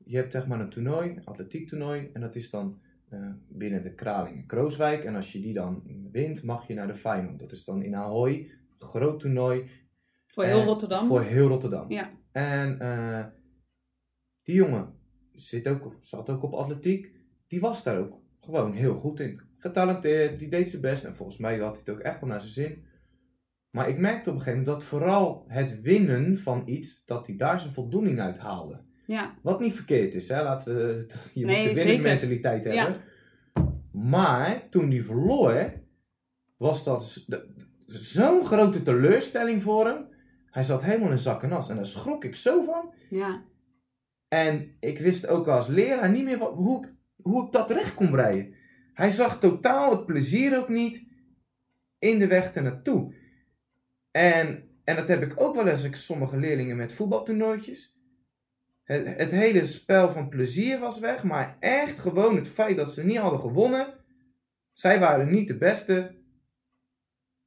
je 0.03 0.15
hebt 0.15 0.31
zeg 0.31 0.47
maar 0.47 0.59
een 0.59 0.69
toernooi, 0.69 1.09
een 1.09 1.25
atletiek 1.25 1.67
toernooi. 1.67 2.09
En 2.13 2.21
dat 2.21 2.35
is 2.35 2.49
dan 2.49 2.79
eh, 3.09 3.29
binnen 3.47 3.83
de 3.83 3.93
Kralingen 3.93 4.45
Krooswijk. 4.45 5.03
En 5.03 5.15
als 5.15 5.31
je 5.31 5.39
die 5.39 5.53
dan 5.53 5.83
wint, 6.11 6.43
mag 6.43 6.67
je 6.67 6.73
naar 6.73 6.87
de 6.87 6.95
final. 6.95 7.37
Dat 7.37 7.51
is 7.51 7.63
dan 7.63 7.83
in 7.83 7.95
Ahoy. 7.95 8.51
Groot 8.79 9.19
toernooi. 9.19 9.69
Voor 10.25 10.43
heel 10.43 10.63
Rotterdam. 10.63 11.07
Voor 11.07 11.21
heel 11.21 11.47
Rotterdam. 11.47 11.91
Ja. 11.91 12.11
En 12.31 12.77
die 14.43 14.55
jongen 14.55 14.93
zit 15.31 15.67
ook, 15.67 15.95
zat 15.99 16.29
ook 16.29 16.43
op 16.43 16.53
atletiek. 16.53 17.11
Die 17.47 17.59
was 17.59 17.83
daar 17.83 17.97
ook 17.97 18.19
gewoon 18.39 18.73
heel 18.73 18.95
goed 18.95 19.19
in. 19.19 19.41
Getalenteerd, 19.65 20.39
die 20.39 20.47
deed 20.49 20.69
zijn 20.69 20.81
best. 20.81 21.03
En 21.03 21.15
volgens 21.15 21.37
mij 21.37 21.57
had 21.57 21.71
hij 21.71 21.79
het 21.85 21.89
ook 21.89 21.99
echt 21.99 22.19
wel 22.19 22.29
naar 22.29 22.39
zijn 22.41 22.51
zin. 22.51 22.83
Maar 23.69 23.89
ik 23.89 23.97
merkte 23.97 24.29
op 24.29 24.35
een 24.35 24.41
gegeven 24.41 24.59
moment 24.63 24.79
dat 24.79 24.89
vooral 24.89 25.45
het 25.47 25.81
winnen 25.81 26.37
van 26.37 26.61
iets, 26.65 27.05
dat 27.05 27.27
hij 27.27 27.35
daar 27.35 27.59
zijn 27.59 27.73
voldoening 27.73 28.19
uit 28.19 28.37
haalde. 28.37 28.81
Ja, 29.05 29.33
Wat 29.41 29.59
niet 29.59 29.73
verkeerd 29.73 30.13
is, 30.13 30.27
hè? 30.29 30.43
Laten 30.43 30.75
we, 30.75 31.07
je 31.33 31.45
Nee, 31.45 31.65
moet 31.67 31.75
de 31.75 31.83
winnersmentaliteit 31.83 32.63
Ja. 32.63 32.83
hebben. 32.83 33.01
Maar 33.91 34.69
toen 34.69 34.91
hij 34.91 35.01
verloor, 35.01 35.73
was 36.57 36.83
dat 36.83 37.25
zo'n 37.85 38.45
grote 38.45 38.81
teleurstelling 38.81 39.61
voor 39.61 39.85
hem. 39.87 40.05
Hij 40.51 40.63
zat 40.63 40.83
helemaal 40.83 41.11
in 41.11 41.17
zak 41.19 41.43
en 41.43 41.51
as. 41.51 41.69
En 41.69 41.75
daar 41.75 41.85
schrok 41.85 42.23
ik 42.23 42.35
zo 42.35 42.63
van. 42.63 42.93
Ja. 43.09 43.43
En 44.27 44.75
ik 44.79 44.99
wist 44.99 45.27
ook 45.27 45.47
als 45.47 45.67
leraar 45.67 46.09
niet 46.09 46.23
meer 46.23 46.37
wat, 46.37 46.53
hoe, 46.53 46.85
ik- 46.85 46.93
hoe 47.21 47.45
ik 47.45 47.51
dat 47.51 47.71
recht 47.71 47.93
kon 47.93 48.09
breien. 48.09 48.53
Hij 48.95 49.11
zag 49.11 49.39
totaal 49.39 49.91
het 49.91 50.05
plezier 50.05 50.57
ook 50.57 50.69
niet 50.69 51.03
in 51.99 52.19
de 52.19 52.27
weg 52.27 52.53
ernaartoe. 52.53 53.15
En, 54.11 54.69
en 54.83 54.95
dat 54.95 55.07
heb 55.07 55.21
ik 55.21 55.33
ook 55.41 55.55
wel 55.55 55.67
eens 55.67 55.83
ik 55.83 55.95
sommige 55.95 56.37
leerlingen 56.37 56.77
met 56.77 56.93
voetbaltoernooitjes. 56.93 57.93
Het, 58.83 59.05
het 59.17 59.31
hele 59.31 59.65
spel 59.65 60.11
van 60.11 60.29
plezier 60.29 60.79
was 60.79 60.99
weg, 60.99 61.23
maar 61.23 61.57
echt 61.59 61.99
gewoon 61.99 62.35
het 62.35 62.47
feit 62.47 62.77
dat 62.77 62.93
ze 62.93 63.05
niet 63.05 63.17
hadden 63.17 63.39
gewonnen. 63.39 63.93
Zij 64.73 64.99
waren 64.99 65.31
niet 65.31 65.47
de 65.47 65.57
beste. 65.57 66.15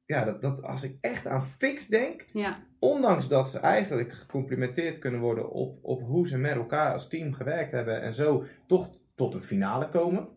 Ja, 0.05 0.25
dat, 0.25 0.41
dat, 0.41 0.63
als 0.63 0.83
ik 0.83 0.97
echt 1.01 1.27
aan 1.27 1.45
fix 1.45 1.87
denk, 1.87 2.25
Ja. 2.33 2.63
ondanks 2.79 3.27
dat 3.27 3.49
ze 3.49 3.59
eigenlijk 3.59 4.11
gecomplimenteerd 4.13 4.99
kunnen 4.99 5.19
worden 5.19 5.49
op, 5.49 5.79
op 5.81 6.01
hoe 6.01 6.27
ze 6.27 6.37
met 6.37 6.55
elkaar 6.55 6.91
als 6.91 7.07
team 7.07 7.33
gewerkt 7.33 7.71
hebben 7.71 8.01
en 8.01 8.13
zo 8.13 8.45
toch 8.67 8.89
tot 9.15 9.33
een 9.33 9.43
finale 9.43 9.87
komen, 9.87 10.29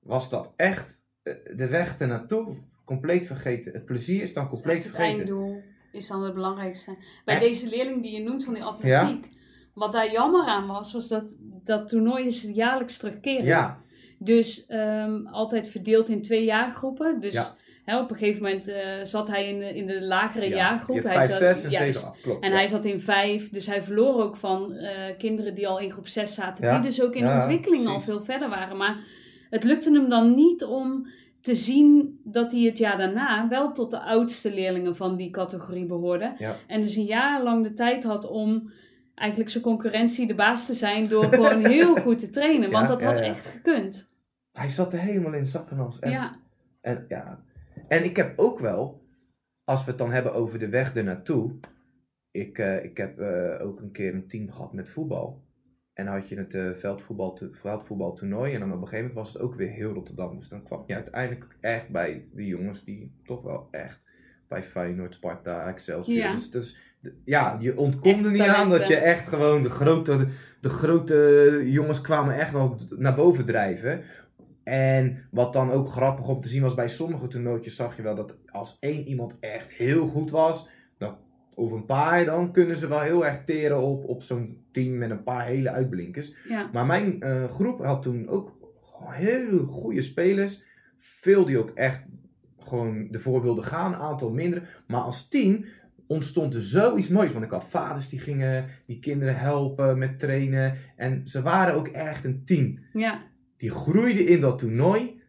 was 0.00 0.30
dat 0.30 0.52
echt 0.56 1.00
eh, 1.22 1.34
de 1.56 1.68
weg 1.68 1.98
ernaartoe 1.98 2.56
compleet 2.84 3.26
vergeten. 3.26 3.72
Het 3.72 3.84
plezier 3.84 4.22
is 4.22 4.32
dan 4.34 4.42
Dus 4.42 4.52
compleet 4.52 4.76
echt 4.76 4.84
het 4.84 4.94
vergeten. 4.94 5.18
einddoel 5.18 5.62
is 5.92 6.08
dan 6.08 6.22
het 6.22 6.34
belangrijkste. 6.34 6.96
Bij 7.24 7.34
En- 7.34 7.40
deze 7.40 7.68
leerling 7.68 8.02
die 8.02 8.12
je 8.12 8.22
noemt 8.22 8.44
van 8.44 8.54
die 8.54 8.62
atletiek. 8.64 9.28
Wat 9.74 9.92
daar 9.92 10.12
jammer 10.12 10.46
aan 10.46 10.66
was, 10.66 10.92
was 10.92 11.08
dat 11.08 11.34
dat 11.64 11.88
toernooi 11.88 12.26
is 12.26 12.42
jaarlijks 12.54 12.96
terugkerend. 12.98 13.44
Ja, 13.46 13.82
Dus 14.18 14.66
ehm, 14.66 15.26
altijd 15.26 15.68
verdeeld 15.68 16.08
in 16.08 16.22
twee 16.22 16.44
jaargroepen. 16.44 17.20
Dus 17.20 17.32
Ja. 17.34 17.54
hè, 17.84 18.00
op 18.00 18.10
een 18.10 18.16
gegeven 18.16 18.42
moment 18.42 18.68
eh, 18.68 18.82
zat 19.02 19.28
hij 19.28 19.48
in 19.48 19.58
de, 19.58 19.74
in 19.76 19.86
de 19.86 20.04
lagere 20.06 20.48
ja. 20.48 20.56
jaargroep. 20.56 21.02
Hij 21.02 21.12
vijf, 21.12 21.30
zat, 21.30 21.38
zes 21.38 21.64
en 21.64 21.70
juist. 21.70 21.94
zeven, 21.98 22.08
acht, 22.12 22.20
klopt. 22.20 22.44
En 22.44 22.52
hij 22.52 22.66
zat 22.66 22.84
in 22.84 23.00
vijf, 23.00 23.50
dus 23.50 23.66
hij 23.66 23.82
verloor 23.82 24.22
ook 24.22 24.36
van 24.36 24.72
eh, 24.72 25.16
kinderen 25.18 25.54
die 25.54 25.68
al 25.68 25.78
in 25.78 25.90
groep 25.92 26.08
6 26.08 26.34
zaten, 26.34 26.72
die 26.72 26.80
dus 26.80 27.02
ook 27.02 27.14
in 27.14 27.28
ontwikkeling 27.28 27.86
al 27.86 28.00
veel 28.00 28.24
verder 28.24 28.48
waren. 28.48 28.76
Maar 28.76 28.96
het 29.50 29.64
lukte 29.64 29.92
hem 29.92 30.08
dan 30.08 30.34
niet 30.34 30.64
om 30.64 31.06
te 31.40 31.54
zien 31.54 32.20
dat 32.24 32.52
hij 32.52 32.60
het 32.60 32.78
jaar 32.78 32.98
daarna 32.98 33.48
wel 33.48 33.72
tot 33.72 33.90
de 33.90 34.00
oudste 34.00 34.54
leerlingen 34.54 34.96
van 34.96 35.16
die 35.16 35.30
categorie 35.30 35.86
behoorde. 35.86 36.34
Ja. 36.38 36.56
En 36.66 36.80
dus 36.80 36.94
een 36.94 37.04
jaar 37.04 37.42
lang 37.42 37.62
de 37.62 37.72
tijd 37.72 38.04
had 38.04 38.28
om 38.28 38.70
eigenlijk 39.14 39.50
zijn 39.50 39.64
concurrentie 39.64 40.26
de 40.26 40.34
baas 40.34 40.66
te 40.66 40.74
zijn 40.74 41.08
door 41.08 41.24
gewoon 41.24 41.66
heel 41.66 41.96
goed 41.96 42.18
te 42.18 42.30
trainen. 42.30 42.70
Want 42.76 42.88
Ja, 42.88 42.96
dat 42.96 43.02
had 43.02 43.18
ja. 43.18 43.24
echt 43.24 43.46
gekund. 43.46 44.10
Hij 44.52 44.68
zat 44.68 44.92
er 44.92 44.98
helemaal 44.98 45.34
in 45.34 45.46
zak 45.46 45.70
en 45.70 45.78
as. 45.78 45.98
En, 45.98 46.10
Ja, 46.10 46.36
en, 46.80 47.04
ja. 47.08 47.42
en 47.88 48.04
ik 48.04 48.16
heb 48.16 48.38
ook 48.38 48.58
wel, 48.58 49.02
als 49.64 49.84
we 49.84 49.90
het 49.90 49.98
dan 49.98 50.12
hebben 50.12 50.34
over 50.34 50.58
de 50.58 50.68
weg 50.68 50.94
ernaartoe. 50.94 51.52
Ik, 52.30 52.58
eh, 52.58 52.84
ik 52.84 52.96
heb 52.96 53.18
eh, 53.18 53.66
ook 53.66 53.80
een 53.80 53.90
keer 53.90 54.14
een 54.14 54.28
team 54.28 54.50
gehad 54.50 54.72
met 54.72 54.88
voetbal. 54.88 55.42
En 56.00 56.06
had 56.06 56.28
je 56.28 56.36
het 56.36 56.54
eh, 56.54 56.70
veldvoetbal, 56.78 57.38
veldvoetbaltoernooi. 57.52 58.54
En 58.54 58.60
dan 58.60 58.68
op 58.72 58.74
een 58.82 58.88
gegeven 58.88 58.98
moment 59.06 59.14
was 59.14 59.32
het 59.32 59.42
ook 59.42 59.54
weer 59.54 59.68
heel 59.70 59.92
Rotterdam. 59.92 60.36
Dus 60.38 60.48
dan 60.48 60.62
kwam 60.62 60.84
je 60.86 60.94
uiteindelijk 60.94 61.46
echt 61.60 61.88
bij 61.88 62.28
die 62.32 62.46
jongens 62.46 62.84
die 62.84 63.12
toch 63.24 63.42
wel 63.42 63.68
echt 63.70 64.06
bij 64.48 64.62
Feyenoord, 64.62 65.14
Sparta, 65.14 65.66
Excelsior. 65.68 66.16
Ja. 66.18 66.32
Dus, 66.32 66.50
dus 66.50 66.76
de- 67.00 67.14
ja, 67.24 67.56
je 67.60 67.76
ontkomt 67.78 68.14
Echt 68.16 68.24
er 68.24 68.30
niet 68.30 68.40
aan 68.40 68.68
dat 68.68 68.86
je 68.86 68.96
echt 68.96 69.28
gewoon 69.28 69.62
de 69.62 69.70
grote, 69.70 70.26
de 70.60 70.68
grote 70.68 71.60
jongens 71.64 72.00
kwamen 72.00 72.34
echt 72.34 72.52
wel 72.52 72.76
naar 72.96 73.14
boven 73.14 73.44
drijven. 73.44 74.02
En 74.64 75.26
wat 75.30 75.52
dan 75.52 75.70
ook 75.70 75.88
grappig 75.88 76.28
om 76.28 76.40
te 76.40 76.48
zien 76.48 76.62
was, 76.62 76.74
bij 76.74 76.88
sommige 76.88 77.26
toernooitjes 77.28 77.76
zag 77.76 77.96
je 77.96 78.02
wel 78.02 78.14
dat 78.14 78.36
als 78.52 78.76
één 78.80 79.08
iemand 79.08 79.36
echt 79.40 79.70
heel 79.70 80.06
goed 80.06 80.30
was, 80.30 80.68
of 81.60 81.72
een 81.72 81.84
paar, 81.84 82.24
dan 82.24 82.52
kunnen 82.52 82.76
ze 82.76 82.88
wel 82.88 83.00
heel 83.00 83.26
erg 83.26 83.44
teren 83.44 83.80
op, 83.80 84.04
op 84.04 84.22
zo'n 84.22 84.64
team 84.72 84.98
met 84.98 85.10
een 85.10 85.22
paar 85.22 85.46
hele 85.46 85.70
uitblinkers. 85.70 86.34
ja, 86.48 86.70
Maar 86.72 86.86
mijn 86.86 87.20
eh, 87.22 87.50
groep 87.50 87.84
had 87.84 88.02
toen 88.02 88.28
ook 88.28 88.58
hele 88.98 89.58
goede 89.58 90.02
spelers. 90.02 90.64
Veel 90.98 91.44
die 91.44 91.58
ook 91.58 91.70
echt 91.70 92.04
gewoon 92.58 93.08
ervoor 93.10 93.42
wilden 93.42 93.64
gaan, 93.64 93.92
een 93.92 93.98
aantal 93.98 94.30
mindere. 94.30 94.62
Maar 94.86 95.00
als 95.00 95.28
team 95.28 95.64
ontstond 96.06 96.54
er 96.54 96.60
zoiets 96.60 97.08
moois. 97.08 97.32
Want 97.32 97.44
ik 97.44 97.50
had 97.50 97.68
vaders 97.68 98.08
die 98.08 98.20
gingen 98.20 98.64
die 98.86 98.98
kinderen 98.98 99.38
helpen 99.38 99.98
met 99.98 100.18
trainen. 100.18 100.76
En 100.96 101.26
ze 101.26 101.42
waren 101.42 101.74
ook 101.74 101.88
echt 101.88 102.24
een 102.24 102.44
team 102.44 102.78
ja, 102.92 103.22
die 103.56 103.70
groeide 103.70 104.24
in 104.24 104.40
dat 104.40 104.58
toernooi. 104.58 105.22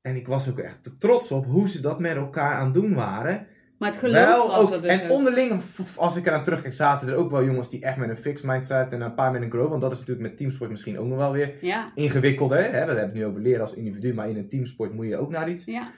En 0.00 0.16
ik 0.16 0.26
was 0.26 0.50
ook 0.50 0.58
echt 0.58 1.00
trots 1.00 1.30
op 1.30 1.46
hoe 1.46 1.68
ze 1.68 1.80
dat 1.80 2.00
met 2.00 2.16
elkaar 2.16 2.54
aan 2.54 2.64
het 2.64 2.74
doen 2.74 2.94
waren. 2.94 3.46
Maar 3.82 3.90
het 3.90 3.98
geloof 3.98 4.46
was 4.46 4.66
ook, 4.66 4.72
er 4.72 4.82
dus 4.82 5.00
en 5.00 5.04
ook. 5.10 5.16
onderling, 5.16 5.62
als 5.96 6.16
ik 6.16 6.26
eraan 6.26 6.44
terugkijk, 6.44 6.72
zaten 6.74 7.08
er 7.08 7.14
ook 7.14 7.30
wel 7.30 7.44
jongens 7.44 7.70
die 7.70 7.82
echt 7.84 7.96
met 7.96 8.08
een 8.08 8.16
fixed 8.16 8.46
mind 8.46 8.64
zaten 8.64 9.00
en 9.00 9.04
een 9.06 9.14
paar 9.14 9.32
met 9.32 9.42
een 9.42 9.50
grow. 9.50 9.68
Want 9.68 9.80
dat 9.80 9.92
is 9.92 9.98
natuurlijk 9.98 10.28
met 10.28 10.36
teamsport 10.36 10.70
misschien 10.70 10.98
ook 10.98 11.06
nog 11.06 11.18
wel 11.18 11.32
weer 11.32 11.54
Ja, 11.60 11.92
ingewikkelder. 11.94 12.58
Hè? 12.58 12.70
We 12.70 12.76
hebben 12.76 12.98
het 12.98 13.12
nu 13.12 13.24
over 13.26 13.40
leren 13.40 13.60
als 13.60 13.74
individu, 13.74 14.14
maar 14.14 14.28
in 14.28 14.36
een 14.36 14.48
teamsport 14.48 14.92
moet 14.94 15.06
je 15.06 15.16
ook 15.16 15.30
naar 15.30 15.48
iets. 15.50 15.64
ja, 15.64 15.92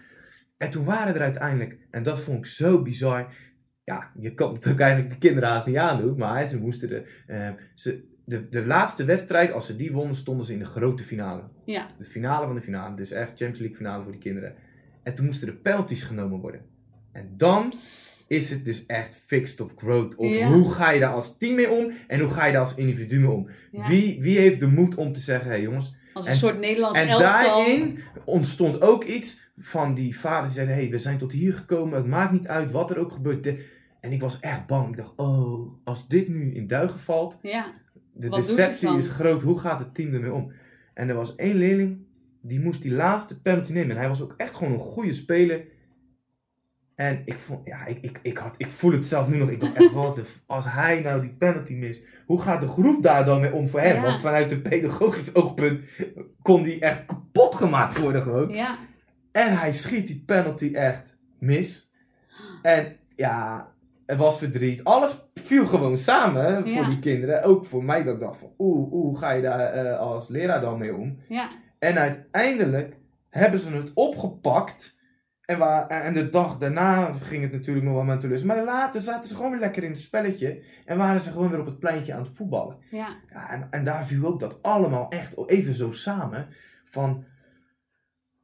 En 0.57 0.71
toen 0.71 0.85
waren 0.85 1.15
er 1.15 1.21
uiteindelijk, 1.21 1.79
en 1.91 2.03
dat 2.03 2.21
vond 2.21 2.39
ik 2.39 2.47
zo 2.47 2.83
bizar. 2.83 3.33
Ja, 3.85 4.11
je 4.19 4.35
kan 4.35 4.53
natuurlijk 4.53 4.81
eigenlijk 4.83 5.13
de 5.13 5.19
kinderen 5.29 5.49
haast 5.49 5.67
niet 5.67 5.77
aandoen, 5.77 6.17
maar 6.19 6.47
ze 6.47 6.59
moesten 6.61 6.89
de, 6.89 7.23
eh, 7.27 7.49
ze, 7.75 8.05
de, 8.25 8.49
de 8.49 8.67
laatste 8.67 9.05
wedstrijd, 9.05 9.53
als 9.53 9.67
ze 9.67 9.77
die 9.77 9.93
wonnen, 9.93 10.15
stonden 10.17 10.47
ze 10.47 10.53
in 10.53 10.59
de 10.59 10.65
grote 10.65 11.03
finale. 11.03 11.43
ja. 11.65 11.87
De 11.99 12.05
finale 12.05 12.47
van 12.47 12.55
de 12.55 12.61
finale, 12.63 12.97
dus 12.97 13.11
echt 13.11 13.29
Champions 13.29 13.59
League 13.59 13.77
finale 13.77 14.03
voor 14.03 14.13
die 14.13 14.21
kinderen. 14.21 14.55
En 15.03 15.15
toen 15.15 15.25
moesten 15.25 15.47
de 15.47 15.55
penalties 15.55 16.03
genomen 16.03 16.41
worden. 16.41 16.61
En 17.15 17.35
dan 17.37 17.73
is 18.27 18.51
het 18.51 18.65
dus 18.65 18.87
echt 18.87 19.17
fixed 19.27 19.61
of 19.61 19.73
growth. 19.77 20.15
Of 20.17 20.29
Ja. 20.37 20.53
hoe 20.53 20.73
ga 20.73 20.91
je 20.91 21.01
daar 21.01 21.13
als 21.13 21.39
team 21.39 21.55
mee 21.55 21.71
om 21.71 21.93
en 22.07 22.21
hoe 22.21 22.29
ga 22.31 22.45
je 22.47 22.53
daar 22.53 22.61
als 22.61 22.75
individu 22.75 23.21
mee 23.21 23.31
om? 23.31 23.49
ja. 23.73 23.89
Wie, 23.89 24.21
wie 24.21 24.39
heeft 24.39 24.61
de 24.61 24.67
moed 24.67 24.95
om 24.95 25.13
te 25.13 25.21
zeggen, 25.21 25.47
hé 25.47 25.55
hey 25.55 25.63
jongens. 25.65 25.95
Als 26.13 26.25
een 26.27 26.31
en- 26.33 26.37
soort 26.39 26.59
Nederlands 26.61 26.99
En 26.99 27.09
elftal. 27.09 27.31
daarin 27.57 27.99
ontstond 28.25 28.81
ook 28.81 29.05
iets 29.05 29.51
van 29.59 29.95
die 29.95 30.19
vaders 30.19 30.45
die 30.45 30.55
zeiden, 30.55 30.75
hé 30.75 30.81
hey, 30.83 30.91
we 30.91 30.99
zijn 30.99 31.19
tot 31.19 31.33
hier 31.33 31.55
gekomen, 31.55 31.97
het 31.97 32.07
maakt 32.07 32.33
niet 32.33 32.47
uit 32.47 32.71
wat 32.71 32.91
er 32.91 32.99
ook 32.99 33.13
gebeurt. 33.13 33.47
En 34.01 34.13
ik 34.13 34.21
was 34.21 34.41
echt 34.41 34.67
bang. 34.67 34.89
Ik 34.89 34.97
dacht, 34.97 35.13
oh, 35.17 35.73
als 35.85 36.09
dit 36.09 36.29
nu 36.29 36.55
in 36.55 36.67
duigen 36.67 37.01
valt, 37.01 37.39
Ja, 37.43 37.73
de 38.13 38.29
Wat 38.29 38.47
deceptie 38.47 38.97
is 38.97 39.09
groot. 39.09 39.43
Hoe 39.43 39.59
gaat 39.59 39.79
het 39.79 39.95
team 39.95 40.15
ermee 40.15 40.33
om? 40.33 40.53
En 40.95 41.09
er 41.09 41.15
was 41.15 41.35
één 41.35 41.55
leerling 41.57 41.99
die 42.41 42.61
moest 42.61 42.83
die 42.83 42.93
laatste 42.93 43.41
penalty 43.41 43.73
nemen. 43.73 43.91
En 43.91 43.97
hij 43.97 44.09
was 44.09 44.23
ook 44.23 44.35
echt 44.37 44.55
gewoon 44.55 44.73
een 44.73 44.79
goede 44.79 45.13
speler. 45.13 45.65
En 46.95 47.23
ik, 47.25 47.35
vond, 47.39 47.61
ja, 47.65 47.85
ik, 47.87 47.99
ik, 48.01 48.19
ik, 48.23 48.37
had, 48.37 48.55
ik 48.57 48.71
voel 48.71 48.93
het 48.93 49.07
zelf 49.07 49.29
nu 49.29 49.37
nog. 49.37 49.51
Ik 49.51 49.61
dacht 49.61 49.75
echt, 49.75 49.93
wat 49.93 50.21
als 50.47 50.65
hij 50.73 51.01
nou 51.01 51.21
die 51.21 51.31
penalty 51.39 51.73
mist, 51.73 52.03
hoe 52.27 52.41
gaat 52.41 52.61
de 52.61 52.67
groep 52.69 53.03
daar 53.03 53.25
dan 53.25 53.41
mee 53.41 53.53
om 53.53 53.69
voor 53.69 53.81
hem? 53.81 53.95
Ja. 53.97 54.03
Want 54.03 54.21
vanuit 54.21 54.51
een 54.51 54.63
pedagogisch 54.63 55.35
oogpunt 55.35 55.81
kon 56.43 56.63
die 56.63 56.81
echt 56.81 57.05
kapot 57.07 57.55
gemaakt 57.55 57.99
worden 58.01 58.23
gewoon. 58.23 58.49
ja, 58.49 58.79
En 59.33 59.59
hij 59.59 59.73
schiet 59.73 60.07
die 60.07 60.23
penalty 60.27 60.71
echt 60.75 61.17
mis. 61.39 61.93
En 62.63 62.97
ja, 63.17 63.69
het 64.07 64.19
was 64.19 64.39
verdriet. 64.39 64.85
Alles 64.85 65.29
viel 65.35 65.67
gewoon 65.67 65.97
samen 65.99 66.61
voor 66.69 66.83
Ja. 66.83 66.89
die 66.89 66.99
kinderen. 66.99 67.43
Ook 67.43 67.67
voor 67.67 67.85
mij 67.85 68.03
dat 68.03 68.15
ik 68.15 68.21
dacht 68.21 68.39
van, 68.39 68.51
oeh, 68.59 68.93
oeh, 68.93 69.05
hoe 69.05 69.19
ga 69.19 69.31
je 69.31 69.43
daar 69.43 69.61
eh, 69.73 69.99
als 69.99 70.29
leraar 70.29 70.61
dan 70.61 70.79
mee 70.79 70.95
om? 70.95 71.19
ja, 71.29 71.49
En 71.79 71.99
uiteindelijk 71.99 72.97
hebben 73.31 73.61
ze 73.61 73.73
het 73.73 73.91
opgepakt. 73.95 74.94
En, 75.47 75.59
waar, 75.59 75.87
en 75.87 76.15
de 76.15 76.29
dag 76.29 76.59
daarna 76.59 77.13
ging 77.13 77.43
het 77.43 77.53
natuurlijk 77.53 77.87
nog 77.87 77.95
wel 77.95 78.05
met 78.05 78.23
lust. 78.23 78.45
Maar 78.45 78.65
later 78.65 79.01
zaten 79.01 79.29
ze 79.29 79.35
gewoon 79.35 79.51
weer 79.51 79.61
lekker 79.61 79.83
in 79.83 79.91
het 79.91 79.99
spelletje. 79.99 80.63
En 80.85 80.99
waren 80.99 81.21
ze 81.21 81.31
gewoon 81.31 81.51
weer 81.51 81.61
op 81.61 81.67
het 81.67 81.79
pleintje 81.79 82.15
aan 82.15 82.23
het 82.23 82.37
voetballen. 82.37 82.77
ja. 82.91 83.17
Ja, 83.33 83.51
en, 83.51 83.67
en 83.71 83.85
daar 83.85 84.07
viel 84.07 84.27
ook 84.27 84.41
dat 84.41 84.63
allemaal 84.63 85.11
echt 85.11 85.49
even 85.49 85.73
zo 85.73 85.93
samen. 85.93 86.49
Van 86.85 87.25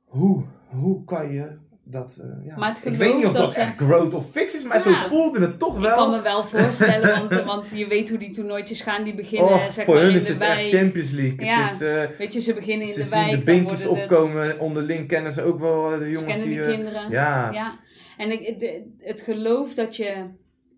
hoe, 0.04 0.44
hoe 0.66 1.04
kan 1.04 1.32
je 1.32 1.58
dat. 1.90 2.18
eh, 2.22 2.46
ja. 2.46 2.57
Maar 2.57 2.68
het 2.68 2.81
ik 2.85 2.94
weet 2.94 3.14
niet 3.16 3.26
of 3.26 3.33
dat, 3.33 3.42
dat 3.42 3.53
ze- 3.53 3.61
echt 3.61 3.76
growth 3.76 4.14
of 4.14 4.31
fix 4.31 4.55
is, 4.55 4.64
maar 4.64 4.76
Ja. 4.76 4.83
zo 4.83 5.09
voelde 5.09 5.40
het 5.40 5.59
toch 5.59 5.76
Ik 5.76 5.83
wel. 5.83 5.94
kan 5.96 6.11
me 6.11 6.22
wel 6.22 6.42
voorstellen, 6.55 7.29
want, 7.29 7.44
want 7.44 7.70
je 7.74 7.87
weet 7.87 8.09
hoe 8.09 8.18
die 8.18 8.31
toernooitjes 8.31 8.81
gaan. 8.81 9.05
Die 9.05 9.14
beginnen 9.14 9.53
oh, 9.53 9.68
zeg 9.68 9.85
voor 9.85 9.94
maar 9.94 10.03
hun 10.03 10.12
in 10.12 10.18
is 10.18 10.24
de 10.26 10.31
het 10.33 10.38
wijk. 10.40 10.59
echt 10.59 10.68
Champions 10.70 11.11
League. 11.11 11.44
Ja. 11.46 11.62
Het 11.62 11.72
is, 11.72 11.81
eh, 11.81 12.03
Weet 12.18 12.33
je, 12.33 12.40
ze 12.40 12.55
beginnen 12.55 12.87
in 12.87 12.92
ze 12.92 12.98
de 12.98 13.05
zien 13.07 13.18
wijk. 13.18 13.31
de 13.31 13.37
dan 13.37 13.44
beentjes 13.44 13.85
worden 13.85 14.03
het- 14.03 14.12
opkomen. 14.12 14.61
Onderling 14.61 15.09
kennen 15.09 15.33
ze 15.33 15.42
ook 15.42 15.59
wel 15.61 15.92
eh, 15.92 15.98
de 15.98 16.05
Ze 16.05 16.11
jongens 16.11 16.24
kennen 16.37 16.48
die. 16.48 16.59
die 16.59 16.66
eh, 16.68 16.74
kinderen. 16.74 17.11
ja. 17.11 17.50
Ja. 17.53 17.79
En 18.16 18.31
ik, 18.31 18.46
het, 18.46 18.72
het 18.98 19.20
geloof 19.20 19.74
dat 19.74 19.96
je 19.96 20.14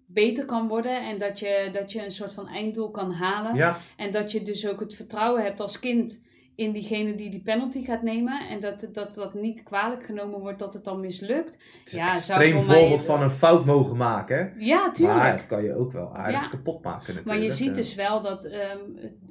beter 0.06 0.44
kan 0.44 0.68
worden 0.68 1.06
en 1.08 1.18
dat 1.18 1.38
je, 1.38 1.70
dat 1.72 1.92
je 1.92 2.04
een 2.04 2.12
soort 2.12 2.32
van 2.34 2.48
einddoel 2.48 2.90
kan 2.90 3.12
halen. 3.12 3.54
ja, 3.54 3.78
En 3.96 4.10
dat 4.12 4.32
je 4.32 4.42
dus 4.42 4.68
ook 4.68 4.80
het 4.80 4.94
vertrouwen 4.94 5.42
hebt 5.42 5.60
als 5.60 5.78
kind 5.78 6.20
in 6.54 6.72
diegene 6.72 7.14
die 7.14 7.30
die 7.30 7.42
penalty 7.42 7.84
gaat 7.84 8.02
nemen. 8.02 8.48
En 8.48 8.60
dat 8.60 8.88
dat, 8.92 9.14
dat 9.14 9.34
niet 9.34 9.62
kwalijk 9.62 10.04
genomen 10.04 10.40
wordt 10.40 10.58
dat 10.58 10.74
het 10.74 10.84
dan 10.84 11.00
mislukt. 11.00 11.52
het 11.54 11.86
is 11.86 11.92
Ja, 11.92 12.14
zou 12.14 12.40
extreem 12.40 12.66
mij 12.66 12.78
voorbeeld 12.80 13.04
van 13.04 13.22
een 13.22 13.30
fout 13.30 13.64
mogen 13.64 13.96
maken. 13.96 14.52
Ja, 14.58 14.90
tuurlijk. 14.90 15.18
Maar 15.18 15.32
het 15.32 15.46
kan 15.46 15.62
je 15.62 15.74
ook 15.74 15.92
wel 15.92 16.14
aardig 16.16 16.40
Ja. 16.40 16.48
kapot 16.48 16.82
maken 16.82 16.98
natuurlijk. 17.14 17.26
Maar 17.26 17.38
je 17.38 17.50
ziet 17.50 17.68
eh. 17.68 17.74
dus 17.74 17.94
wel 17.94 18.22
dat 18.22 18.44
ehm, 18.44 18.78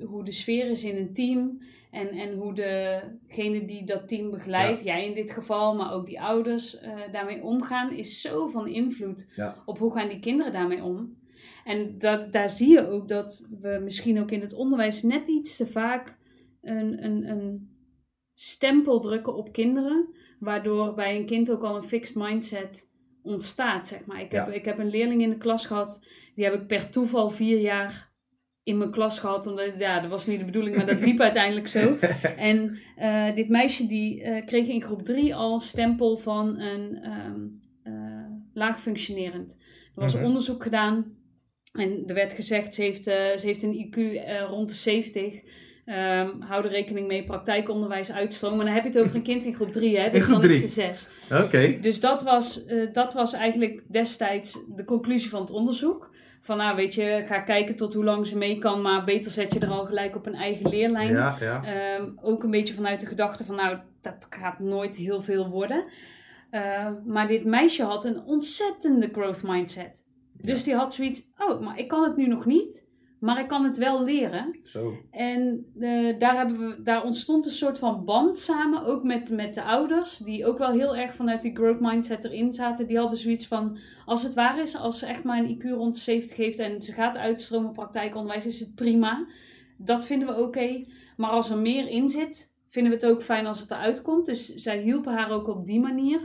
hoe 0.06 0.24
de 0.24 0.32
sfeer 0.32 0.70
is 0.70 0.84
in 0.84 0.98
een 0.98 1.14
team. 1.14 1.62
En, 1.92 2.08
en 2.10 2.34
hoe 2.34 2.54
degene 2.54 3.66
die 3.66 3.86
dat 3.86 4.08
team 4.08 4.32
begeleidt, 4.32 4.84
jij 4.84 5.06
in 5.06 5.14
dit 5.16 5.32
geval, 5.32 5.76
maar 5.76 5.94
ook 5.94 6.06
die 6.06 6.22
ouders, 6.22 6.80
eh, 6.80 6.92
daarmee 7.12 7.44
omgaan, 7.44 7.92
is 7.94 8.22
zo 8.22 8.48
van 8.50 8.68
invloed 8.68 9.28
Ja. 9.36 9.56
op 9.66 9.78
hoe 9.78 9.94
gaan 9.94 10.08
die 10.08 10.20
kinderen 10.20 10.54
daarmee 10.54 10.84
om. 10.84 11.16
En 11.66 11.96
dat, 11.98 12.32
daar 12.34 12.50
zie 12.50 12.70
je 12.70 12.90
ook 12.90 13.08
dat 13.08 13.48
we 13.62 13.80
misschien 13.84 14.22
ook 14.22 14.32
in 14.32 14.42
het 14.42 14.54
onderwijs 14.54 15.04
net 15.04 15.28
iets 15.28 15.58
te 15.58 15.68
vaak 15.68 16.18
een, 16.62 17.04
een, 17.06 17.30
een 17.30 17.70
stempel 18.34 19.00
drukken 19.00 19.36
op 19.36 19.52
kinderen, 19.52 20.08
waardoor 20.40 20.94
bij 20.94 21.16
een 21.16 21.26
kind 21.26 21.52
ook 21.52 21.64
al 21.64 21.76
een 21.76 21.84
fixed 21.84 22.16
mindset 22.16 22.90
ontstaat, 23.24 23.88
zeg 23.88 24.06
maar. 24.06 24.22
Ik 24.22 24.32
heb, 24.32 24.48
Ja. 24.48 24.54
ik 24.54 24.66
heb 24.66 24.78
een 24.80 24.90
leerling 24.90 25.22
in 25.22 25.30
de 25.30 25.38
klas 25.38 25.66
gehad, 25.66 26.00
die 26.36 26.44
heb 26.46 26.54
ik 26.54 26.68
per 26.68 26.90
toeval 26.90 27.30
vier 27.30 27.60
jaar 27.60 28.10
in 28.64 28.78
mijn 28.78 28.92
klas 28.92 29.20
gehad, 29.20 29.48
omdat, 29.48 29.74
ja, 29.78 30.00
dat 30.00 30.10
was 30.10 30.26
niet 30.28 30.40
de 30.40 30.46
bedoeling, 30.46 30.76
maar 30.76 30.86
dat 30.86 31.00
liep 31.00 31.20
uiteindelijk 31.30 31.68
zo. 31.68 31.98
En 32.38 32.78
eh, 32.96 33.36
dit 33.36 33.50
meisje 33.50 33.88
die 33.88 34.22
eh, 34.24 34.46
kreeg 34.46 34.68
in 34.68 34.82
groep 34.82 35.02
drie 35.02 35.36
al 35.36 35.60
stempel 35.60 36.18
van 36.18 36.60
een 36.60 36.96
ehm 37.04 37.40
eh, 37.84 38.26
laag 38.54 38.82
functionerend. 38.82 39.58
Er 39.96 40.02
was 40.02 40.14
Mhm. 40.16 40.26
onderzoek 40.26 40.64
gedaan 40.64 41.16
en 41.74 42.04
er 42.08 42.14
werd 42.14 42.34
gezegd 42.34 42.76
ze 42.76 42.82
heeft, 42.82 43.04
ze 43.04 43.40
heeft 43.42 43.64
een 43.64 43.88
IQ 43.88 43.98
rond 44.50 44.70
de 44.70 44.76
70. 44.76 45.42
Ehm 45.86 46.30
hou 46.40 46.64
er 46.64 46.72
rekening 46.72 47.08
mee, 47.08 47.24
praktijkonderwijs 47.24 48.12
uitstroom. 48.12 48.56
Maar 48.56 48.66
dan 48.66 48.74
heb 48.74 48.84
je 48.84 48.90
het 48.90 49.00
over 49.00 49.16
een 49.16 49.22
kind 49.22 49.44
in 49.44 49.54
groep 49.54 49.72
3, 49.72 50.00
hè? 50.00 50.10
Dus 50.10 50.26
groep 50.26 50.42
dan 50.42 50.50
is 50.50 50.58
drie. 50.58 50.70
ze 50.70 50.74
6. 50.74 51.10
Oké. 51.44 51.78
Dus 51.82 52.00
dat 52.00 52.24
was, 52.24 52.66
eh, 52.66 52.94
dat 52.94 53.14
was 53.14 53.34
eigenlijk 53.34 53.84
destijds 53.88 54.60
de 54.76 54.84
conclusie 54.84 55.30
van 55.30 55.42
het 55.42 55.52
onderzoek. 55.52 56.10
Van 56.42 56.58
nou, 56.58 56.76
weet 56.76 56.94
je, 56.94 57.24
ga 57.28 57.40
kijken 57.40 57.76
tot 57.76 57.94
hoe 57.94 58.04
lang 58.04 58.28
ze 58.28 58.38
mee 58.38 58.58
kan, 58.58 58.82
maar 58.82 59.04
beter 59.04 59.32
zet 59.32 59.54
je 59.54 59.60
er 59.60 59.70
al 59.70 59.86
gelijk 59.86 60.16
op 60.16 60.26
een 60.26 60.36
eigen 60.36 60.70
leerlijn. 60.70 61.14
Ja, 61.14 61.38
ja. 61.40 61.64
Ehm, 61.64 62.10
ook 62.22 62.44
een 62.44 62.52
beetje 62.52 62.74
vanuit 62.74 63.00
de 63.00 63.06
gedachte 63.06 63.46
van, 63.46 63.56
nou, 63.56 63.78
dat 64.02 64.28
gaat 64.30 64.60
nooit 64.60 64.96
heel 64.96 65.22
veel 65.22 65.50
worden. 65.50 65.86
Eh, 66.50 66.88
maar 67.06 67.28
dit 67.28 67.46
meisje 67.46 67.84
had 67.84 68.06
een 68.06 68.22
ontzettende 68.26 69.10
growth 69.12 69.44
mindset. 69.44 70.04
Dus 70.34 70.64
die 70.64 70.76
had 70.76 70.94
zoiets, 70.94 71.28
oh, 71.38 71.62
maar 71.62 71.80
ik 71.80 71.88
kan 71.88 72.04
het 72.04 72.18
nu 72.18 72.28
nog 72.28 72.46
niet, 72.46 72.86
maar 73.22 73.40
ik 73.40 73.48
kan 73.48 73.64
het 73.64 73.78
wel 73.78 74.04
leren. 74.04 74.60
Zo. 74.64 74.94
En 75.12 75.66
eh, 75.80 76.20
daar, 76.20 76.38
hebben 76.38 76.60
we, 76.60 76.82
daar 76.84 77.04
ontstond 77.04 77.46
een 77.46 77.52
soort 77.52 77.80
van 77.80 78.06
band 78.06 78.40
samen, 78.40 78.86
ook 78.86 79.04
met, 79.04 79.30
met 79.30 79.54
de 79.54 79.64
ouders, 79.64 80.18
die 80.18 80.46
ook 80.46 80.58
wel 80.58 80.72
heel 80.72 80.96
erg 80.96 81.16
vanuit 81.16 81.42
die 81.42 81.56
growth 81.56 81.80
mindset 81.80 82.24
erin 82.24 82.54
zaten. 82.54 82.88
Die 82.88 82.98
hadden 82.98 83.18
zoiets 83.18 83.48
van, 83.48 83.78
als 84.06 84.24
het 84.24 84.34
waar 84.34 84.62
is, 84.62 84.76
als 84.76 85.00
ze 85.00 85.06
echt 85.06 85.24
maar 85.24 85.38
een 85.38 85.58
IQ 85.58 85.70
rond 85.70 85.94
de 85.94 86.00
70 86.00 86.38
heeft 86.38 86.60
en 86.60 86.82
ze 86.82 86.92
gaat 86.92 87.18
uitstromen 87.18 87.72
praktijkonderwijs, 87.72 88.46
is 88.46 88.60
het 88.60 88.76
prima. 88.76 89.26
Dat 89.78 90.06
vinden 90.06 90.28
we 90.28 90.42
oké. 90.42 90.86
Maar 91.18 91.30
als 91.30 91.50
er 91.50 91.58
meer 91.58 91.88
in 91.88 92.10
zit, 92.10 92.54
vinden 92.68 92.92
we 92.92 93.06
het 93.06 93.16
ook 93.16 93.24
fijn 93.24 93.46
als 93.46 93.60
het 93.60 93.72
eruit 93.72 94.02
komt. 94.02 94.26
Dus 94.26 94.56
zij 94.56 94.82
hielpen 94.82 95.14
haar 95.14 95.32
ook 95.32 95.48
op 95.48 95.66
die 95.66 95.80
manier. 95.80 96.20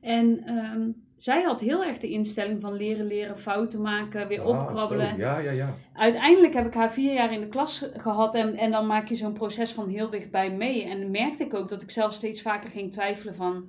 En 0.00 0.44
ehm, 0.44 0.90
zij 1.16 1.42
had 1.42 1.60
heel 1.60 1.84
erg 1.84 1.98
de 1.98 2.08
instelling 2.10 2.60
van 2.60 2.72
leren, 2.72 3.06
leren, 3.06 3.38
fouten 3.38 3.80
maken, 3.82 4.28
weer 4.28 4.40
Ah, 4.40 4.46
opkrabbelen. 4.48 5.08
zo. 5.08 5.16
Ja, 5.16 5.38
ja, 5.38 5.50
ja. 5.50 5.74
Uiteindelijk 5.92 6.54
heb 6.54 6.66
ik 6.66 6.74
haar 6.74 6.92
vier 6.92 7.12
jaar 7.14 7.32
in 7.32 7.40
de 7.40 7.48
klas 7.48 7.78
ge- 7.78 7.92
gehad 7.96 8.34
en, 8.34 8.54
en 8.56 8.70
dan 8.70 8.86
maak 8.86 9.08
je 9.08 9.14
zo'n 9.14 9.32
proces 9.32 9.72
van 9.72 9.88
heel 9.88 10.10
dichtbij 10.10 10.50
mee. 10.52 10.84
En 10.84 11.00
dan 11.00 11.10
merkte 11.10 11.44
ik 11.44 11.54
ook 11.54 11.68
dat 11.68 11.82
ik 11.82 11.90
zelf 11.90 12.12
steeds 12.12 12.42
vaker 12.42 12.70
ging 12.70 12.92
twijfelen 12.92 13.34
van, 13.34 13.64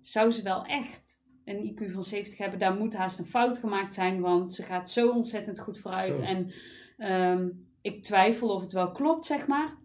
zou 0.00 0.30
ze 0.30 0.42
wel 0.42 0.64
echt 0.64 1.20
een 1.44 1.74
IQ 1.74 1.92
van 1.92 2.02
70 2.04 2.38
hebben? 2.38 2.58
Daar 2.58 2.74
moet 2.74 2.94
haast 2.96 3.18
een 3.18 3.26
fout 3.26 3.58
gemaakt 3.58 3.94
zijn, 3.94 4.20
want 4.20 4.52
ze 4.52 4.62
gaat 4.62 4.90
zo 4.90 5.10
ontzettend 5.10 5.60
goed 5.60 5.78
vooruit. 5.78 6.16
Zo. 6.18 6.22
En 6.24 6.52
ehm, 6.96 7.48
ik 7.82 8.02
twijfel 8.02 8.48
of 8.48 8.60
het 8.62 8.72
wel 8.72 8.90
klopt, 8.92 9.26
zeg 9.26 9.46
maar. 9.46 9.78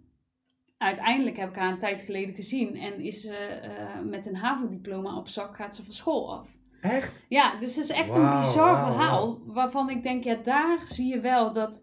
Uiteindelijk 0.78 1.38
heb 1.38 1.50
ik 1.50 1.56
haar 1.56 1.72
een 1.72 1.80
tijd 1.80 2.02
geleden 2.02 2.36
gezien 2.36 2.76
en 2.76 3.00
is 3.00 3.22
ze 3.22 3.36
eh, 3.36 4.00
met 4.04 4.26
een 4.26 4.36
HAVO-diploma 4.36 5.18
op 5.18 5.28
zak, 5.28 5.56
gaat 5.56 5.76
ze 5.76 5.84
van 5.84 5.94
school 5.94 6.34
af. 6.38 6.54
Echt? 6.92 7.12
Ja, 7.28 7.60
dus 7.60 7.76
het 7.76 7.84
is 7.86 7.92
echt 7.92 8.10
een 8.10 8.38
bizar 8.40 8.78
verhaal. 8.86 9.40
Waarvan 9.46 9.90
ik 9.90 10.04
denk, 10.04 10.24
ja, 10.24 10.36
daar 10.44 10.78
zie 10.84 11.08
je 11.14 11.20
wel 11.20 11.54
dat 11.54 11.82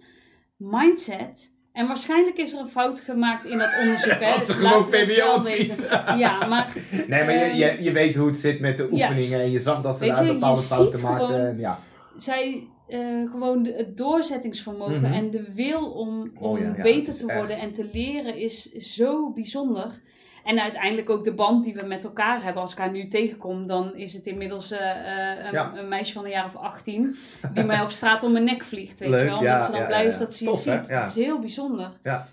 mindset. 0.57 1.51
En 1.73 1.87
waarschijnlijk 1.87 2.37
is 2.37 2.53
er 2.53 2.59
een 2.61 2.69
fout 2.69 3.01
gemaakt 3.01 3.45
in 3.45 3.59
dat 3.59 3.75
onderzoek. 3.81 4.12
Hè. 4.12 4.31
Had 4.35 4.47
ze 4.47 4.53
gewoon 4.53 4.87
VWO-advies. 4.87 5.81
Ja, 6.25 6.47
maar 6.47 6.73
Nee, 6.91 7.25
maar 7.25 7.33
je, 7.35 7.41
Ehm, 7.41 7.57
je, 7.57 7.83
je 7.83 7.93
weet 7.93 8.15
hoe 8.17 8.27
het 8.27 8.37
zit 8.37 8.61
met 8.61 8.77
de 8.77 8.88
oefeningen. 8.93 9.41
En 9.41 9.51
je 9.51 9.59
zag 9.59 9.83
dat 9.83 9.97
ze 9.97 10.07
daar 10.07 10.25
je, 10.25 10.33
bepaalde 10.33 10.61
je 10.61 10.67
fouten 10.67 11.03
maakten. 11.03 11.59
Ja. 11.59 11.79
zij 12.17 12.67
eh, 12.88 12.99
gewoon 13.31 13.62
de, 13.62 13.73
het 13.77 13.97
doorzettingsvermogen 13.97 15.01
Mhm. 15.01 15.12
en 15.12 15.31
de 15.31 15.53
wil 15.55 15.91
om, 15.91 16.31
om 16.35 16.53
Oh 16.53 16.59
ja, 16.59 16.73
ja, 16.77 16.83
beter 16.83 17.17
te 17.17 17.35
worden 17.35 17.59
en 17.59 17.73
te 17.73 17.88
leren 17.93 18.37
is 18.37 18.73
zo 18.73 19.31
bijzonder. 19.33 20.01
En 20.44 20.59
uiteindelijk 20.61 21.11
ook 21.11 21.24
de 21.24 21.35
band 21.35 21.64
die 21.64 21.74
we 21.74 21.83
met 21.83 22.05
elkaar 22.05 22.42
hebben. 22.42 22.62
Als 22.62 22.72
ik 22.72 22.78
haar 22.78 22.90
nu 22.90 23.09
tegenkom, 23.09 23.66
dan 23.66 23.94
is 23.94 24.12
het 24.12 24.26
inmiddels 24.26 24.70
eh, 24.70 24.90
eh, 24.90 25.44
een, 25.46 25.52
Ja. 25.52 25.76
een 25.76 25.88
meisje 25.88 26.12
van 26.12 26.24
een 26.24 26.31
jaar 26.31 26.44
of 26.46 26.57
18 26.57 27.16
die 27.52 27.64
mij 27.64 27.83
op 27.83 27.90
straat 27.90 28.22
om 28.22 28.33
mijn 28.33 28.44
nek 28.44 28.64
vliegt. 28.64 29.00
Weet 29.00 29.09
Leuk, 29.09 29.20
je 29.20 29.24
wel? 29.26 29.42
ja, 29.42 29.52
Omdat 29.52 29.64
ze 29.64 29.72
dan 29.72 29.87
blij 29.87 30.07
is 30.07 30.18
dat 30.18 30.35
ze 30.35 30.44
je 30.44 30.50
Tof, 30.50 30.61
ziet. 30.61 30.88
Het 30.88 31.09
is 31.09 31.14
heel 31.14 31.38
bijzonder. 31.38 32.00
Ja. 32.02 32.28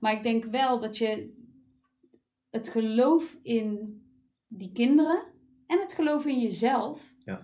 Maar 0.00 0.12
ik 0.12 0.22
denk 0.22 0.44
wel 0.44 0.78
dat 0.80 0.98
je 0.98 1.32
het 2.50 2.68
geloof 2.68 3.36
in 3.42 3.98
die 4.48 4.72
kinderen 4.72 5.22
en 5.66 5.80
het 5.80 5.92
geloof 5.92 6.24
in 6.26 6.40
jezelf, 6.40 7.14
Ja. 7.24 7.40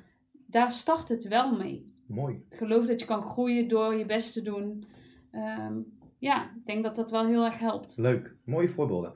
daar 0.46 0.72
start 0.72 1.08
het 1.08 1.28
wel 1.28 1.56
mee. 1.56 1.88
Mooi. 2.06 2.44
Het 2.48 2.58
geloof 2.58 2.86
dat 2.86 3.00
je 3.00 3.06
kan 3.06 3.22
groeien 3.22 3.68
door 3.68 3.94
je 3.94 4.06
best 4.06 4.32
te 4.32 4.42
doen. 4.42 4.84
Ehm, 5.30 5.74
ja, 6.18 6.42
ik 6.44 6.66
denk 6.66 6.84
dat 6.84 6.94
dat 6.94 7.10
wel 7.10 7.26
heel 7.26 7.44
erg 7.44 7.58
helpt. 7.58 7.96
Leuk. 7.96 8.36
Mooie 8.44 8.68
voorbeelden. 8.68 9.12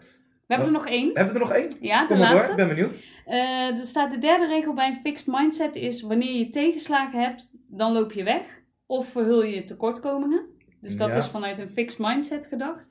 We 0.46 0.54
hebben 0.54 0.66
er 0.66 0.72
nog 0.80 0.87
één. 0.87 1.11
Hebben 1.14 1.35
we 1.35 1.40
er 1.40 1.46
nog 1.46 1.54
één? 1.54 1.72
Ja, 1.80 2.00
de 2.00 2.07
Kom 2.07 2.18
maar 2.18 2.26
door, 2.26 2.35
laatste. 2.37 2.50
ik 2.50 2.57
ben 2.57 2.68
benieuwd. 2.68 2.98
Eh, 3.26 3.78
er 3.78 3.87
staat 3.87 4.11
de 4.11 4.18
derde 4.18 4.46
regel 4.46 4.74
bij 4.74 4.88
een 4.88 4.94
fixed 5.00 5.26
mindset 5.35 5.74
is 5.74 6.02
wanneer 6.02 6.33
je 6.38 6.48
tegenslagen 6.48 7.20
hebt, 7.20 7.50
dan 7.68 7.92
loop 7.92 8.12
je 8.12 8.24
weg 8.24 8.62
of 8.87 9.09
verhul 9.09 9.44
je 9.44 9.64
tekortkomingen. 9.64 10.46
Dus 10.80 10.96
dat 10.96 11.09
Ja. 11.09 11.14
is 11.16 11.28
vanuit 11.28 11.59
een 11.59 11.68
fixed 11.68 11.98
mindset 11.98 12.46
gedacht. 12.46 12.87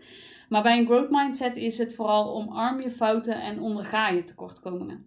Maar 0.49 0.63
bij 0.63 0.77
een 0.77 0.85
growth 0.85 1.09
mindset 1.09 1.55
is 1.55 1.77
het 1.77 1.95
vooral 1.95 2.35
omarm 2.35 2.81
je 2.81 2.91
fouten 2.91 3.41
en 3.41 3.59
onderga 3.59 4.09
je 4.09 4.23
tekortkomingen. 4.23 5.05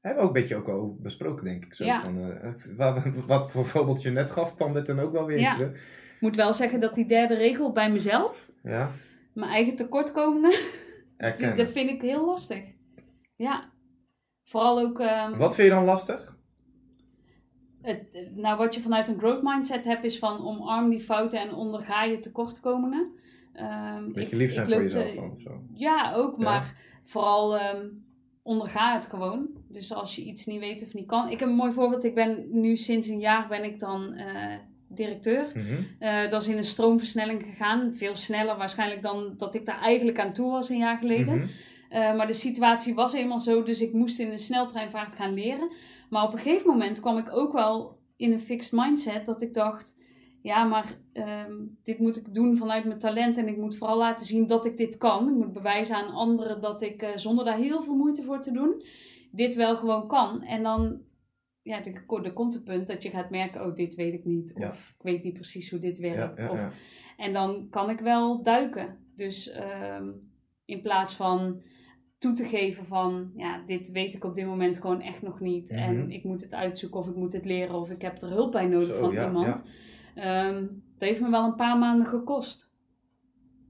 Hebben 0.00 0.22
we 0.22 0.28
ook 0.28 0.34
een 0.36 0.40
beetje 0.42 0.56
ook 0.56 0.68
al 0.68 0.96
besproken, 1.00 1.44
denk 1.44 1.64
ik. 1.64 1.74
Zo, 1.74 1.84
Ja. 1.84 2.00
van, 2.02 2.16
het- 2.16 2.74
wat, 2.76 3.02
wat 3.26 3.50
voor 3.50 3.64
voorbeeld 3.66 4.02
je 4.02 4.10
net 4.10 4.30
gaf, 4.30 4.54
kwam 4.54 4.72
dit 4.72 4.86
dan 4.86 5.00
ook 5.00 5.12
wel 5.12 5.26
weer 5.26 5.38
Ja. 5.40 5.52
terug. 5.52 5.70
Ik 6.14 6.20
moet 6.20 6.36
wel 6.36 6.52
zeggen 6.52 6.80
dat 6.80 6.94
die 6.94 7.06
derde 7.06 7.34
regel 7.34 7.72
bij 7.72 7.90
mezelf, 7.90 8.50
Ja, 8.62 8.90
mijn 9.32 9.50
eigen 9.50 9.76
tekortkomingen, 9.76 10.50
die, 11.36 11.54
dat 11.54 11.68
vind 11.70 11.90
ik 11.90 12.00
heel 12.02 12.26
lastig. 12.26 12.62
Ja. 13.36 13.70
Vooral 14.44 14.80
ook 14.80 15.00
ehm, 15.00 15.36
Wat 15.38 15.54
vind 15.54 15.68
je 15.68 15.74
dan 15.74 15.84
lastig? 15.84 16.38
het, 17.82 18.28
nou, 18.34 18.58
wat 18.58 18.74
je 18.74 18.80
vanuit 18.80 19.08
een 19.08 19.18
growth 19.18 19.42
mindset 19.42 19.84
hebt, 19.84 20.04
is 20.04 20.18
van 20.18 20.46
omarm 20.46 20.90
die 20.90 21.00
fouten 21.00 21.40
en 21.40 21.54
onderga 21.54 22.04
je 22.04 22.18
tekortkomingen. 22.18 23.10
Ehm, 23.52 24.12
Beetje 24.12 24.36
lief 24.36 24.52
zijn 24.52 24.66
ik 24.66 24.72
voor 24.72 24.82
jezelf 24.82 25.14
dan 25.14 25.30
of 25.30 25.40
zo. 25.40 25.60
Ja, 25.74 26.12
ook, 26.14 26.36
Ja. 26.38 26.44
maar 26.44 26.76
vooral 27.04 27.56
ehm, 27.58 27.86
onderga 28.42 28.94
het 28.94 29.06
gewoon. 29.06 29.48
Dus 29.68 29.92
als 29.92 30.16
je 30.16 30.22
iets 30.22 30.46
niet 30.46 30.60
weet 30.60 30.82
of 30.82 30.94
niet 30.94 31.06
kan. 31.06 31.28
Ik 31.28 31.40
heb 31.40 31.48
een 31.48 31.54
mooi 31.54 31.72
voorbeeld. 31.72 32.04
Ik 32.04 32.14
ben 32.14 32.46
nu 32.50 32.76
sinds 32.76 33.06
een 33.08 33.18
jaar 33.20 33.48
ben 33.48 33.64
ik 33.64 33.78
dan 33.78 34.12
eh, 34.12 34.56
directeur. 34.90 35.52
Eh, 35.98 36.30
dat 36.30 36.42
is 36.42 36.48
in 36.48 36.56
een 36.56 36.64
stroomversnelling 36.64 37.42
gegaan. 37.42 37.92
Veel 37.94 38.16
sneller 38.16 38.56
waarschijnlijk 38.56 39.02
dan 39.02 39.34
dat 39.36 39.54
ik 39.54 39.64
daar 39.66 39.80
eigenlijk 39.80 40.18
aan 40.18 40.32
toe 40.32 40.50
was 40.50 40.68
een 40.68 40.78
jaar 40.78 40.98
geleden. 40.98 41.38
Mhm. 41.38 41.46
Eh, 41.88 42.16
maar 42.16 42.26
de 42.26 42.32
situatie 42.32 42.94
was 42.94 43.12
eenmaal 43.12 43.38
zo, 43.38 43.62
dus 43.62 43.80
ik 43.80 43.92
moest 43.92 44.18
in 44.18 44.30
een 44.30 44.38
sneltreinvaart 44.38 45.14
gaan 45.14 45.34
leren. 45.34 45.70
Maar 46.10 46.24
op 46.24 46.32
een 46.32 46.38
gegeven 46.38 46.70
moment 46.70 47.00
kwam 47.00 47.18
ik 47.18 47.32
ook 47.32 47.52
wel 47.52 47.98
in 48.16 48.32
een 48.32 48.40
fixed 48.40 48.72
mindset 48.72 49.26
dat 49.26 49.42
ik 49.42 49.54
dacht: 49.54 49.96
ja, 50.42 50.64
maar 50.64 50.98
ehm, 51.12 51.52
dit 51.84 51.98
moet 51.98 52.16
ik 52.16 52.34
doen 52.34 52.56
vanuit 52.56 52.84
mijn 52.84 52.98
talent 52.98 53.36
en 53.36 53.48
ik 53.48 53.56
moet 53.56 53.76
vooral 53.76 53.98
laten 53.98 54.26
zien 54.26 54.46
dat 54.46 54.64
ik 54.64 54.76
dit 54.76 54.96
kan. 54.96 55.28
Ik 55.28 55.34
moet 55.34 55.52
bewijzen 55.52 55.96
aan 55.96 56.12
anderen 56.12 56.60
dat 56.60 56.82
ik 56.82 57.02
eh, 57.02 57.16
zonder 57.16 57.44
daar 57.44 57.58
heel 57.58 57.82
veel 57.82 57.96
moeite 57.96 58.22
voor 58.22 58.40
te 58.40 58.52
doen, 58.52 58.82
dit 59.30 59.54
wel 59.54 59.76
gewoon 59.76 60.08
kan. 60.08 60.42
En 60.42 60.62
dan. 60.62 61.08
Ja, 61.70 61.84
er, 61.84 62.24
er 62.24 62.32
komt 62.32 62.54
een 62.54 62.62
punt 62.62 62.86
dat 62.86 63.02
je 63.02 63.10
gaat 63.10 63.30
merken, 63.30 63.64
oh, 63.64 63.74
dit 63.74 63.94
weet 63.94 64.14
ik 64.14 64.24
niet. 64.24 64.52
Ja. 64.56 64.68
Of 64.68 64.94
ik 64.98 65.02
weet 65.02 65.22
niet 65.22 65.34
precies 65.34 65.70
hoe 65.70 65.78
dit 65.78 65.98
werkt. 65.98 66.40
ja, 66.40 66.50
of, 66.50 66.60
en 67.16 67.32
dan 67.32 67.68
kan 67.70 67.90
ik 67.90 68.00
wel 68.00 68.42
duiken. 68.42 68.98
Dus 69.16 69.50
ehm, 69.50 70.08
in 70.64 70.80
plaats 70.80 71.14
van 71.14 71.62
toe 72.18 72.32
te 72.32 72.44
geven 72.44 72.86
van, 72.86 73.30
ja, 73.36 73.62
dit 73.66 73.90
weet 73.90 74.14
ik 74.14 74.24
op 74.24 74.34
dit 74.34 74.46
moment 74.46 74.76
gewoon 74.76 75.00
echt 75.00 75.22
nog 75.22 75.40
niet. 75.40 75.70
Mhm. 75.70 75.80
En 75.80 76.10
ik 76.10 76.24
moet 76.24 76.40
het 76.40 76.54
uitzoeken 76.54 77.00
of 77.00 77.08
ik 77.08 77.16
moet 77.16 77.32
het 77.32 77.44
leren 77.44 77.74
of 77.74 77.90
ik 77.90 78.02
heb 78.02 78.22
er 78.22 78.28
hulp 78.30 78.52
bij 78.52 78.66
nodig 78.66 78.86
Zo, 78.86 78.98
van 79.00 79.24
iemand. 79.24 79.62
Ehm, 80.14 80.66
dat 80.98 81.08
heeft 81.08 81.20
me 81.20 81.30
wel 81.30 81.44
een 81.44 81.54
paar 81.54 81.78
maanden 81.78 82.06
gekost. 82.06 82.70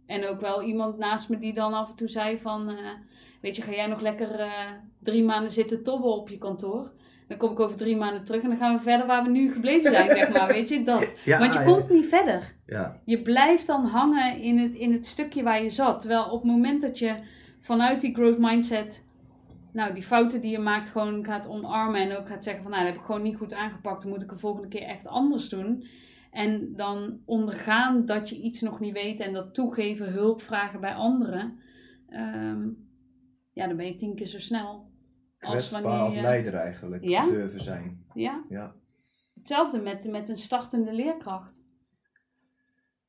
En 0.06 0.26
ook 0.26 0.40
wel 0.40 0.62
iemand 0.62 0.98
naast 0.98 1.28
me 1.28 1.38
die 1.38 1.54
dan 1.54 1.72
af 1.72 1.90
en 1.90 1.96
toe 1.96 2.08
zei 2.08 2.38
van, 2.38 2.68
eh, 2.68 2.90
weet 3.40 3.56
je, 3.56 3.62
ga 3.62 3.72
jij 3.72 3.86
nog 3.86 4.00
lekker 4.00 4.40
eh, 4.40 4.72
drie 4.98 5.24
maanden 5.24 5.50
zitten 5.50 5.82
tobben 5.82 6.10
op 6.10 6.28
je 6.28 6.38
kantoor? 6.38 6.92
Dan 7.30 7.38
kom 7.38 7.50
ik 7.50 7.60
over 7.60 7.76
drie 7.76 7.96
maanden 7.96 8.24
terug 8.24 8.42
en 8.42 8.48
dan 8.48 8.58
gaan 8.58 8.76
we 8.76 8.82
verder 8.82 9.06
waar 9.06 9.22
we 9.22 9.30
nu 9.30 9.52
gebleven 9.52 9.90
zijn, 9.90 10.10
zeg 10.10 10.32
maar. 10.32 10.46
Weet 10.46 10.68
je, 10.68 10.82
dat. 10.82 11.12
Ja, 11.24 11.38
Want 11.38 11.52
je 11.52 11.58
ja. 11.58 11.64
komt 11.64 11.90
niet 11.90 12.06
verder. 12.06 12.54
Ja, 12.66 13.00
Je 13.04 13.22
blijft 13.22 13.66
dan 13.66 13.84
hangen 13.84 14.38
in 14.40 14.58
het, 14.58 14.72
in 14.74 14.92
het 14.92 15.06
stukje 15.06 15.42
waar 15.42 15.62
je 15.62 15.70
zat. 15.70 16.00
Terwijl 16.00 16.24
op 16.24 16.42
het 16.42 16.50
moment 16.50 16.80
dat 16.80 16.98
je 16.98 17.14
vanuit 17.60 18.00
die 18.00 18.14
growth 18.14 18.38
mindset, 18.38 19.04
nou, 19.72 19.94
die 19.94 20.02
fouten 20.02 20.40
die 20.40 20.50
je 20.50 20.58
maakt, 20.58 20.90
gewoon 20.90 21.24
gaat 21.24 21.48
omarmen. 21.48 22.00
En 22.00 22.16
ook 22.16 22.28
gaat 22.28 22.44
zeggen 22.44 22.62
van, 22.62 22.70
nou, 22.70 22.84
dat 22.84 22.92
heb 22.92 23.00
ik 23.00 23.06
gewoon 23.06 23.22
niet 23.22 23.36
goed 23.36 23.54
aangepakt. 23.54 24.02
Dan 24.02 24.10
moet 24.10 24.22
ik 24.22 24.28
de 24.28 24.38
volgende 24.38 24.68
keer 24.68 24.82
echt 24.82 25.06
anders 25.06 25.48
doen. 25.48 25.86
En 26.30 26.72
dan 26.76 27.20
ondergaan 27.24 28.06
dat 28.06 28.28
je 28.28 28.40
iets 28.40 28.60
nog 28.60 28.80
niet 28.80 28.92
weet 28.92 29.20
en 29.20 29.32
dat 29.32 29.54
toegeven, 29.54 30.12
hulp 30.12 30.42
vragen 30.42 30.80
bij 30.80 30.94
anderen. 30.94 31.58
Ehm, 32.08 32.68
ja, 33.52 33.66
dan 33.66 33.76
ben 33.76 33.86
je 33.86 33.96
tien 33.96 34.14
keer 34.14 34.26
zo 34.26 34.40
snel. 34.40 34.89
Kwetsbaar 35.48 35.82
wanneer 35.82 36.00
als 36.00 36.14
je- 36.14 36.20
leider 36.20 36.54
eigenlijk 36.54 37.04
Ja? 37.04 37.26
durven 37.26 37.60
zijn. 37.60 38.04
Ja, 38.14 38.44
Ja. 38.48 38.74
hetzelfde 39.34 39.78
met, 39.80 40.10
met 40.10 40.28
een 40.28 40.36
startende 40.36 40.92
leerkracht. 40.92 41.62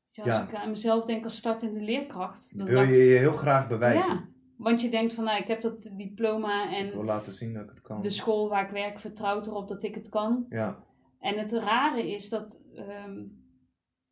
Je, 0.10 0.22
Als 0.24 0.32
Ja. 0.36 0.44
ik 0.48 0.56
aan 0.56 0.70
mezelf 0.70 1.06
denk 1.06 1.24
als 1.24 1.38
startende 1.38 1.80
leerkracht, 1.80 2.58
dan 2.58 2.68
Wil 2.68 2.82
je 2.82 2.98
je 3.04 3.18
heel 3.18 3.34
graag 3.34 3.68
bewijzen? 3.68 4.14
Ja, 4.14 4.28
want 4.58 4.82
je 4.82 4.90
denkt 4.90 5.14
van, 5.14 5.24
nou, 5.24 5.42
ik 5.42 5.48
heb 5.48 5.62
dat 5.62 5.90
diploma 5.92 6.64
Ik 6.78 6.92
wil 6.92 7.00
en 7.00 7.06
laten 7.06 7.32
zien 7.34 7.54
dat 7.54 7.64
ik 7.64 7.70
het 7.70 7.82
kan. 7.82 8.02
de 8.02 8.10
school 8.10 8.50
waar 8.50 8.66
ik 8.66 8.72
werk 8.72 9.00
vertrouwt 9.00 9.48
erop 9.48 9.68
dat 9.68 9.84
ik 9.84 9.96
het 9.96 10.10
kan. 10.10 10.46
Ja, 10.50 10.84
En 11.20 11.38
het 11.38 11.52
rare 11.52 12.12
is 12.12 12.30
dat, 12.30 12.62
ehm, 12.76 13.24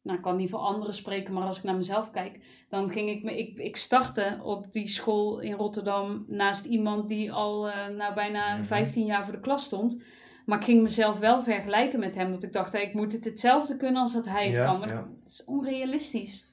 nou, 0.01 0.17
ik 0.17 0.23
kan 0.23 0.35
niet 0.35 0.49
voor 0.49 0.59
anderen 0.59 0.93
spreken, 0.93 1.33
maar 1.33 1.43
als 1.43 1.57
ik 1.57 1.63
naar 1.63 1.75
mezelf 1.75 2.11
kijk, 2.11 2.39
dan 2.69 2.89
ging 2.91 3.09
ik 3.09 3.23
me, 3.23 3.37
ik, 3.37 3.57
ik 3.57 3.75
startte 3.75 4.39
op 4.43 4.71
die 4.71 4.87
school 4.87 5.39
in 5.39 5.53
Rotterdam 5.53 6.25
naast 6.27 6.65
iemand 6.65 7.07
die 7.07 7.31
al 7.31 7.69
eh, 7.69 7.87
nou, 7.87 8.13
bijna 8.13 8.55
Mhm. 8.55 8.63
15 8.63 9.05
jaar 9.05 9.23
voor 9.23 9.33
de 9.33 9.39
klas 9.39 9.63
stond. 9.63 10.03
Maar 10.45 10.57
ik 10.57 10.63
ging 10.63 10.81
mezelf 10.81 11.19
wel 11.19 11.43
vergelijken 11.43 11.99
met 11.99 12.15
hem, 12.15 12.31
dat 12.31 12.43
ik 12.43 12.53
dacht, 12.53 12.71
hey, 12.73 12.83
ik 12.83 12.93
moet 12.93 13.11
het 13.11 13.25
hetzelfde 13.25 13.77
kunnen 13.77 14.01
als 14.01 14.13
dat 14.13 14.25
hij 14.25 14.45
het 14.45 14.53
Ja, 14.55 14.65
kan. 14.65 14.79
Maar 14.79 14.89
ja. 14.89 14.95
dat 14.95 15.27
is 15.31 15.43
onrealistisch. 15.45 16.47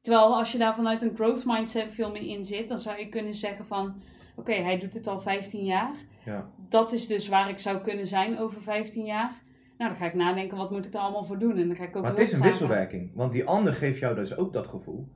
Terwijl 0.00 0.36
als 0.36 0.52
je 0.52 0.58
daar 0.58 0.74
vanuit 0.74 1.02
een 1.02 1.14
growth 1.14 1.44
mindset 1.44 1.92
veel 1.92 2.10
meer 2.10 2.22
in 2.26 2.44
zit, 2.44 2.68
dan 2.68 2.78
zou 2.78 2.98
je 2.98 3.08
kunnen 3.08 3.34
zeggen 3.34 3.66
van, 3.66 4.02
oké, 4.36 4.52
hij 4.52 4.78
doet 4.78 4.94
het 4.94 5.06
al 5.06 5.20
15 5.20 5.64
jaar 5.64 5.94
ja. 6.24 6.50
dat 6.68 6.92
is 6.92 7.06
dus 7.06 7.28
waar 7.28 7.48
ik 7.48 7.58
zou 7.58 7.80
kunnen 7.80 8.06
zijn 8.06 8.38
over 8.38 8.60
15 8.62 9.04
jaar. 9.04 9.42
Nou, 9.78 9.90
dan 9.90 9.98
ga 10.00 10.06
ik 10.06 10.14
nadenken, 10.14 10.56
wat 10.56 10.70
moet 10.70 10.86
ik 10.86 10.94
er 10.94 11.00
allemaal 11.00 11.24
voor 11.24 11.38
doen? 11.38 11.56
En 11.56 11.66
dan 11.66 11.76
ga 11.76 11.84
ik 11.84 11.96
ook 11.96 12.02
Maar 12.02 12.10
het 12.10 12.20
is 12.20 12.32
een 12.32 12.40
wisselwerking. 12.42 13.10
Want 13.14 13.32
die 13.32 13.44
ander 13.44 13.72
geeft 13.72 13.98
jou 13.98 14.14
dus 14.14 14.36
ook 14.36 14.52
dat 14.52 14.66
gevoel. 14.66 15.08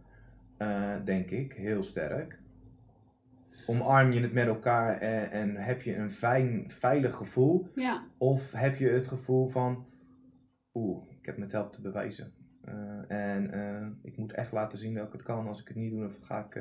eh, 0.56 0.94
denk 1.04 1.30
ik, 1.30 1.52
heel 1.52 1.82
sterk. 1.82 2.40
Omarm 3.66 4.12
je 4.12 4.20
het 4.20 4.32
met 4.32 4.46
elkaar 4.46 4.98
en, 4.98 5.30
en 5.30 5.56
heb 5.56 5.82
je 5.82 5.96
een 5.96 6.12
fijn, 6.12 6.64
veilig 6.68 7.14
gevoel? 7.14 7.68
Ja, 7.74 8.02
Of 8.18 8.52
heb 8.52 8.76
je 8.76 8.88
het 8.88 9.06
gevoel 9.06 9.48
van, 9.48 9.86
oeh, 10.74 11.04
ik 11.20 11.26
heb 11.26 11.36
mezelf 11.36 11.70
te 11.70 11.80
bewijzen. 11.80 12.32
Eh, 12.64 13.10
en 13.32 13.50
eh, 13.52 13.86
ik 14.02 14.16
moet 14.16 14.32
echt 14.32 14.52
laten 14.52 14.78
zien 14.78 14.94
dat 14.94 15.06
ik 15.06 15.12
het 15.12 15.22
kan. 15.22 15.46
Als 15.46 15.60
ik 15.60 15.68
het 15.68 15.76
niet 15.76 15.90
doe, 15.90 16.00
dan 16.00 16.14
ga 16.22 16.48
ik... 16.50 16.60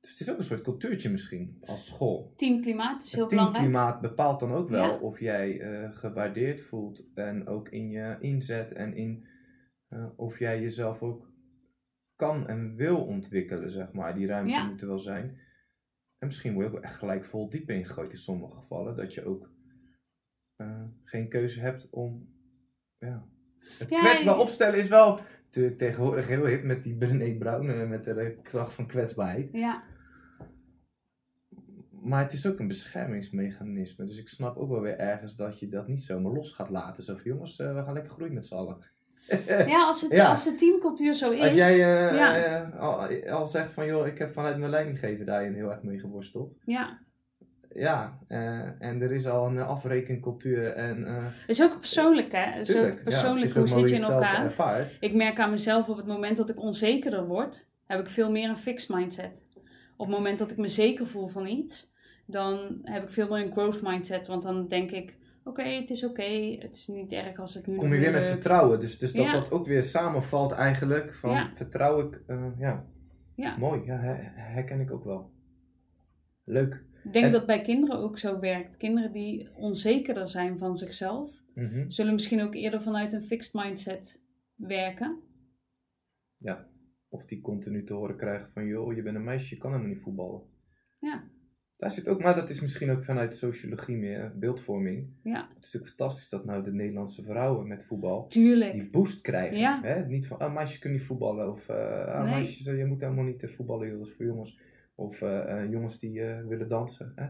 Dus 0.00 0.10
het 0.10 0.20
is 0.20 0.30
ook 0.30 0.38
een 0.38 0.44
soort 0.44 0.62
cultuurtje 0.62 1.10
misschien, 1.10 1.56
als 1.64 1.86
school. 1.86 2.32
teamklimaat 2.36 3.04
is 3.04 3.12
heel 3.12 3.20
Het 3.20 3.30
belangrijk. 3.30 3.64
teamklimaat 3.64 4.00
bepaalt 4.00 4.40
dan 4.40 4.52
ook 4.52 4.68
wel 4.68 4.84
Ja. 4.84 4.96
of 4.98 5.20
jij 5.20 5.60
eh, 5.60 5.92
gewaardeerd 5.96 6.60
voelt 6.60 7.04
en 7.14 7.46
ook 7.46 7.68
in 7.68 7.90
je 7.90 8.16
inzet 8.20 8.72
en 8.72 8.94
in 8.94 9.26
eh, 9.88 10.06
of 10.16 10.38
jij 10.38 10.60
jezelf 10.60 11.02
ook 11.02 11.30
kan 12.16 12.48
en 12.48 12.74
wil 12.74 13.04
ontwikkelen, 13.04 13.70
zeg 13.70 13.92
maar. 13.92 14.14
Die 14.14 14.26
ruimte 14.26 14.50
Ja. 14.52 14.64
moet 14.64 14.80
er 14.80 14.88
wel 14.88 14.98
zijn. 14.98 15.38
En 16.18 16.26
misschien 16.26 16.52
word 16.54 16.70
je 16.70 16.76
ook 16.76 16.82
echt 16.82 16.96
gelijk 16.96 17.24
vol 17.24 17.48
diep 17.48 17.70
ingegooid 17.70 18.10
in 18.12 18.18
sommige 18.18 18.54
gevallen, 18.60 18.96
dat 18.96 19.14
je 19.14 19.24
ook 19.24 19.50
eh, 20.56 20.82
geen 21.04 21.28
keuze 21.28 21.60
hebt 21.60 21.90
om, 21.90 22.28
ja. 22.98 23.28
Het 23.78 23.90
Ja, 23.90 23.98
kwetsbaar 23.98 24.38
opstellen 24.38 24.78
is 24.78 24.88
wel 24.88 25.18
natuurlijk 25.48 25.78
tegenwoordig 25.78 26.26
heel 26.28 26.44
hip 26.46 26.62
met 26.64 26.82
die 26.82 26.96
Brené 26.96 27.36
Brown, 27.38 27.68
eh, 27.68 27.88
met 27.88 28.04
de 28.04 28.38
kracht 28.42 28.72
van 28.72 28.86
kwetsbaarheid. 28.86 29.48
Ja, 29.52 29.82
Maar 32.02 32.22
het 32.22 32.32
is 32.32 32.46
ook 32.46 32.58
een 32.58 32.68
beschermingsmechanisme. 32.68 34.04
Dus 34.04 34.18
ik 34.18 34.28
snap 34.28 34.56
ook 34.56 34.70
wel 34.70 34.80
weer 34.80 34.98
ergens 34.98 35.36
dat 35.36 35.58
je 35.60 35.68
dat 35.68 35.88
niet 35.88 36.04
zomaar 36.04 36.32
los 36.32 36.50
gaat 36.52 36.70
laten. 36.70 37.02
Zo 37.02 37.14
van 37.14 37.24
jongens, 37.24 37.58
eh, 37.58 37.74
we 37.74 37.82
gaan 37.82 37.92
lekker 37.94 38.12
groeien 38.12 38.34
met 38.34 38.46
z'n 38.46 38.54
allen. 38.54 38.76
ja, 39.46 39.86
als, 39.86 40.00
het, 40.02 40.10
Ja. 40.10 40.28
als 40.30 40.44
de 40.44 40.54
teamcultuur 40.54 41.14
zo 41.14 41.30
is. 41.30 41.40
Als 41.40 41.52
jij 41.52 41.72
eh, 41.72 42.16
ja. 42.16 42.60
al, 42.78 43.06
al 43.30 43.48
zegt 43.48 43.72
van 43.72 43.86
joh, 43.86 44.06
ik 44.06 44.18
heb 44.18 44.30
vanuit 44.32 44.58
mijn 44.58 44.70
leidinggever 44.70 45.24
daarin 45.24 45.54
heel 45.54 45.70
erg 45.70 45.82
mee 45.82 45.98
geworsteld. 45.98 46.56
ja. 46.64 47.06
Ja, 47.74 48.18
eh, 48.28 48.82
en 48.82 49.00
er 49.02 49.12
is 49.12 49.26
al 49.26 49.46
een 49.46 49.58
afrekencultuur 49.58 50.66
en... 50.66 51.06
eh 51.06 51.16
Het 51.24 51.48
is 51.48 51.62
ook 51.62 51.78
persoonlijk, 51.78 52.32
hè? 52.32 52.38
Het 52.38 52.60
is 52.60 52.74
tuurlijk, 52.74 52.92
ook 52.92 52.98
ja, 52.98 53.04
persoonlijk, 53.04 53.52
hoe 53.52 53.68
zit 53.68 53.88
je 53.90 53.94
in 53.96 54.02
elkaar? 54.02 54.44
ervaart. 54.44 54.96
Ik 55.00 55.14
merk 55.14 55.38
aan 55.38 55.50
mezelf 55.50 55.88
op 55.88 55.96
het 55.96 56.06
moment 56.06 56.36
dat 56.36 56.48
ik 56.48 56.60
onzekerder 56.60 57.26
word, 57.26 57.68
heb 57.86 58.00
ik 58.00 58.08
veel 58.08 58.30
meer 58.30 58.48
een 58.48 58.56
fixed 58.56 58.96
mindset. 58.96 59.42
Op 59.96 60.06
het 60.06 60.16
moment 60.16 60.38
dat 60.38 60.50
ik 60.50 60.56
me 60.56 60.68
zeker 60.68 61.06
voel 61.06 61.28
van 61.28 61.46
iets, 61.46 61.92
dan 62.26 62.78
heb 62.82 63.02
ik 63.02 63.10
veel 63.10 63.28
meer 63.28 63.44
een 63.44 63.52
growth 63.52 63.82
mindset. 63.82 64.26
Want 64.26 64.42
dan 64.42 64.68
denk 64.68 64.90
ik, 64.90 65.16
oké, 65.44 65.62
het 65.62 65.90
is 65.90 66.04
oké, 66.04 66.56
het 66.58 66.76
is 66.76 66.86
niet 66.86 67.12
erg 67.12 67.38
als 67.38 67.54
het 67.54 67.66
nu 67.66 67.76
Kom 67.76 67.92
je 67.92 67.98
weer 68.00 68.12
met 68.12 68.26
vertrouwen. 68.26 68.80
Dus, 68.80 68.98
dus 68.98 69.12
dat 69.12 69.24
Ja. 69.24 69.32
dat 69.32 69.50
ook 69.50 69.66
weer 69.66 69.82
samenvalt 69.82 70.52
eigenlijk. 70.52 71.14
Van 71.14 71.30
Ja. 71.30 71.50
vertrouw 71.54 72.00
ik, 72.00 72.22
eh, 72.26 72.36
ja. 72.58 72.84
Ja. 73.34 73.56
Mooi, 73.56 73.80
ja, 73.84 73.96
her- 73.96 74.32
herken 74.34 74.80
ik 74.80 74.90
ook 74.92 75.04
wel. 75.04 75.30
Leuk. 76.44 76.84
Ik 77.08 77.14
denk 77.14 77.26
En- 77.26 77.32
dat 77.32 77.46
bij 77.46 77.62
kinderen 77.62 77.98
ook 77.98 78.18
zo 78.18 78.40
werkt. 78.40 78.76
Kinderen 78.76 79.12
die 79.12 79.48
onzekerder 79.56 80.28
zijn 80.28 80.58
van 80.58 80.76
zichzelf, 80.76 81.42
Mhm. 81.54 81.90
zullen 81.90 82.12
misschien 82.14 82.40
ook 82.42 82.54
eerder 82.54 82.82
vanuit 82.82 83.12
een 83.12 83.22
fixed 83.22 83.54
mindset 83.54 84.22
werken. 84.54 85.18
Of 87.10 87.24
die 87.26 87.40
continu 87.40 87.84
te 87.84 87.92
horen 87.94 88.16
krijgen 88.16 88.50
van, 88.52 88.66
joh, 88.66 88.94
je 88.94 89.02
bent 89.02 89.16
een 89.16 89.24
meisje, 89.24 89.54
je 89.54 89.60
kan 89.60 89.70
helemaal 89.72 89.92
niet 89.92 90.02
voetballen. 90.02 90.42
Ja. 91.00 91.24
Daar 91.76 91.90
zit 91.90 92.08
ook, 92.08 92.22
maar 92.22 92.34
dat 92.34 92.50
is 92.50 92.60
misschien 92.60 92.90
ook 92.90 93.04
vanuit 93.04 93.34
sociologie 93.36 93.96
meer, 93.96 94.32
beeldvorming. 94.38 95.10
Ja, 95.22 95.40
Het 95.40 95.48
is 95.64 95.72
natuurlijk 95.72 95.88
fantastisch 95.90 96.28
dat 96.28 96.44
nou 96.44 96.62
de 96.64 96.72
Nederlandse 96.72 97.22
vrouwen 97.22 97.66
met 97.68 97.84
voetbal 97.84 98.26
tuurlijk. 98.26 98.72
die 98.72 98.90
boost 98.90 99.20
krijgen. 99.20 99.58
Ja. 99.58 99.80
Hè? 99.82 100.06
Niet 100.06 100.26
van, 100.26 100.38
ah, 100.38 100.54
meisjes 100.54 100.78
kunnen 100.78 100.98
niet 100.98 101.06
voetballen. 101.06 101.52
Of, 101.52 101.70
ah, 101.70 102.22
Nee. 102.22 102.30
meisjes, 102.32 102.66
eh, 102.66 102.78
je 102.78 102.84
moet 102.84 103.00
helemaal 103.00 103.24
niet 103.24 103.50
voetballen, 103.56 103.98
dat 103.98 104.06
is 104.06 104.12
voor 104.12 104.24
jongens. 104.26 104.58
Of 104.98 105.20
eh, 105.22 105.62
eh, 105.62 105.70
jongens 105.70 105.98
die 105.98 106.22
eh, 106.22 106.44
willen 106.46 106.68
dansen. 106.68 107.12
Hè? 107.16 107.26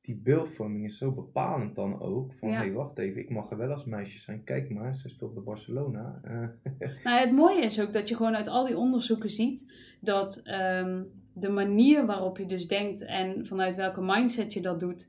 Die 0.00 0.16
beeldvorming 0.16 0.84
is 0.84 0.98
zo 0.98 1.12
bepalend 1.12 1.74
dan 1.74 2.00
ook. 2.00 2.34
Van, 2.34 2.48
Ja. 2.48 2.54
hé, 2.54 2.60
hey, 2.64 2.72
wacht 2.72 2.98
even, 2.98 3.20
ik 3.20 3.30
mag 3.30 3.50
er 3.50 3.56
wel 3.56 3.70
als 3.70 3.84
meisje 3.84 4.18
zijn. 4.18 4.44
Kijk 4.44 4.70
maar, 4.70 4.94
ze 4.94 5.08
speelt 5.08 5.34
bij 5.34 5.42
Barcelona. 5.42 6.20
Nou, 7.04 7.20
het 7.20 7.32
mooie 7.32 7.60
is 7.62 7.80
ook 7.80 7.92
dat 7.92 8.08
je 8.08 8.16
gewoon 8.16 8.36
uit 8.36 8.48
al 8.48 8.66
die 8.66 8.76
onderzoeken 8.76 9.30
ziet 9.30 9.72
dat 10.00 10.36
ehm, 10.44 11.04
de 11.34 11.48
manier 11.48 12.06
waarop 12.06 12.38
je 12.38 12.46
dus 12.46 12.68
denkt 12.68 13.00
en 13.00 13.46
vanuit 13.46 13.74
welke 13.76 14.00
mindset 14.02 14.52
je 14.52 14.60
dat 14.60 14.80
doet, 14.80 15.08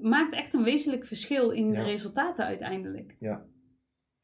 maakt 0.00 0.34
echt 0.34 0.52
een 0.52 0.62
wezenlijk 0.64 1.04
verschil 1.06 1.50
in 1.50 1.70
de 1.70 1.82
resultaten 1.82 2.44
uiteindelijk. 2.44 3.16
Ja. 3.20 3.46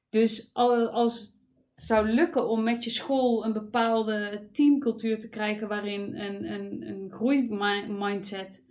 Dus 0.09 0.51
al- 0.53 0.89
als 0.91 1.39
zou 1.81 2.09
lukken 2.09 2.49
om 2.49 2.63
met 2.63 2.85
je 2.85 2.91
school 2.91 3.45
een 3.45 3.53
bepaalde 3.53 4.49
teamcultuur 4.53 5.19
te 5.19 5.29
krijgen 5.29 5.69
waarin 5.69 6.15
een, 6.17 6.53
een, 6.53 6.89
een 6.89 7.11
groeimindset 7.13 8.65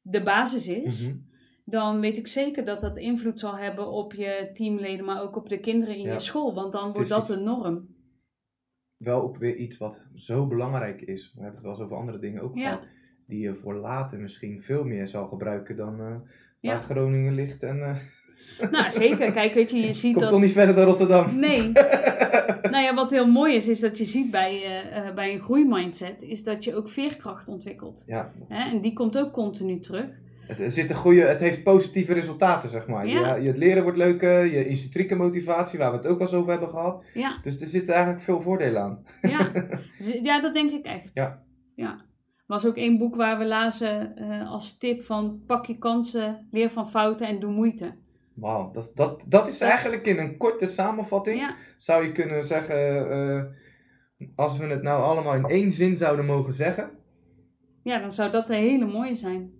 de 0.00 0.22
basis 0.22 0.66
is 0.66 1.06
mhm. 1.06 1.16
dan 1.64 2.00
weet 2.00 2.16
ik 2.16 2.26
zeker 2.26 2.64
dat 2.64 2.80
dat 2.80 2.96
invloed 2.96 3.38
zal 3.38 3.56
hebben 3.56 3.90
op 3.90 4.14
je 4.14 4.50
teamleden, 4.54 5.04
maar 5.04 5.22
ook 5.22 5.36
op 5.36 5.48
de 5.48 5.60
kinderen 5.60 5.96
in 5.96 6.02
Ja. 6.02 6.12
je 6.12 6.20
school. 6.20 6.54
Want 6.54 6.72
dan 6.72 6.92
wordt 6.92 7.08
dat 7.08 7.26
de 7.26 7.36
norm. 7.36 7.88
Wel 8.96 9.22
ook 9.22 9.36
weer 9.36 9.56
iets 9.56 9.78
wat 9.78 10.06
zo 10.14 10.46
belangrijk 10.46 11.00
is. 11.00 11.32
We 11.34 11.42
hebben 11.42 11.54
het 11.54 11.62
wel 11.62 11.72
eens 11.72 11.82
over 11.84 11.96
andere 11.96 12.18
dingen 12.18 12.42
ook 12.42 12.54
Ja. 12.56 12.62
gehad. 12.62 12.86
Die 13.26 13.40
je 13.40 13.54
voor 13.54 13.74
later 13.74 14.20
misschien 14.20 14.62
veel 14.62 14.84
meer 14.84 15.06
zal 15.06 15.28
gebruiken 15.28 15.76
dan 15.76 15.96
Ja. 16.60 16.72
waar 16.72 16.80
Groningen 16.80 17.34
ligt. 17.34 17.62
En 17.62 17.82
eh, 17.82 17.96
Nou, 18.70 18.92
zeker. 18.92 19.32
Kijk, 19.32 19.54
weet 19.54 19.70
je, 19.70 19.76
je 19.76 19.92
ziet 19.92 20.10
komt 20.10 20.20
dat... 20.20 20.28
toch 20.28 20.40
niet 20.40 20.52
verder 20.52 20.74
dan 20.74 20.84
Rotterdam. 20.84 21.38
Nee. 21.38 21.72
nou 22.72 22.82
ja, 22.84 22.94
wat 22.94 23.10
heel 23.10 23.26
mooi 23.26 23.54
is, 23.54 23.68
is 23.68 23.80
dat 23.80 23.98
je 23.98 24.04
ziet 24.04 24.30
bij, 24.30 24.62
eh, 24.64 25.08
eh, 25.08 25.14
bij 25.14 25.32
een 25.32 25.40
groeimindset, 25.40 26.22
is 26.22 26.42
dat 26.42 26.64
je 26.64 26.74
ook 26.74 26.88
veerkracht 26.88 27.48
ontwikkelt. 27.48 28.04
Ja, 28.06 28.32
Hè? 28.48 28.70
En 28.70 28.80
die 28.80 28.92
komt 28.92 29.18
ook 29.18 29.32
continu 29.32 29.80
terug. 29.80 30.06
het, 30.46 30.74
zit 30.74 30.90
een 30.90 30.96
goede, 30.96 31.20
het 31.20 31.40
heeft 31.40 31.62
positieve 31.62 32.12
resultaten, 32.12 32.70
zeg 32.70 32.86
maar. 32.86 33.06
Ja. 33.06 33.34
Je, 33.34 33.42
je 33.42 33.48
het 33.48 33.56
leren 33.56 33.82
wordt 33.82 33.98
leuker, 33.98 34.44
je 34.44 34.66
intrinsieke 34.68 35.14
motivatie, 35.14 35.78
waar 35.78 35.90
we 35.90 35.96
het 35.96 36.06
ook 36.06 36.18
al 36.18 36.26
eens 36.26 36.34
over 36.34 36.50
hebben 36.50 36.68
gehad. 36.68 37.04
Ja, 37.14 37.38
Dus 37.42 37.60
er 37.60 37.66
zitten 37.66 37.94
eigenlijk 37.94 38.24
veel 38.24 38.40
voordelen 38.40 38.82
aan. 38.82 39.04
ja. 39.22 39.50
Dus, 39.98 40.18
ja 40.22 40.40
dat 40.40 40.54
denk 40.54 40.70
ik 40.70 40.84
echt. 40.84 41.10
Ja. 41.14 41.42
ja. 41.74 41.90
Er 42.50 42.56
was 42.56 42.66
ook 42.66 42.76
één 42.76 42.98
boek 42.98 43.16
waar 43.16 43.38
we 43.38 43.46
lazen 43.46 44.16
eh, 44.16 44.50
als 44.50 44.78
tip 44.78 45.02
van 45.02 45.42
pak 45.46 45.66
je 45.66 45.78
kansen, 45.78 46.46
leer 46.50 46.70
van 46.70 46.90
fouten 46.90 47.26
en 47.26 47.40
doe 47.40 47.52
moeite. 47.52 47.92
Wauw, 48.40 48.70
dat, 48.72 48.92
dat, 48.94 49.24
dat 49.28 49.48
is 49.48 49.60
eigenlijk 49.60 50.06
in 50.06 50.18
een 50.18 50.36
korte 50.36 50.66
samenvatting. 50.66 51.38
Ja, 51.38 51.54
Zou 51.76 52.04
je 52.04 52.12
kunnen 52.12 52.44
zeggen, 52.44 53.10
eh, 53.10 53.44
als 54.34 54.58
we 54.58 54.66
het 54.66 54.82
nou 54.82 55.02
allemaal 55.02 55.34
in 55.34 55.44
één 55.44 55.72
zin 55.72 55.96
zouden 55.96 56.24
mogen 56.26 56.52
zeggen. 56.52 56.90
ja 57.82 57.98
dan 57.98 58.12
zou 58.12 58.30
dat 58.30 58.48
een 58.48 58.56
hele 58.56 58.86
mooie 58.86 59.14
zijn. 59.14 59.50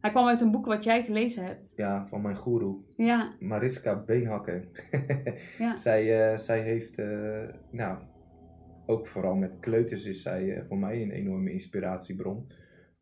Hij 0.00 0.10
kwam 0.10 0.26
uit 0.26 0.40
een 0.40 0.50
boek 0.50 0.66
wat 0.66 0.84
jij 0.84 1.02
gelezen 1.02 1.44
hebt. 1.44 1.60
Ja, 1.76 2.06
van 2.08 2.22
mijn 2.22 2.36
goeroe. 2.36 2.76
Ja, 2.96 3.34
Mariska 3.40 4.02
Beenhakker. 4.06 4.64
Ja. 5.58 5.76
zij, 5.76 6.30
eh, 6.30 6.38
zij 6.38 6.60
heeft, 6.60 6.98
eh, 6.98 7.42
nou, 7.70 7.98
ook 8.86 9.06
vooral 9.06 9.34
met 9.34 9.56
kleuters 9.60 10.04
is 10.04 10.22
zij 10.22 10.64
voor 10.68 10.78
mij 10.78 11.02
een 11.02 11.10
enorme 11.10 11.52
inspiratiebron. 11.52 12.46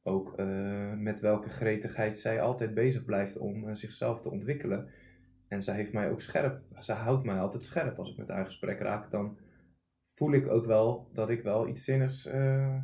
Ook 0.06 0.34
eh, 0.36 0.92
met 0.96 1.20
welke 1.20 1.48
gretigheid 1.48 2.20
zij 2.20 2.40
altijd 2.40 2.74
bezig 2.74 3.04
blijft 3.04 3.36
om 3.36 3.68
eh, 3.68 3.74
zichzelf 3.74 4.20
te 4.20 4.30
ontwikkelen. 4.30 4.88
En 5.48 5.62
zij 5.62 5.74
heeft 5.74 5.92
mij 5.92 6.10
ook 6.10 6.20
scherp, 6.20 6.60
zij 6.78 6.96
houdt 6.96 7.24
mij 7.24 7.38
altijd 7.38 7.64
scherp. 7.64 7.98
Als 7.98 8.10
ik 8.10 8.16
met 8.16 8.28
haar 8.28 8.38
in 8.38 8.44
gesprek 8.44 8.80
raak, 8.80 9.10
dan 9.10 9.38
voel 10.14 10.32
ik 10.32 10.48
ook 10.48 10.66
wel 10.66 11.10
dat 11.12 11.30
ik 11.30 11.42
wel 11.42 11.68
iets 11.68 11.84
zinnigs 11.84 12.26
eh, 12.26 12.76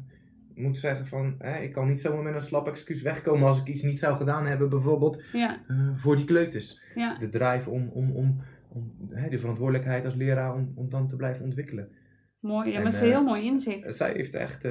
moet 0.55 0.79
zeggen 0.79 1.07
van... 1.07 1.35
Hè, 1.39 1.59
ik 1.59 1.73
kan 1.73 1.89
niet 1.89 2.01
zomaar 2.01 2.23
met 2.23 2.35
een 2.35 2.41
slap 2.41 2.68
excuus 2.68 3.03
wegkomen 3.03 3.47
als 3.47 3.61
ik 3.61 3.66
iets 3.66 3.83
niet 3.83 3.99
zou 3.99 4.16
gedaan 4.16 4.47
hebben, 4.47 4.68
bijvoorbeeld 4.68 5.23
ja, 5.33 5.61
voor 5.97 6.16
die 6.16 6.25
kleuters 6.25 6.83
ja. 6.95 7.18
de 7.18 7.29
drive 7.29 7.71
om, 7.71 7.89
om, 7.89 8.11
om, 8.11 8.41
om 8.68 9.09
hè, 9.11 9.29
de 9.29 9.39
verantwoordelijkheid 9.39 10.05
als 10.05 10.14
leraar 10.14 10.55
om, 10.55 10.73
om 10.75 10.89
dan 10.89 11.09
te 11.09 11.16
blijven 11.16 11.45
ontwikkelen. 11.45 11.89
Mooi. 12.39 12.71
Ja, 12.71 12.77
En, 12.77 12.83
maar 12.83 12.93
het 12.93 13.01
is 13.01 13.07
een 13.07 13.14
heel 13.14 13.25
mooi 13.25 13.45
inzicht. 13.45 13.97
Zij 13.97 14.12
heeft 14.12 14.35
echt, 14.35 14.64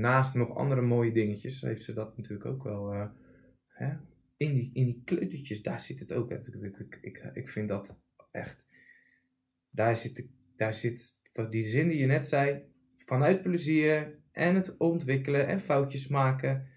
naast 0.00 0.34
nog 0.34 0.56
andere 0.56 0.80
mooie 0.80 1.12
dingetjes, 1.12 1.60
heeft 1.60 1.84
ze 1.84 1.92
dat 1.92 2.16
natuurlijk 2.16 2.46
ook 2.46 2.64
wel. 2.64 2.92
eh, 2.92 3.08
hè, 3.68 3.96
in, 4.36 4.54
die, 4.54 4.70
in 4.72 4.84
die 4.84 5.02
kleutertjes, 5.04 5.62
daar 5.62 5.80
zit 5.80 6.00
het 6.00 6.12
ook. 6.12 6.30
ik, 6.30 6.46
ik, 6.78 6.98
ik, 7.00 7.30
ik 7.34 7.48
vind 7.48 7.68
dat 7.68 8.00
echt. 8.30 8.66
Daar 9.70 9.96
zit, 9.96 10.28
daar 10.56 10.74
zit 10.74 11.20
die 11.50 11.64
zin 11.64 11.88
die 11.88 11.98
je 11.98 12.06
net 12.06 12.26
zei, 12.26 12.62
vanuit 12.96 13.42
plezier 13.42 14.18
en 14.32 14.54
het 14.54 14.76
ontwikkelen 14.76 15.46
en 15.46 15.60
foutjes 15.60 16.08
maken. 16.08 16.68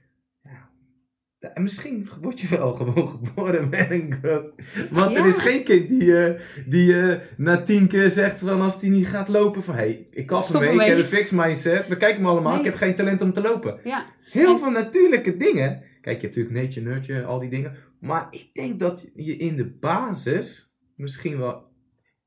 Ja. 1.40 1.54
En 1.54 1.62
misschien 1.62 2.10
word 2.22 2.40
je 2.40 2.48
wel 2.58 2.74
gewoon 2.80 3.08
geboren 3.08 3.70
met 3.70 3.92
een 3.92 4.14
growth. 4.22 4.54
Want 4.92 5.16
er 5.16 5.26
is 5.26 5.38
geen 5.38 5.64
kind 5.64 5.90
die, 5.90 6.18
eh, 6.26 6.42
die 6.66 7.00
eh, 7.02 7.20
na 7.38 7.62
tien 7.62 7.88
keer 7.88 8.10
zegt 8.10 8.40
van 8.40 8.62
als 8.62 8.80
die 8.80 8.90
niet 8.92 9.08
gaat 9.08 9.28
lopen 9.28 9.64
van 9.64 9.76
hé, 9.76 9.80
hey, 9.82 10.08
ik 10.12 10.26
kap 10.26 10.44
Stop 10.44 10.62
ermee, 10.62 10.80
ik 10.80 10.88
heb 10.88 10.98
een 10.98 11.04
fix 11.04 11.32
mindset, 11.32 11.88
bekijk 11.88 12.16
hem 12.16 12.26
allemaal, 12.26 12.50
Nee. 12.52 12.60
ik 12.60 12.66
heb 12.66 12.76
geen 12.76 12.96
talent 12.96 13.22
om 13.22 13.34
te 13.34 13.42
lopen. 13.42 13.80
Ja, 13.84 14.06
Heel 14.32 14.54
En- 14.54 14.60
veel 14.60 14.72
natuurlijke 14.72 15.38
dingen. 15.38 15.82
Kijk, 16.02 16.22
je 16.22 16.28
hebt 16.28 16.36
natuurlijk 16.38 16.66
nature, 16.66 16.86
nurture, 16.86 17.24
al 17.26 17.40
die 17.40 17.50
dingen. 17.50 17.76
Maar 18.00 18.28
ik 18.30 18.50
denk 18.54 18.80
dat 18.80 19.10
je 19.16 19.38
in 19.38 19.56
de 19.56 19.66
basis 19.66 20.76
misschien 20.96 21.38
wel 21.38 21.66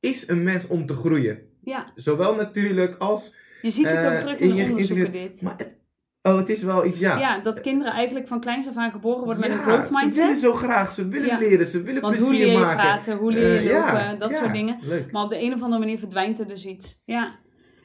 is 0.01 0.29
een 0.29 0.43
mens 0.43 0.67
om 0.67 0.87
te 0.87 0.95
groeien. 0.95 1.39
ja. 1.63 1.93
Zowel 1.95 2.35
natuurlijk 2.35 2.95
als... 2.99 3.35
Je 3.63 3.71
ziet 3.71 3.87
het 3.87 4.05
Eh, 4.05 4.13
ook 4.13 4.19
terug 4.21 4.39
in 4.39 4.49
in 4.49 4.65
de 4.65 4.71
onderzoeken 4.71 5.13
dit. 5.13 5.43
Maar 5.43 5.55
het, 5.57 5.79
oh, 6.23 6.37
het 6.37 6.49
is 6.49 6.62
wel 6.62 6.85
iets, 6.87 6.99
ja. 6.99 7.18
Ja, 7.18 7.39
dat 7.41 7.61
kinderen 7.61 7.93
eigenlijk 7.93 8.29
van 8.29 8.41
kleins 8.41 8.68
af 8.68 8.77
aan 8.77 8.91
geboren 8.91 9.25
worden 9.25 9.41
met 9.41 9.49
Ja, 9.51 9.55
een 9.57 9.62
growth 9.62 9.87
Ze 9.87 9.91
willen 9.93 10.05
mindset. 10.05 10.39
zo 10.39 10.55
graag, 10.55 10.93
ze 10.93 11.09
willen 11.09 11.27
Ja. 11.27 11.39
leren, 11.39 11.66
ze 11.66 11.83
willen 11.83 12.01
Want 12.03 12.18
hoe 12.18 12.27
plezier 12.29 12.45
leer 12.47 12.55
je 12.55 12.61
maken. 12.61 12.77
praten, 12.77 13.16
hoe 13.16 13.33
leer 13.33 13.62
je 13.62 13.68
Eh, 13.71 13.75
lopen, 13.77 13.99
ja, 14.01 14.14
dat 14.14 14.37
soort 14.37 14.53
dingen. 14.53 14.79
Leuk. 14.83 15.12
Maar 15.12 15.23
op 15.25 15.31
de 15.31 15.43
een 15.43 15.53
of 15.55 15.62
andere 15.62 15.81
manier 15.81 15.99
verdwijnt 15.99 16.39
er 16.41 16.49
dus 16.49 16.66
iets. 16.66 17.03
Ja, 17.05 17.39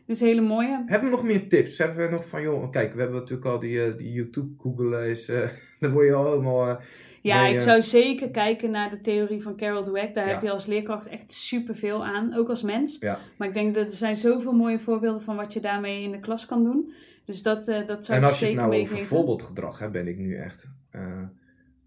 dus 0.05 0.19
hele 0.19 0.41
mooie. 0.41 0.83
Hebben 0.85 1.09
we 1.09 1.15
nog 1.15 1.25
meer 1.25 1.49
tips? 1.49 1.77
Hebben 1.77 1.97
we 2.05 2.11
nog 2.11 2.27
van, 2.27 2.41
joh, 2.41 2.71
kijk, 2.71 2.93
we 2.93 2.99
hebben 2.99 3.19
natuurlijk 3.19 3.47
al 3.47 3.59
die, 3.59 3.83
eh, 3.83 3.97
die 3.97 4.11
YouTube 4.11 4.53
googelen 4.57 5.09
is, 5.09 5.29
eh 5.29 5.39
daar 5.79 5.91
word 5.91 6.05
je 6.07 6.13
al 6.13 6.25
helemaal... 6.31 6.67
eh, 6.69 6.75
Ja, 7.21 7.45
ik 7.47 7.61
zou 7.61 7.81
zeker 7.81 8.29
kijken 8.29 8.71
naar 8.71 8.89
de 8.89 9.01
theorie 9.01 9.41
van 9.41 9.55
Carol 9.55 9.83
Dweck. 9.83 10.13
Daar 10.15 10.27
heb 10.27 10.41
je 10.41 10.51
als 10.51 10.65
leerkracht 10.65 11.07
echt 11.07 11.33
superveel 11.33 12.05
aan, 12.05 12.33
ook 12.35 12.49
als 12.49 12.61
mens. 12.61 12.97
Ja. 12.99 13.19
Maar 13.37 13.47
ik 13.47 13.53
denk 13.53 13.75
dat 13.75 13.85
er 13.91 13.97
zijn 13.97 14.17
zoveel 14.17 14.51
mooie 14.53 14.79
voorbeelden 14.79 15.21
van 15.21 15.35
wat 15.35 15.53
je 15.53 15.59
daarmee 15.59 16.03
in 16.03 16.11
de 16.11 16.19
klas 16.19 16.45
kan 16.45 16.63
doen. 16.63 16.93
Dus 17.25 17.41
dat, 17.41 17.67
eh, 17.67 17.87
dat 17.87 18.05
zou 18.05 18.17
en 18.17 18.23
als 18.23 18.39
je 18.39 18.45
het 18.45 18.55
nou 18.55 18.81
over 18.81 19.05
voorbeeldgedrag 19.05 19.79
hebt, 19.79 19.91
ben 19.91 20.07
ik 20.07 20.17
nu 20.17 20.35
echt 20.35 20.67
eh, 20.89 21.23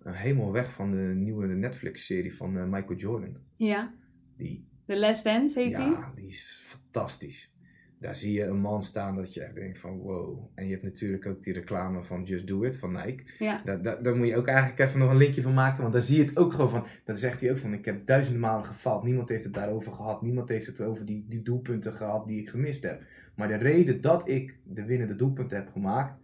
helemaal 0.04 0.52
weg 0.52 0.72
van 0.72 0.90
de 0.90 1.12
nieuwe 1.16 1.46
Netflix-serie 1.46 2.34
van 2.34 2.58
eh, 2.58 2.64
Michael 2.64 2.98
Jordan. 2.98 3.36
Ja, 3.56 3.94
Die, 4.36 4.68
The 4.86 4.98
Last 4.98 5.24
Dance 5.24 5.58
heet 5.58 5.76
die. 5.76 5.84
ja, 5.84 6.12
die 6.14 6.26
is 6.26 6.62
fantastisch. 6.64 7.52
Daar 8.00 8.14
zie 8.14 8.32
je 8.32 8.44
een 8.44 8.60
man 8.60 8.82
staan 8.82 9.16
dat 9.16 9.34
je 9.34 9.42
echt 9.42 9.54
denkt 9.54 9.78
van 9.78 9.98
wow. 9.98 10.50
En 10.54 10.64
je 10.64 10.70
hebt 10.70 10.82
natuurlijk 10.84 11.26
ook 11.26 11.42
die 11.42 11.52
reclame 11.52 12.02
van 12.02 12.22
Just 12.22 12.46
Do 12.46 12.62
It 12.62 12.76
van 12.76 12.92
Nike. 12.92 13.24
Ja, 13.38 13.62
Daar, 13.64 13.82
daar, 13.82 14.02
daar 14.02 14.16
moet 14.16 14.26
je 14.26 14.36
ook 14.36 14.46
eigenlijk 14.46 14.78
even 14.78 14.98
nog 14.98 15.10
een 15.10 15.16
linkje 15.16 15.42
van 15.42 15.54
maken. 15.54 15.80
Want 15.80 15.92
daar 15.92 16.02
zie 16.02 16.18
je 16.18 16.24
het 16.24 16.36
ook 16.36 16.52
gewoon 16.52 16.70
van. 16.70 16.86
Dat 17.04 17.18
zegt 17.18 17.40
hij 17.40 17.50
ook 17.50 17.58
van. 17.58 17.72
Ik 17.72 17.84
heb 17.84 18.06
duizenden 18.06 18.40
malen 18.40 18.64
gefaald. 18.64 19.02
Niemand 19.02 19.28
heeft 19.28 19.44
het 19.44 19.54
daarover 19.54 19.92
gehad. 19.92 20.22
Niemand 20.22 20.48
heeft 20.48 20.66
het 20.66 20.80
over 20.80 21.04
die, 21.04 21.24
die 21.28 21.42
doelpunten 21.42 21.92
gehad 21.92 22.28
die 22.28 22.40
ik 22.40 22.48
gemist 22.48 22.82
heb. 22.82 23.02
Maar 23.34 23.48
de 23.48 23.56
reden 23.56 24.00
dat 24.00 24.28
ik 24.28 24.58
de 24.64 24.84
winnende 24.84 25.14
doelpunten 25.14 25.56
heb 25.56 25.68
gemaakt. 25.68 26.20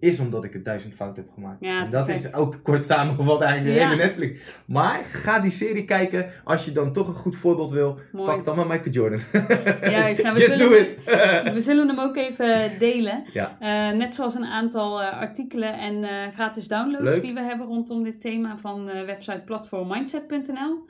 Is 0.00 0.20
omdat 0.20 0.44
ik 0.44 0.52
het 0.52 0.64
duizend 0.64 0.94
fouten 0.94 1.22
heb 1.22 1.32
gemaakt. 1.34 1.56
Ja, 1.60 1.84
en 1.84 1.90
dat 1.90 2.08
is 2.08 2.34
ook 2.34 2.58
kort 2.62 2.86
samengevat 2.86 3.40
eigenlijk 3.40 3.74
de 3.74 3.80
Ja. 3.80 3.88
hele 3.88 4.02
Netflix. 4.02 4.42
Maar 4.66 5.04
ga 5.04 5.40
die 5.40 5.50
serie 5.50 5.84
kijken. 5.84 6.30
Als 6.44 6.64
je 6.64 6.72
dan 6.72 6.92
toch 6.92 7.08
een 7.08 7.14
goed 7.14 7.36
voorbeeld 7.36 7.70
wil. 7.70 7.98
mooi. 8.12 8.26
Pak 8.34 8.44
dan 8.44 8.56
maar 8.56 8.66
Michael 8.66 8.90
Jordan. 8.90 9.20
Juist, 9.90 10.22
nou, 10.22 10.34
we 10.34 10.40
Just 10.46 10.58
zullen- 10.58 10.68
do 10.68 10.76
it. 10.76 11.52
We 11.54 11.60
zullen 11.60 11.88
hem 11.88 11.98
ook 11.98 12.16
even 12.16 12.78
delen. 12.78 13.24
Ja. 13.32 13.56
Eh, 13.60 13.96
net 13.96 14.14
zoals 14.14 14.34
een 14.34 14.44
aantal 14.46 15.02
eh, 15.02 15.20
artikelen 15.20 15.78
en 15.78 16.04
eh, 16.04 16.10
gratis 16.34 16.68
downloads 16.68 17.04
Leuk. 17.14 17.22
die 17.22 17.34
we 17.34 17.40
hebben 17.42 17.66
rondom 17.66 18.02
dit 18.04 18.20
thema 18.20 18.58
van 18.58 18.84
website 18.84 19.42
platformmindset.nl. 19.44 20.86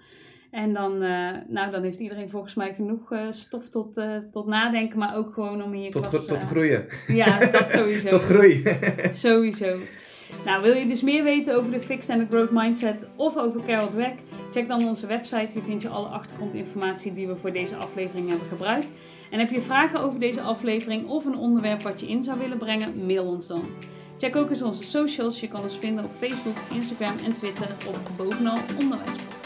En 0.51 0.73
dan, 0.73 1.03
eh, 1.03 1.29
nou, 1.49 1.71
dan 1.71 1.83
heeft 1.83 1.99
iedereen 1.99 2.31
volgens 2.31 2.55
mij 2.55 2.75
genoeg 2.75 3.13
eh, 3.13 3.27
stof 3.31 3.69
tot, 3.69 3.97
eh, 3.97 4.17
tot 4.31 4.47
nadenken, 4.47 4.99
maar 4.99 5.17
ook 5.17 5.35
gewoon 5.35 5.63
om 5.63 5.75
in 5.75 5.83
je 5.83 5.91
tot, 5.91 6.09
klas... 6.09 6.27
tot 6.27 6.45
groeien. 6.45 6.87
Ja, 7.07 7.39
dat 7.39 7.71
sowieso. 7.79 8.09
tot 8.09 8.23
groei. 8.23 8.63
Sowieso. 9.13 9.79
Nou, 10.45 10.63
wil 10.63 10.75
je 10.75 10.87
dus 10.87 11.03
meer 11.03 11.25
weten 11.25 11.57
over 11.57 11.73
de 11.73 11.81
Fixed 11.81 12.11
and 12.11 12.21
the 12.21 12.37
Growth 12.37 12.51
Mindset 12.51 13.09
of 13.17 13.37
over 13.37 13.61
Carol 13.67 13.91
Dweck? 13.91 14.15
Check 14.51 14.69
dan 14.69 14.85
onze 14.85 15.07
website. 15.07 15.49
Hier 15.53 15.63
vind 15.63 15.83
je 15.83 15.89
alle 15.89 16.09
achtergrondinformatie 16.09 17.15
die 17.15 17.27
we 17.27 17.37
voor 17.37 17.53
deze 17.53 17.77
aflevering 17.77 18.29
hebben 18.29 18.49
gebruikt. 18.49 18.87
En 19.31 19.39
heb 19.39 19.51
je 19.51 19.61
vragen 19.61 20.01
over 20.01 20.21
deze 20.21 20.41
aflevering 20.41 21.09
of 21.09 21.25
een 21.25 21.37
onderwerp 21.37 21.83
wat 21.83 22.01
je 22.01 22.09
in 22.09 22.23
zou 22.23 22.39
willen 22.39 22.59
brengen, 22.59 23.07
mail 23.07 23.25
ons 23.25 23.47
dan. 23.47 23.65
Check 24.19 24.37
ook 24.37 24.51
eens 24.51 24.63
onze 24.63 24.85
socials. 24.85 25.41
Je 25.41 25.49
kan 25.49 25.63
ons 25.63 25.79
vinden 25.79 26.05
op 26.05 26.11
Facebook, 26.19 26.57
Instagram 26.75 27.15
en 27.25 27.35
Twitter 27.35 27.69
op 27.87 27.99
bovenal 28.17 28.59
onderwijs. 28.81 29.38